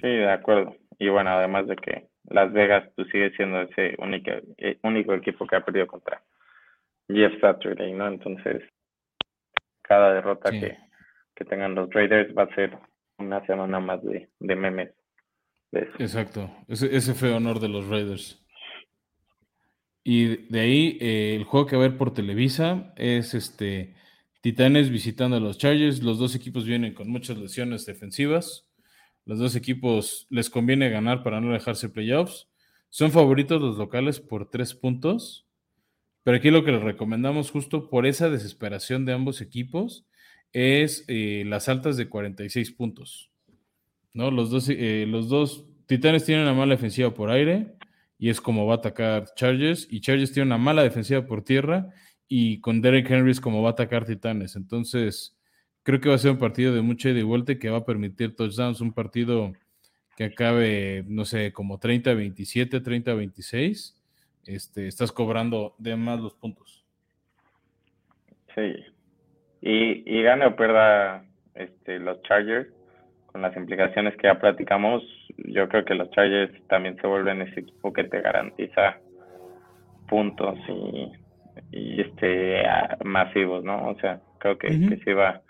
Sí, 0.01 0.09
de 0.09 0.31
acuerdo. 0.31 0.77
Y 0.99 1.09
bueno, 1.09 1.31
además 1.31 1.67
de 1.67 1.77
que 1.77 2.09
Las 2.25 2.53
Vegas 2.53 2.89
pues, 2.97 3.09
sigue 3.11 3.31
siendo 3.37 3.63
ese 3.63 3.95
único, 3.99 4.31
eh, 4.59 4.79
único 4.83 5.15
equipo 5.15 5.47
que 5.47 5.57
ha 5.57 5.65
perdido 5.65 5.87
contra 5.87 6.23
Jeff 7.09 7.33
Saturday, 7.41 7.93
¿no? 7.93 8.09
Entonces, 8.09 8.63
cada 9.83 10.15
derrota 10.15 10.51
que, 10.51 10.79
que, 11.35 11.45
tengan 11.45 11.75
los 11.75 11.93
Raiders 11.93 12.35
va 12.37 12.45
a 12.45 12.55
ser 12.55 12.77
una 13.19 13.45
semana 13.47 13.81
más 13.81 14.03
de, 14.03 14.29
de 14.39 14.57
memes. 14.57 14.91
Exacto, 15.99 16.51
ese, 16.69 16.95
ese 16.95 17.15
fue 17.15 17.33
honor 17.33 17.59
de 17.59 17.69
los 17.69 17.89
Raiders. 17.89 18.41
Y 20.05 20.37
de 20.53 20.61
ahí, 20.61 20.99
eh, 21.01 21.35
el 21.35 21.45
juego 21.45 21.67
que 21.67 21.77
va 21.77 21.85
a 21.85 21.89
ver 21.89 21.99
por 21.99 22.13
Televisa 22.13 22.93
es 22.97 23.35
este 23.35 23.95
Titanes 24.43 24.91
visitando 24.91 25.39
a 25.39 25.41
los 25.41 25.57
Chargers. 25.57 26.03
Los 26.03 26.19
dos 26.19 26.37
equipos 26.37 26.67
vienen 26.67 26.93
con 26.93 27.09
muchas 27.09 27.39
lesiones 27.39 27.87
defensivas. 27.87 28.64
Los 29.27 29.39
dos 29.39 29.57
equipos 29.57 30.27
les 30.31 30.51
conviene 30.51 30.91
ganar 30.91 31.23
para 31.23 31.41
no 31.41 31.53
dejarse 31.53 31.89
playoffs. 31.89 32.49
Son 32.91 33.11
favoritos 33.11 33.61
los 33.61 33.79
locales 33.79 34.21
por 34.21 34.51
tres 34.51 34.75
puntos. 34.75 35.47
Pero 36.23 36.39
aquí 36.39 36.51
lo 36.51 36.65
que 36.65 36.73
les 36.73 36.83
recomendamos 36.83 37.51
justo 37.51 37.91
por 37.91 38.07
esa 38.07 38.31
desesperación 38.31 39.05
de 39.05 39.13
ambos 39.13 39.41
equipos 39.41 40.07
es 40.53 41.05
eh, 41.09 41.45
las 41.47 41.69
altas 41.69 41.97
de 41.97 42.09
46 42.09 42.73
puntos. 42.73 43.31
¿no? 44.15 44.31
Los, 44.31 44.51
dos, 44.51 44.69
eh, 44.71 45.05
los 45.07 45.29
dos 45.29 45.67
Titanes 45.87 46.25
tienen 46.25 46.45
una 46.45 46.55
mala 46.55 46.75
defensiva 46.75 47.13
por 47.13 47.31
aire 47.31 47.75
y 48.19 48.31
es 48.31 48.41
como 48.41 48.65
va 48.67 48.75
a 48.75 48.77
atacar 48.79 49.27
Chargers. 49.35 49.87
Y 49.91 50.01
Chargers 50.01 50.33
tiene 50.33 50.47
una 50.47 50.59
mala 50.59 50.83
defensiva 50.83 51.27
por 51.27 51.45
tierra 51.45 51.91
y 52.27 52.61
con 52.61 52.81
Derek 52.81 53.11
Henry 53.11 53.33
es 53.33 53.41
como 53.41 53.63
va 53.63 53.71
a 53.71 53.73
atacar 53.73 54.07
Titanes. 54.07 54.57
Entonces, 54.57 55.37
creo 55.85 56.01
que 56.01 56.09
va 56.09 56.17
a 56.17 56.19
ser 56.19 56.33
un 56.33 56.39
partido 56.39 56.75
de 56.75 56.83
mucha 56.83 57.11
ida 57.11 57.21
y 57.21 57.23
vuelta 57.23 57.59
que 57.59 57.71
va 57.71 57.79
a 57.79 57.85
permitir 57.85 58.35
touchdowns, 58.35 58.81
un 58.81 58.93
partido 58.93 59.53
que 60.17 60.25
acabe, 60.25 61.05
no 61.07 61.25
sé, 61.25 61.53
como 61.53 61.79
30-27, 61.79 62.83
30-26, 62.83 63.95
este, 64.47 64.89
estás 64.89 65.13
cobrando 65.13 65.75
de 65.79 65.97
más 65.97 66.21
los 66.21 66.35
puntos. 66.35 66.85
Sí. 68.55 68.75
Y, 69.61 70.19
y 70.19 70.23
gane 70.23 70.47
o 70.47 70.57
pierda 70.57 71.25
este, 71.55 71.99
los 71.99 72.23
Chargers, 72.23 72.69
con 73.27 73.43
las 73.43 73.57
implicaciones 73.57 74.17
que 74.17 74.29
ya 74.29 74.39
platicamos, 74.39 75.03
yo 75.37 75.69
creo 75.69 75.85
que 75.85 75.95
los 75.95 76.11
Chargers 76.11 76.53
también 76.69 76.97
se 77.01 77.07
vuelven 77.07 77.43
ese 77.43 77.61
equipo 77.61 77.93
que 77.93 78.05
te 78.05 78.21
garantiza 78.21 78.99
puntos 80.09 80.57
y, 80.69 81.13
y 81.73 82.01
este 82.01 82.63
masivos, 83.05 83.65
¿no? 83.65 83.89
O 83.89 83.99
sea, 83.99 84.21
creo 84.39 84.57
que, 84.59 84.69
que 84.69 85.01
sí 85.05 85.13
va 85.13 85.43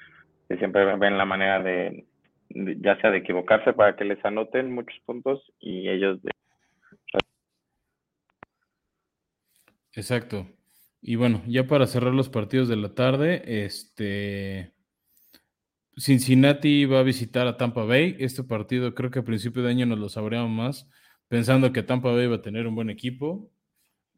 que 0.49 0.57
siempre 0.59 0.97
ven 0.97 1.19
la 1.19 1.25
manera 1.25 1.63
de, 1.63 2.07
ya 2.49 3.01
sea 3.01 3.11
de 3.11 3.19
equivocarse 3.19 3.73
para 3.73 3.97
que 3.97 4.05
les 4.05 4.25
anoten 4.25 4.73
muchos 4.73 4.99
puntos 5.05 5.53
y 5.61 5.89
ellos 5.89 6.23
de... 6.23 6.31
Exacto. 9.93 10.47
Y 11.01 11.17
bueno, 11.17 11.43
ya 11.47 11.67
para 11.67 11.87
cerrar 11.87 12.13
los 12.15 12.29
partidos 12.29 12.69
de 12.69 12.77
la 12.77 12.95
tarde, 12.95 13.43
este 13.65 14.73
Cincinnati 15.97 16.87
va 16.87 17.01
a 17.01 17.05
visitar 17.05 17.47
a 17.47 17.57
Tampa 17.57 17.85
Bay. 17.85 18.17
Este 18.19 18.43
partido 18.43 18.95
creo 18.95 19.11
que 19.11 19.21
a 19.21 19.25
principio 19.25 19.63
de 19.63 19.71
año 19.71 19.87
nos 19.87 19.99
lo 19.99 20.09
sabríamos 20.09 20.51
más, 20.51 20.91
pensando 21.29 21.73
que 21.73 21.83
Tampa 21.83 22.11
Bay 22.11 22.27
va 22.27 22.37
a 22.37 22.43
tener 22.43 22.67
un 22.67 22.75
buen 22.75 22.91
equipo. 22.91 23.51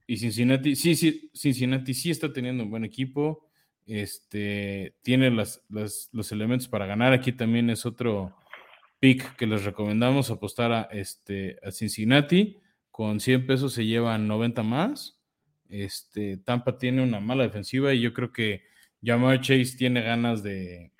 Y 0.07 0.17
Cincinnati, 0.17 0.77
sí, 0.77 0.95
sí, 0.95 1.31
Cincinnati 1.35 1.93
sí 1.93 2.11
está 2.11 2.33
teniendo 2.33 2.63
un 2.63 2.71
buen 2.71 2.85
equipo 2.85 3.49
este, 3.87 4.97
tiene 5.03 5.31
las, 5.31 5.65
los 5.69 6.33
elementos 6.33 6.69
para 6.69 6.87
ganar. 6.87 7.13
Aquí 7.13 7.33
también 7.33 7.71
es 7.71 7.87
otro 7.87 8.35
pick 8.99 9.37
que 9.37 9.47
les 9.47 9.65
recomendamos 9.65 10.31
apostar 10.31 10.73
a, 10.73 10.83
este, 10.93 11.59
a 11.63 11.71
Cincinnati. 11.71 12.59
Con 12.91 13.21
100 13.21 13.47
pesos 13.47 13.73
se 13.75 13.87
llevan 13.87 14.27
90 14.27 14.63
más. 14.63 15.23
Este, 15.69 16.37
Tampa 16.39 16.79
tiene 16.79 17.03
una 17.03 17.21
mala 17.21 17.45
defensiva 17.45 17.93
y 17.93 18.01
yo 18.01 18.13
creo 18.13 18.33
que 18.33 18.63
Jamar 19.03 19.41
Chase 19.41 19.77
tiene 19.77 20.03
ganas 20.03 20.43
de, 20.43 20.93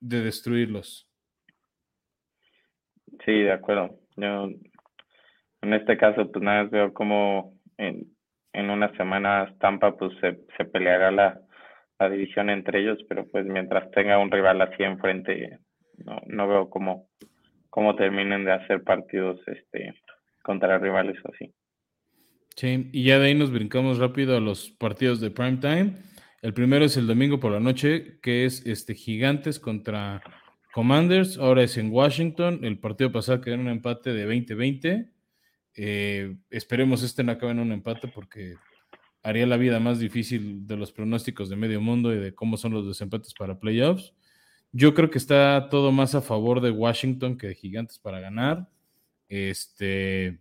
de 0.00 0.22
destruirlos. 0.22 1.10
Sí, 3.24 3.32
de 3.32 3.52
acuerdo. 3.52 3.98
Yo 4.16 4.50
en 5.62 5.72
este 5.72 5.96
caso, 5.96 6.30
pues 6.30 6.44
nada, 6.44 6.64
veo 6.64 6.92
como 6.92 7.54
en, 7.76 8.06
en 8.52 8.70
unas 8.70 8.94
semanas 8.96 9.56
Tampa 9.58 9.96
pues 9.96 10.12
se, 10.20 10.38
se 10.56 10.64
peleará 10.64 11.10
la, 11.10 11.40
la 11.98 12.10
división 12.10 12.50
entre 12.50 12.80
ellos, 12.80 12.98
pero 13.08 13.26
pues 13.28 13.46
mientras 13.46 13.90
tenga 13.90 14.18
un 14.18 14.30
rival 14.30 14.60
así 14.60 14.82
enfrente, 14.82 15.58
no, 16.04 16.20
no 16.26 16.48
veo 16.48 16.70
cómo, 16.70 17.08
cómo 17.70 17.96
terminen 17.96 18.44
de 18.44 18.52
hacer 18.52 18.82
partidos 18.82 19.40
este 19.46 19.94
contra 20.42 20.78
rivales 20.78 21.16
así. 21.24 21.52
Sí, 22.54 22.88
y 22.92 23.04
ya 23.04 23.18
de 23.18 23.26
ahí 23.26 23.34
nos 23.34 23.50
brincamos 23.50 23.98
rápido 23.98 24.36
a 24.36 24.40
los 24.40 24.70
partidos 24.70 25.20
de 25.20 25.30
prime 25.30 25.58
time. 25.58 25.92
El 26.40 26.54
primero 26.54 26.84
es 26.84 26.96
el 26.96 27.06
domingo 27.06 27.40
por 27.40 27.52
la 27.52 27.60
noche, 27.60 28.18
que 28.22 28.44
es 28.44 28.64
este 28.66 28.94
Gigantes 28.94 29.58
contra 29.58 30.22
Commanders. 30.72 31.38
Ahora 31.38 31.62
es 31.62 31.76
en 31.76 31.90
Washington. 31.90 32.60
El 32.62 32.78
partido 32.78 33.10
pasado 33.12 33.40
quedó 33.40 33.54
en 33.56 33.62
un 33.62 33.68
empate 33.68 34.14
de 34.14 34.28
20-20. 34.28 35.10
Eh, 35.74 36.36
esperemos 36.48 37.02
este 37.02 37.24
no 37.24 37.32
acabe 37.32 37.52
en 37.52 37.58
un 37.58 37.72
empate 37.72 38.08
porque 38.08 38.54
haría 39.26 39.44
la 39.44 39.56
vida 39.56 39.80
más 39.80 39.98
difícil 39.98 40.68
de 40.68 40.76
los 40.76 40.92
pronósticos 40.92 41.48
de 41.48 41.56
medio 41.56 41.80
mundo 41.80 42.14
y 42.14 42.18
de 42.18 42.32
cómo 42.32 42.56
son 42.56 42.72
los 42.72 42.86
desempates 42.86 43.34
para 43.34 43.58
playoffs. 43.58 44.14
Yo 44.70 44.94
creo 44.94 45.10
que 45.10 45.18
está 45.18 45.68
todo 45.68 45.90
más 45.90 46.14
a 46.14 46.22
favor 46.22 46.60
de 46.60 46.70
Washington 46.70 47.36
que 47.36 47.48
de 47.48 47.56
Gigantes 47.56 47.98
para 47.98 48.20
ganar. 48.20 48.68
Este, 49.28 50.38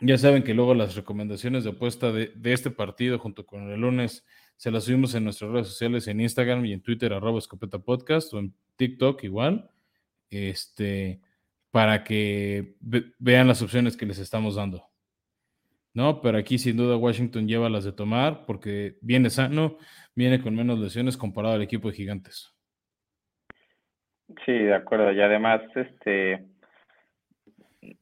Ya 0.00 0.16
saben 0.16 0.44
que 0.44 0.54
luego 0.54 0.72
las 0.72 0.94
recomendaciones 0.94 1.64
de 1.64 1.70
apuesta 1.70 2.10
de, 2.10 2.32
este 2.44 2.70
partido 2.70 3.18
junto 3.18 3.44
con 3.44 3.70
el 3.70 3.80
lunes 3.80 4.24
se 4.56 4.70
las 4.70 4.84
subimos 4.84 5.14
en 5.14 5.24
nuestras 5.24 5.50
redes 5.50 5.66
sociales, 5.68 6.08
en 6.08 6.22
Instagram 6.22 6.64
y 6.64 6.72
en 6.72 6.80
Twitter, 6.80 7.12
arroba 7.12 7.38
escopeta 7.38 7.78
podcast 7.78 8.32
o 8.32 8.38
en 8.38 8.54
TikTok 8.76 9.24
igual, 9.24 9.70
este, 10.30 11.20
para 11.70 12.02
que 12.02 12.76
vean 13.18 13.46
las 13.46 13.60
opciones 13.60 13.94
que 13.94 14.06
les 14.06 14.18
estamos 14.18 14.54
dando. 14.54 14.87
¿No? 15.98 16.22
Pero 16.22 16.38
aquí 16.38 16.58
sin 16.58 16.76
duda 16.76 16.96
Washington 16.96 17.48
lleva 17.48 17.68
las 17.68 17.84
de 17.84 17.92
tomar 17.92 18.46
porque 18.46 18.94
viene 19.02 19.30
sano, 19.30 19.78
viene 20.14 20.40
con 20.40 20.54
menos 20.54 20.78
lesiones 20.78 21.16
comparado 21.16 21.56
al 21.56 21.62
equipo 21.62 21.88
de 21.88 21.94
gigantes. 21.94 22.54
Sí, 24.46 24.52
de 24.52 24.74
acuerdo. 24.74 25.10
Y 25.10 25.20
además, 25.20 25.60
este, 25.74 26.46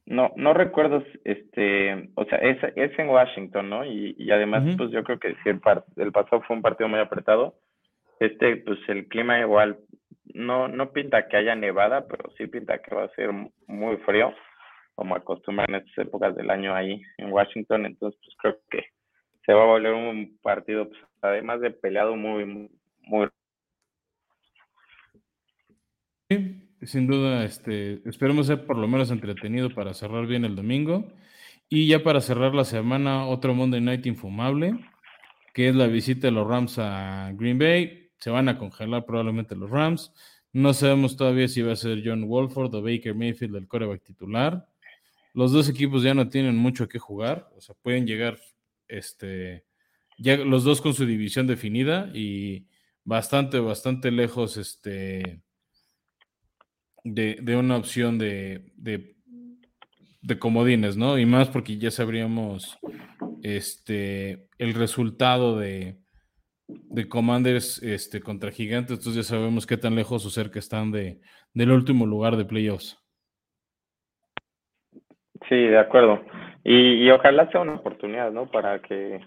no, 0.05 0.31
no 0.35 0.53
recuerdo, 0.53 1.03
este, 1.23 2.11
o 2.13 2.25
sea, 2.25 2.37
es, 2.37 2.59
es 2.75 2.99
en 2.99 3.09
Washington, 3.09 3.67
¿no? 3.67 3.83
Y, 3.83 4.29
además, 4.29 4.75
pues 4.77 4.91
yo 4.91 5.03
creo 5.03 5.17
que 5.17 5.35
si 5.41 5.49
el, 5.49 5.59
el 5.95 6.11
pasado 6.11 6.43
fue 6.43 6.55
un 6.55 6.61
partido 6.61 6.87
muy 6.87 6.99
apretado, 6.99 7.55
este, 8.19 8.57
pues 8.57 8.77
el 8.89 9.07
clima 9.07 9.39
igual 9.39 9.79
no, 10.35 10.67
no 10.67 10.91
pinta 10.91 11.27
que 11.27 11.37
haya 11.37 11.55
nevada, 11.55 12.07
pero 12.07 12.29
sí 12.37 12.45
pinta 12.45 12.77
que 12.77 12.93
va 12.93 13.05
a 13.05 13.15
ser 13.15 13.31
muy 13.65 13.97
frío 14.05 14.35
como 14.97 15.15
acostumbran 15.15 15.69
en 15.69 15.75
estas 15.75 16.07
épocas 16.07 16.35
del 16.35 16.49
año 16.49 16.73
ahí 16.73 17.03
en 17.19 17.31
Washington. 17.31 17.85
Entonces, 17.85 18.19
pues 18.19 18.35
creo 18.41 18.59
que 18.71 18.83
se 19.45 19.53
va 19.53 19.61
a 19.61 19.67
volver 19.67 19.93
un 19.93 20.39
partido, 20.41 20.89
pues, 20.89 20.99
además 21.21 21.61
de 21.61 21.69
peleado, 21.69 22.15
muy, 22.15 22.67
muy. 23.03 23.29
Sí, 26.27 26.67
sin 26.81 27.05
duda, 27.05 27.45
este, 27.45 28.01
esperemos 28.09 28.47
ser 28.47 28.65
por 28.65 28.75
lo 28.75 28.87
menos 28.87 29.11
entretenido 29.11 29.69
para 29.69 29.93
cerrar 29.93 30.25
bien 30.25 30.45
el 30.45 30.55
domingo. 30.55 31.05
Y 31.69 31.87
ya 31.87 32.01
para 32.01 32.19
cerrar 32.19 32.55
la 32.55 32.65
semana, 32.65 33.27
otro 33.27 33.53
Monday 33.53 33.81
Night 33.81 34.05
infumable, 34.07 34.79
que 35.53 35.67
es 35.67 35.75
la 35.75 35.85
visita 35.85 36.27
de 36.27 36.31
los 36.31 36.47
Rams 36.47 36.79
a 36.79 37.31
Green 37.35 37.59
Bay. 37.59 38.09
Se 38.17 38.31
van 38.31 38.49
a 38.49 38.57
congelar 38.57 39.05
probablemente 39.05 39.55
los 39.55 39.69
Rams. 39.69 40.11
No 40.53 40.73
sabemos 40.73 41.15
todavía 41.17 41.47
si 41.47 41.61
va 41.61 41.73
a 41.73 41.75
ser 41.75 42.01
John 42.03 42.27
Wolford 42.27 42.73
o 42.73 42.81
Baker 42.81 43.13
Mayfield 43.13 43.57
el 43.57 43.67
coreback 43.67 44.01
titular 44.01 44.65
los 45.37 45.51
dos 45.51 45.69
equipos 45.69 46.01
ya 46.01 46.15
no 46.15 46.29
tienen 46.29 46.57
mucho 46.57 46.87
que 46.89 46.97
jugar, 46.97 47.47
o 47.55 47.61
sea, 47.61 47.75
pueden 47.83 48.07
llegar, 48.07 48.39
este, 48.87 49.65
ya 50.17 50.35
los 50.35 50.63
dos 50.63 50.81
con 50.81 50.95
su 50.95 51.05
división 51.05 51.45
definida 51.45 52.09
y 52.11 52.65
bastante, 53.03 53.59
bastante 53.59 54.09
lejos, 54.09 54.57
este, 54.57 55.43
de, 57.03 57.55
una 57.55 57.77
opción 57.77 58.17
de, 58.17 58.73
de, 58.77 60.39
comodines, 60.39 60.97
¿no? 60.97 61.19
Y 61.19 61.27
más 61.27 61.49
porque 61.49 61.77
ya 61.77 61.91
sabríamos, 61.91 62.79
este, 63.43 64.49
el 64.57 64.73
resultado 64.73 65.59
de, 65.59 65.99
de 66.67 67.07
Commanders 67.07 67.77
este, 67.83 68.21
contra 68.21 68.51
Gigantes, 68.51 68.97
entonces 68.97 69.23
ya 69.23 69.35
sabemos 69.35 69.67
qué 69.67 69.77
tan 69.77 69.93
lejos 69.93 70.25
o 70.25 70.31
cerca 70.31 70.57
están 70.57 70.91
de, 70.91 71.21
del 71.53 71.69
último 71.69 72.07
lugar 72.07 72.37
de 72.37 72.45
playoffs. 72.45 72.97
Sí, 75.47 75.55
de 75.55 75.77
acuerdo. 75.77 76.23
Y, 76.63 77.09
ojalá 77.11 77.49
sea 77.51 77.61
una 77.61 77.75
oportunidad, 77.75 78.31
¿no? 78.31 78.49
Para 78.49 78.79
que 78.79 79.19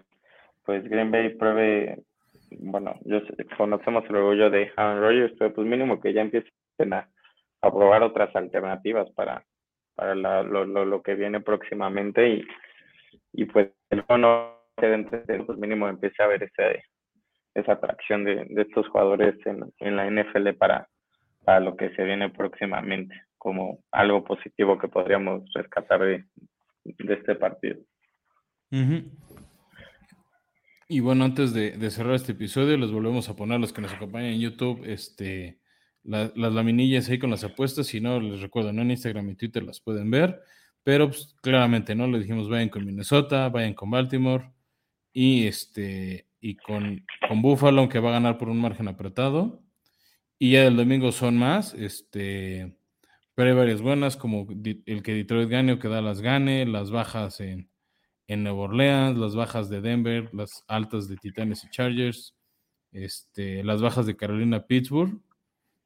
pues 0.64 0.84
Green 0.88 1.10
Bay 1.10 1.30
pruebe, 1.30 2.02
bueno, 2.58 2.94
yo 3.04 3.20
conocemos 3.56 4.04
el 4.08 4.16
orgullo 4.16 4.50
de 4.50 4.70
Aaron 4.76 5.00
Rodgers, 5.00 5.34
pero 5.38 5.54
pues 5.54 5.66
mínimo 5.66 6.00
que 6.00 6.12
ya 6.12 6.20
empiecen 6.20 6.92
a, 6.92 7.08
probar 7.60 8.02
otras 8.02 8.34
alternativas 8.36 9.10
para, 9.12 9.44
para 9.94 10.14
lo, 10.14 10.64
lo, 10.64 11.02
que 11.02 11.14
viene 11.14 11.40
próximamente 11.40 12.28
y, 12.28 12.46
y 13.32 13.44
pues 13.46 13.70
el 13.90 14.04
no 14.18 14.60
pues 14.76 15.58
mínimo 15.58 15.88
empiece 15.88 16.22
a 16.22 16.26
ver 16.26 16.42
ese, 16.42 16.84
esa 17.54 17.72
atracción 17.72 18.24
de, 18.24 18.46
de 18.48 18.62
estos 18.62 18.88
jugadores 18.88 19.34
en, 19.44 19.70
en 19.78 19.96
la 19.96 20.10
NFL 20.10 20.50
para, 20.58 20.88
para 21.44 21.60
lo 21.60 21.76
que 21.76 21.90
se 21.90 22.04
viene 22.04 22.30
próximamente 22.30 23.14
como 23.40 23.82
algo 23.90 24.22
positivo 24.22 24.78
que 24.78 24.86
podríamos 24.86 25.50
rescatar 25.54 26.00
de, 26.02 26.24
este 26.84 27.34
partido. 27.36 27.80
Y 30.88 31.00
bueno, 31.00 31.24
antes 31.24 31.54
de, 31.54 31.90
cerrar 31.90 32.16
este 32.16 32.32
episodio, 32.32 32.76
les 32.76 32.92
volvemos 32.92 33.30
a 33.30 33.36
poner 33.36 33.56
a 33.56 33.58
los 33.58 33.72
que 33.72 33.80
nos 33.80 33.94
acompañan 33.94 34.32
en 34.32 34.40
YouTube 34.40 34.82
este, 34.84 35.58
las 36.04 36.34
laminillas 36.36 37.08
ahí 37.08 37.18
con 37.18 37.30
las 37.30 37.42
apuestas. 37.42 37.86
Si 37.86 37.98
no, 37.98 38.20
les 38.20 38.42
recuerdo, 38.42 38.74
¿no? 38.74 38.82
en 38.82 38.90
Instagram 38.90 39.30
y 39.30 39.36
Twitter 39.36 39.62
las 39.62 39.80
pueden 39.80 40.10
ver. 40.10 40.38
Pero 40.82 41.08
pues, 41.08 41.34
claramente, 41.40 41.94
¿no? 41.94 42.06
Les 42.06 42.20
dijimos, 42.20 42.50
vayan 42.50 42.68
con 42.68 42.84
Minnesota, 42.84 43.48
vayan 43.48 43.72
con 43.72 43.90
Baltimore 43.90 44.52
y, 45.14 45.46
este, 45.46 46.26
y 46.42 46.56
con, 46.56 47.06
con 47.26 47.40
Buffalo, 47.40 47.80
aunque 47.80 48.00
va 48.00 48.10
a 48.10 48.14
ganar 48.20 48.36
por 48.36 48.50
un 48.50 48.60
margen 48.60 48.86
apretado. 48.86 49.62
Y 50.38 50.52
ya 50.52 50.66
el 50.66 50.76
domingo 50.76 51.10
son 51.10 51.38
más. 51.38 51.72
Este, 51.72 52.76
pero 53.40 53.52
hay 53.52 53.56
varias 53.56 53.80
buenas, 53.80 54.18
como 54.18 54.46
el 54.50 55.02
que 55.02 55.14
Detroit 55.14 55.48
gane 55.48 55.72
o 55.72 55.78
que 55.78 55.88
Dallas 55.88 56.20
gane, 56.20 56.66
las 56.66 56.90
bajas 56.90 57.40
en, 57.40 57.70
en 58.26 58.42
Nueva 58.42 58.58
Orleans, 58.64 59.16
las 59.16 59.34
bajas 59.34 59.70
de 59.70 59.80
Denver, 59.80 60.28
las 60.34 60.62
altas 60.68 61.08
de 61.08 61.16
Titanes 61.16 61.64
y 61.64 61.70
Chargers, 61.70 62.36
este, 62.92 63.64
las 63.64 63.80
bajas 63.80 64.04
de 64.04 64.14
Carolina, 64.14 64.66
Pittsburgh. 64.66 65.22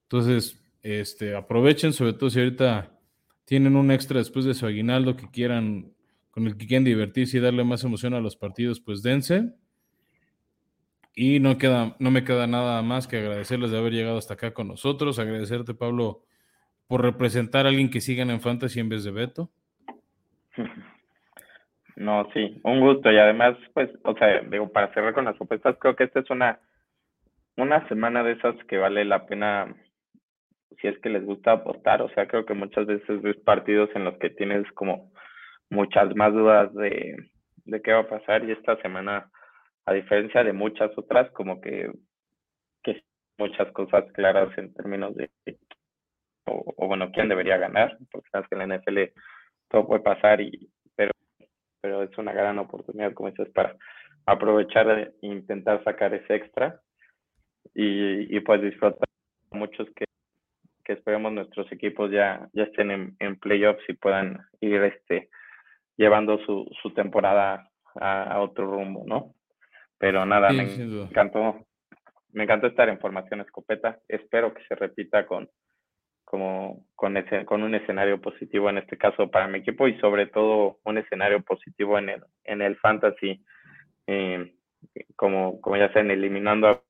Entonces, 0.02 0.60
este, 0.82 1.36
aprovechen, 1.36 1.92
sobre 1.92 2.14
todo 2.14 2.28
si 2.28 2.40
ahorita 2.40 2.98
tienen 3.44 3.76
un 3.76 3.92
extra 3.92 4.18
después 4.18 4.44
de 4.44 4.54
su 4.54 4.66
aguinaldo 4.66 5.14
que 5.14 5.30
quieran, 5.30 5.94
con 6.32 6.48
el 6.48 6.56
que 6.56 6.66
quieran 6.66 6.82
divertirse 6.82 7.36
y 7.36 7.40
darle 7.40 7.62
más 7.62 7.84
emoción 7.84 8.14
a 8.14 8.20
los 8.20 8.34
partidos, 8.34 8.80
pues 8.80 9.00
dense. 9.00 9.54
Y 11.14 11.38
no, 11.38 11.56
queda, 11.56 11.94
no 12.00 12.10
me 12.10 12.24
queda 12.24 12.48
nada 12.48 12.82
más 12.82 13.06
que 13.06 13.18
agradecerles 13.18 13.70
de 13.70 13.78
haber 13.78 13.92
llegado 13.92 14.18
hasta 14.18 14.34
acá 14.34 14.52
con 14.52 14.66
nosotros, 14.66 15.20
agradecerte, 15.20 15.72
Pablo, 15.72 16.24
por 16.86 17.02
representar 17.02 17.66
a 17.66 17.68
alguien 17.70 17.90
que 17.90 18.00
sigan 18.00 18.30
en 18.30 18.40
fantasy 18.40 18.80
en 18.80 18.88
vez 18.88 19.04
de 19.04 19.10
Beto. 19.10 19.50
No, 21.96 22.28
sí, 22.32 22.60
un 22.64 22.80
gusto. 22.80 23.12
Y 23.12 23.18
además, 23.18 23.56
pues, 23.72 23.88
o 24.02 24.14
sea, 24.14 24.40
digo, 24.40 24.68
para 24.72 24.92
cerrar 24.92 25.14
con 25.14 25.26
las 25.26 25.36
propuestas, 25.36 25.76
creo 25.78 25.94
que 25.94 26.02
esta 26.02 26.20
es 26.20 26.30
una, 26.30 26.58
una 27.56 27.86
semana 27.88 28.24
de 28.24 28.32
esas 28.32 28.56
que 28.64 28.78
vale 28.78 29.04
la 29.04 29.26
pena 29.26 29.72
si 30.80 30.88
es 30.88 30.98
que 30.98 31.08
les 31.08 31.24
gusta 31.24 31.52
apostar, 31.52 32.02
o 32.02 32.08
sea, 32.10 32.26
creo 32.26 32.44
que 32.44 32.54
muchas 32.54 32.86
veces 32.86 33.22
ves 33.22 33.36
partidos 33.36 33.90
en 33.94 34.04
los 34.04 34.18
que 34.18 34.30
tienes 34.30 34.70
como 34.72 35.12
muchas 35.70 36.14
más 36.16 36.32
dudas 36.32 36.74
de, 36.74 37.16
de 37.64 37.82
qué 37.82 37.92
va 37.92 38.00
a 38.00 38.08
pasar. 38.08 38.44
Y 38.44 38.52
esta 38.52 38.76
semana, 38.82 39.30
a 39.86 39.92
diferencia 39.92 40.42
de 40.42 40.52
muchas 40.52 40.90
otras, 40.98 41.30
como 41.30 41.60
que, 41.60 41.92
que 42.82 43.02
muchas 43.38 43.70
cosas 43.72 44.10
claras 44.12 44.56
en 44.58 44.74
términos 44.74 45.14
de 45.14 45.30
o, 46.46 46.86
bueno, 46.86 47.10
quién 47.12 47.28
debería 47.28 47.56
ganar, 47.56 47.96
porque 48.10 48.28
sabes 48.30 48.48
que 48.48 48.56
en 48.56 48.68
la 48.68 48.78
NFL 48.78 48.98
todo 49.68 49.86
puede 49.86 50.02
pasar, 50.02 50.40
y, 50.40 50.70
pero, 50.94 51.12
pero 51.80 52.02
es 52.02 52.16
una 52.18 52.32
gran 52.32 52.58
oportunidad, 52.58 53.12
como 53.14 53.30
dices, 53.30 53.48
para 53.50 53.76
aprovechar 54.26 54.88
e 54.90 55.12
intentar 55.22 55.82
sacar 55.84 56.14
ese 56.14 56.34
extra 56.34 56.80
y, 57.74 58.36
y 58.36 58.40
pues 58.40 58.62
disfrutar 58.62 59.08
muchos 59.50 59.88
que, 59.94 60.04
que 60.84 60.94
esperemos 60.94 61.32
nuestros 61.32 61.70
equipos 61.72 62.10
ya, 62.10 62.48
ya 62.52 62.64
estén 62.64 62.90
en, 62.90 63.16
en 63.18 63.38
playoffs 63.38 63.82
y 63.88 63.94
puedan 63.94 64.46
ir 64.60 64.82
este 64.82 65.30
llevando 65.96 66.38
su, 66.44 66.68
su 66.82 66.92
temporada 66.92 67.70
a, 68.00 68.40
otro 68.40 68.66
rumbo, 68.66 69.04
¿no? 69.06 69.34
Pero 69.98 70.26
nada, 70.26 70.50
me 70.50 70.64
encantó, 70.64 71.64
me 72.32 72.42
encantó 72.42 72.66
estar 72.66 72.88
en 72.88 72.98
formación 72.98 73.40
escopeta. 73.40 74.00
Espero 74.08 74.52
que 74.52 74.64
se 74.64 74.74
repita 74.74 75.24
con, 75.26 75.48
como 76.24 76.86
con, 76.94 77.16
ese, 77.16 77.44
con 77.44 77.62
un 77.62 77.74
escenario 77.74 78.20
positivo 78.20 78.70
en 78.70 78.78
este 78.78 78.96
caso 78.96 79.30
para 79.30 79.48
mi 79.48 79.58
equipo 79.58 79.86
y 79.88 79.98
sobre 80.00 80.26
todo 80.26 80.78
un 80.84 80.98
escenario 80.98 81.42
positivo 81.42 81.98
en 81.98 82.08
el, 82.08 82.22
en 82.44 82.62
el 82.62 82.76
fantasy, 82.76 83.44
eh, 84.06 84.54
como, 85.16 85.60
como 85.60 85.76
ya 85.76 85.92
sean 85.92 86.10
eliminando 86.10 86.82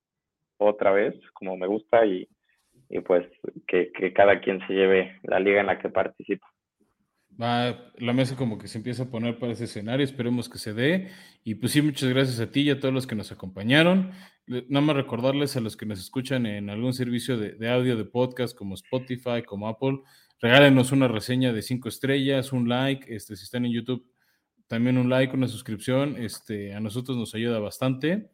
otra 0.59 0.93
vez, 0.93 1.15
como 1.33 1.57
me 1.57 1.67
gusta, 1.67 2.07
y, 2.07 2.29
y 2.89 3.01
pues 3.01 3.27
que, 3.67 3.93
que 3.93 4.13
cada 4.13 4.41
quien 4.41 4.65
se 4.67 4.73
lleve 4.73 5.19
la 5.25 5.41
liga 5.41 5.61
en 5.61 5.67
la 5.67 5.79
que 5.79 5.89
participa 5.89 6.54
va, 7.41 7.93
la 7.99 8.13
mesa 8.13 8.37
como 8.37 8.59
que 8.59 8.69
se 8.69 8.79
empieza 8.79 9.05
a 9.05 9.11
poner 9.11 9.39
para 9.39 9.53
ese 9.53 9.65
escenario, 9.65 10.05
esperemos 10.05 10.49
que 10.49 10.59
se 10.59 10.73
dé. 10.73 11.11
Y 11.43 11.57
pues 11.57 11.73
sí, 11.73 11.83
muchas 11.83 12.09
gracias 12.09 12.41
a 12.41 12.51
ti 12.51 12.63
y 12.63 12.71
a 12.71 12.81
todos 12.81 12.95
los 12.95 13.07
que 13.07 13.15
nos 13.15 13.33
acompañaron. 13.33 14.13
Nada 14.47 14.85
más 14.85 14.97
recordarles 14.97 15.57
a 15.57 15.61
los 15.61 15.77
que 15.77 15.87
nos 15.87 16.01
escuchan 16.01 16.47
en 16.47 16.71
algún 16.71 16.93
servicio 16.93 17.39
de, 17.39 17.71
audio 17.71 17.97
de 17.97 18.05
podcast 18.05 18.57
como 18.57 18.75
Spotify, 18.75 19.43
como 19.47 19.69
Apple, 19.69 20.01
regálenos 20.41 20.93
una 20.93 21.09
reseña 21.09 21.53
de 21.53 21.63
cinco 21.63 21.89
estrellas, 21.89 22.53
un 22.53 22.69
like, 22.69 23.15
este, 23.15 23.37
si 23.37 23.45
están 23.45 23.65
en 23.65 23.73
YouTube, 23.73 24.07
también 24.67 24.99
un 24.99 25.09
like, 25.09 25.35
una 25.35 25.49
suscripción, 25.49 26.17
este, 26.19 26.75
a 26.75 26.81
nosotros 26.81 27.17
nos 27.17 27.35
ayuda 27.35 27.59
bastante. 27.59 28.31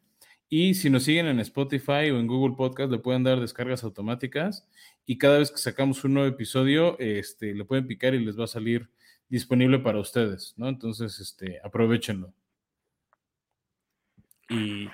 Y 0.53 0.73
si 0.73 0.89
nos 0.89 1.03
siguen 1.03 1.27
en 1.27 1.39
Spotify 1.39 2.11
o 2.11 2.19
en 2.19 2.27
Google 2.27 2.57
Podcast, 2.57 2.91
le 2.91 2.99
pueden 2.99 3.23
dar 3.23 3.39
descargas 3.39 3.85
automáticas. 3.85 4.67
Y 5.05 5.17
cada 5.17 5.39
vez 5.39 5.49
que 5.49 5.57
sacamos 5.57 6.03
un 6.03 6.13
nuevo 6.13 6.27
episodio, 6.27 6.99
este, 6.99 7.53
le 7.55 7.63
pueden 7.63 7.87
picar 7.87 8.13
y 8.15 8.25
les 8.25 8.37
va 8.37 8.43
a 8.43 8.47
salir 8.47 8.89
disponible 9.29 9.79
para 9.79 9.99
ustedes, 9.99 10.53
¿no? 10.57 10.67
Entonces, 10.67 11.17
este, 11.21 11.61
aprovechenlo. 11.63 12.33
Y 14.49 14.89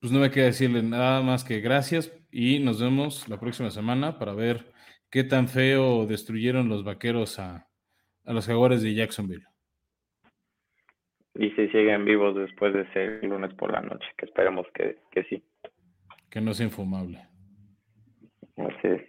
pues 0.00 0.12
no 0.12 0.18
me 0.18 0.30
queda 0.30 0.44
decirle 0.44 0.82
nada 0.82 1.22
más 1.22 1.44
que 1.44 1.60
gracias 1.60 2.12
y 2.30 2.58
nos 2.58 2.78
vemos 2.78 3.26
la 3.26 3.40
próxima 3.40 3.70
semana 3.70 4.18
para 4.18 4.34
ver 4.34 4.70
qué 5.08 5.24
tan 5.24 5.48
feo 5.48 6.04
destruyeron 6.04 6.68
los 6.68 6.84
vaqueros 6.84 7.38
a, 7.38 7.70
los 8.24 8.46
jaguares 8.46 8.82
de 8.82 8.92
Jacksonville 8.92 9.46
y 11.34 11.50
si 11.50 11.68
siguen 11.68 12.04
vivos 12.04 12.34
después 12.34 12.72
de 12.74 12.82
ese 12.82 13.26
lunes 13.26 13.54
por 13.54 13.72
la 13.72 13.80
noche, 13.80 14.06
que 14.16 14.26
esperemos 14.26 14.66
que, 14.74 14.98
que 15.10 15.24
sí. 15.24 15.42
Que 16.30 16.40
no 16.40 16.54
sea 16.54 16.66
infumable. 16.66 17.26
Así 18.56 18.88
es. 18.88 19.02